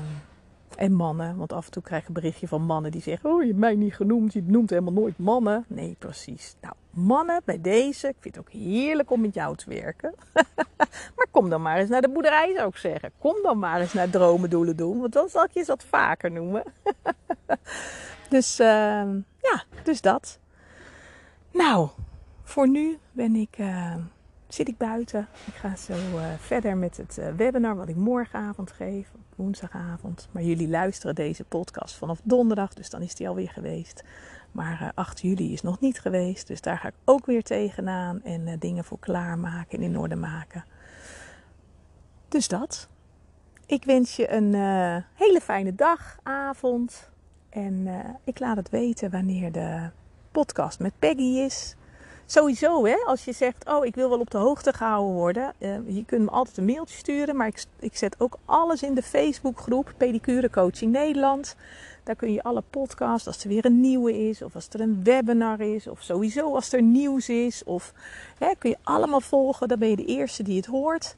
en 0.77 0.93
mannen, 0.93 1.37
want 1.37 1.53
af 1.53 1.65
en 1.65 1.71
toe 1.71 1.83
krijg 1.83 2.09
ik 2.09 2.15
berichtje 2.15 2.49
van 2.49 2.63
mannen 2.63 2.91
die 2.91 3.03
zeggen: 3.03 3.31
Oh, 3.31 3.41
je 3.41 3.47
hebt 3.47 3.59
mij 3.59 3.75
niet 3.75 3.95
genoemd, 3.95 4.33
je 4.33 4.43
noemt 4.43 4.71
helemaal 4.71 4.93
nooit 4.93 5.19
mannen. 5.19 5.65
Nee, 5.69 5.97
precies. 5.99 6.57
Nou, 6.61 6.75
mannen 6.91 7.41
bij 7.45 7.61
deze, 7.61 8.09
ik 8.09 8.17
vind 8.21 8.35
het 8.37 8.45
ook 8.45 8.53
heerlijk 8.53 9.11
om 9.11 9.21
met 9.21 9.35
jou 9.35 9.57
te 9.57 9.69
werken. 9.69 10.15
maar 11.17 11.27
kom 11.31 11.51
dan 11.51 11.63
maar 11.63 11.79
eens 11.79 11.89
naar 11.89 12.01
de 12.01 12.09
boerderij, 12.09 12.55
zou 12.57 12.69
ik 12.69 12.77
zeggen. 12.77 13.13
Kom 13.19 13.37
dan 13.43 13.59
maar 13.59 13.81
eens 13.81 13.93
naar 13.93 14.11
dromen, 14.11 14.51
doelen 14.51 14.77
doen, 14.77 15.01
want 15.01 15.13
dan 15.13 15.29
zal 15.29 15.45
ik 15.45 15.51
je 15.51 15.65
wat 15.65 15.85
vaker 15.85 16.31
noemen. 16.31 16.63
dus 18.31 18.61
uh, 18.61 18.67
ja, 19.41 19.65
dus 19.83 20.01
dat. 20.01 20.39
Nou, 21.51 21.89
voor 22.53 22.69
nu 22.69 22.99
ben 23.13 23.37
ik. 23.37 23.59
Uh, 23.59 23.95
zit 24.49 24.69
ik 24.69 24.77
buiten. 24.77 25.29
Ik 25.47 25.55
ga 25.55 25.77
zo 25.77 25.93
uh, 25.93 26.25
verder 26.39 26.77
met 26.77 26.97
het 26.97 27.19
uh, 27.19 27.29
webinar 27.37 27.77
wat 27.77 27.89
ik 27.89 27.97
morgenavond 27.97 28.73
geef, 28.73 29.13
woensdagavond. 29.37 30.29
Maar 30.33 30.43
jullie 30.43 30.69
luisteren 30.69 31.15
deze 31.15 31.45
podcast 31.45 31.95
vanaf 31.95 32.21
donderdag, 32.23 32.75
dus 32.75 32.91
dan 32.91 33.03
is 33.03 33.15
die 33.15 33.29
alweer 33.29 33.51
geweest. 33.51 34.05
Maar 34.51 34.81
uh, 34.83 34.89
eh, 34.89 34.95
8 34.95 35.21
juli 35.21 35.53
is 35.53 35.63
nog 35.63 35.81
niet 35.81 36.01
geweest, 36.01 36.47
dus 36.47 36.61
daar 36.61 36.79
ga 36.79 36.89
ik 36.89 36.95
ook 37.05 37.27
weer 37.27 37.43
tegenaan 37.43 38.23
en 38.23 38.59
dingen 38.59 38.85
voor 38.85 38.99
klaarmaken 38.99 39.79
en 39.79 39.85
in 39.85 39.99
orde 39.99 40.17
maken. 40.17 40.65
Dus 42.29 42.49
dat. 42.49 42.89
Ik 43.67 43.85
wens 43.85 44.17
je 44.17 44.33
een 44.33 44.55
hele 45.15 45.41
fijne 45.41 45.75
dag, 45.75 46.19
avond. 46.23 47.11
En 47.49 47.89
ik 48.25 48.39
laat 48.39 48.57
het 48.57 48.71
weten 48.71 49.11
wanneer 49.11 49.53
de 49.53 49.91
podcast 50.31 50.79
met 50.79 50.93
Peggy 50.99 51.39
is. 51.39 51.77
Sowieso, 52.33 52.85
hè, 52.85 52.97
als 53.05 53.25
je 53.25 53.33
zegt, 53.33 53.69
oh, 53.69 53.85
ik 53.85 53.95
wil 53.95 54.09
wel 54.09 54.21
op 54.21 54.31
de 54.31 54.39
hoogte 54.39 54.73
gehouden 54.73 55.15
worden. 55.15 55.53
Uh, 55.59 55.77
je 55.87 56.05
kunt 56.05 56.23
me 56.23 56.31
altijd 56.31 56.57
een 56.57 56.65
mailtje 56.65 56.97
sturen, 56.97 57.37
maar 57.37 57.47
ik, 57.47 57.65
ik 57.79 57.97
zet 57.97 58.15
ook 58.19 58.39
alles 58.45 58.83
in 58.83 58.95
de 58.95 59.03
Facebookgroep 59.03 59.93
Pedicure 59.97 60.51
Coaching 60.51 60.93
Nederland. 60.93 61.57
Daar 62.03 62.17
kun 62.17 62.33
je 62.33 62.43
alle 62.43 62.63
podcasts, 62.71 63.27
als 63.27 63.43
er 63.43 63.49
weer 63.49 63.65
een 63.65 63.81
nieuwe 63.81 64.29
is, 64.29 64.43
of 64.43 64.55
als 64.55 64.69
er 64.69 64.81
een 64.81 65.05
webinar 65.05 65.61
is, 65.61 65.87
of 65.87 66.03
sowieso 66.03 66.55
als 66.55 66.73
er 66.73 66.83
nieuws 66.83 67.29
is, 67.29 67.65
of 67.65 67.93
hè, 68.39 68.53
kun 68.59 68.71
je 68.71 68.79
allemaal 68.83 69.21
volgen. 69.21 69.69
Dan 69.69 69.79
ben 69.79 69.89
je 69.89 69.97
de 69.97 70.05
eerste 70.05 70.43
die 70.43 70.57
het 70.57 70.67
hoort. 70.67 71.17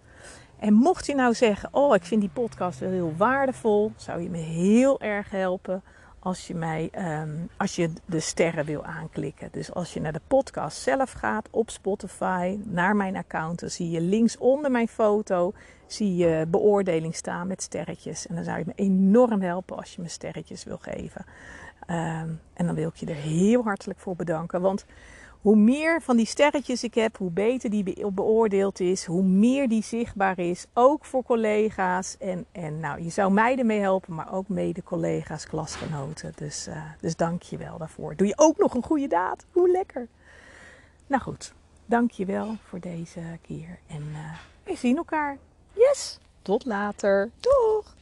En 0.58 0.72
mocht 0.72 1.06
je 1.06 1.14
nou 1.14 1.34
zeggen, 1.34 1.68
oh, 1.72 1.94
ik 1.94 2.04
vind 2.04 2.20
die 2.20 2.30
podcast 2.32 2.78
wel 2.78 2.90
heel 2.90 3.14
waardevol, 3.16 3.92
zou 3.96 4.22
je 4.22 4.30
me 4.30 4.38
heel 4.38 5.00
erg 5.00 5.30
helpen 5.30 5.82
als 6.24 6.46
je 6.46 6.54
mij, 6.54 6.90
um, 7.22 7.48
als 7.56 7.76
je 7.76 7.90
de 8.06 8.20
sterren 8.20 8.64
wil 8.64 8.84
aanklikken. 8.84 9.48
Dus 9.52 9.74
als 9.74 9.94
je 9.94 10.00
naar 10.00 10.12
de 10.12 10.20
podcast 10.26 10.78
zelf 10.78 11.12
gaat 11.12 11.48
op 11.50 11.70
Spotify, 11.70 12.58
naar 12.62 12.96
mijn 12.96 13.16
account, 13.16 13.60
dan 13.60 13.70
zie 13.70 13.90
je 13.90 14.00
links 14.00 14.38
onder 14.38 14.70
mijn 14.70 14.88
foto, 14.88 15.52
zie 15.86 16.16
je 16.16 16.46
beoordeling 16.48 17.14
staan 17.14 17.46
met 17.46 17.62
sterretjes. 17.62 18.26
En 18.26 18.34
dan 18.34 18.44
zou 18.44 18.58
je 18.58 18.64
me 18.66 18.72
enorm 18.74 19.40
helpen 19.40 19.76
als 19.76 19.94
je 19.94 20.02
me 20.02 20.08
sterretjes 20.08 20.64
wil 20.64 20.78
geven. 20.78 21.24
Um, 21.90 22.40
en 22.54 22.66
dan 22.66 22.74
wil 22.74 22.88
ik 22.88 22.96
je 22.96 23.06
er 23.06 23.14
heel 23.14 23.62
hartelijk 23.62 23.98
voor 23.98 24.16
bedanken, 24.16 24.60
want 24.60 24.84
hoe 25.44 25.56
meer 25.56 26.02
van 26.02 26.16
die 26.16 26.26
sterretjes 26.26 26.84
ik 26.84 26.94
heb, 26.94 27.16
hoe 27.16 27.30
beter 27.30 27.70
die 27.70 28.10
beoordeeld 28.10 28.80
is, 28.80 29.04
hoe 29.04 29.22
meer 29.22 29.68
die 29.68 29.82
zichtbaar 29.82 30.38
is, 30.38 30.66
ook 30.72 31.04
voor 31.04 31.22
collega's. 31.22 32.16
En, 32.18 32.46
en 32.52 32.80
nou, 32.80 33.02
je 33.02 33.10
zou 33.10 33.32
mij 33.32 33.58
ermee 33.58 33.80
helpen, 33.80 34.14
maar 34.14 34.32
ook 34.32 34.48
mede 34.48 34.82
collega's, 34.82 35.46
klasgenoten. 35.46 36.32
Dus, 36.36 36.68
uh, 36.68 36.82
dus 37.00 37.16
dank 37.16 37.42
je 37.42 37.56
wel 37.56 37.78
daarvoor. 37.78 38.16
Doe 38.16 38.26
je 38.26 38.32
ook 38.36 38.58
nog 38.58 38.74
een 38.74 38.82
goede 38.82 39.06
daad? 39.06 39.44
Hoe 39.50 39.70
lekker. 39.70 40.08
Nou 41.06 41.22
goed, 41.22 41.54
dank 41.86 42.10
je 42.10 42.24
wel 42.24 42.56
voor 42.68 42.80
deze 42.80 43.20
keer. 43.42 43.78
En 43.86 44.02
uh, 44.12 44.34
we 44.62 44.76
zien 44.76 44.96
elkaar. 44.96 45.38
Yes, 45.72 46.18
tot 46.42 46.64
later. 46.64 47.30
Doeg! 47.40 47.93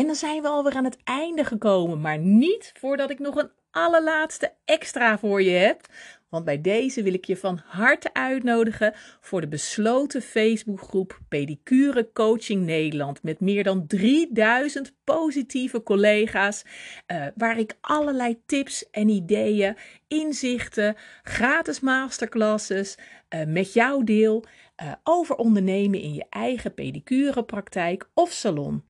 En 0.00 0.06
dan 0.06 0.14
zijn 0.14 0.42
we 0.42 0.48
alweer 0.48 0.74
aan 0.74 0.84
het 0.84 0.98
einde 1.04 1.44
gekomen, 1.44 2.00
maar 2.00 2.18
niet 2.18 2.72
voordat 2.78 3.10
ik 3.10 3.18
nog 3.18 3.36
een 3.36 3.50
allerlaatste 3.70 4.52
extra 4.64 5.18
voor 5.18 5.42
je 5.42 5.50
heb. 5.50 5.86
Want 6.28 6.44
bij 6.44 6.60
deze 6.60 7.02
wil 7.02 7.14
ik 7.14 7.24
je 7.24 7.36
van 7.36 7.60
harte 7.64 8.14
uitnodigen 8.14 8.94
voor 9.20 9.40
de 9.40 9.48
besloten 9.48 10.22
Facebookgroep 10.22 11.18
Pedicure 11.28 12.10
Coaching 12.12 12.64
Nederland. 12.64 13.22
Met 13.22 13.40
meer 13.40 13.64
dan 13.64 13.86
3000 13.86 14.94
positieve 15.04 15.82
collega's. 15.82 16.64
Uh, 17.06 17.26
waar 17.34 17.58
ik 17.58 17.76
allerlei 17.80 18.42
tips 18.46 18.90
en 18.90 19.08
ideeën, 19.08 19.76
inzichten, 20.08 20.96
gratis 21.22 21.80
masterclasses 21.80 22.94
uh, 23.34 23.44
met 23.46 23.72
jou 23.72 24.04
deel. 24.04 24.44
Uh, 24.82 24.92
over 25.02 25.36
ondernemen 25.36 26.00
in 26.00 26.14
je 26.14 26.24
eigen 26.30 26.74
pedicurepraktijk 26.74 28.10
of 28.14 28.30
salon. 28.30 28.89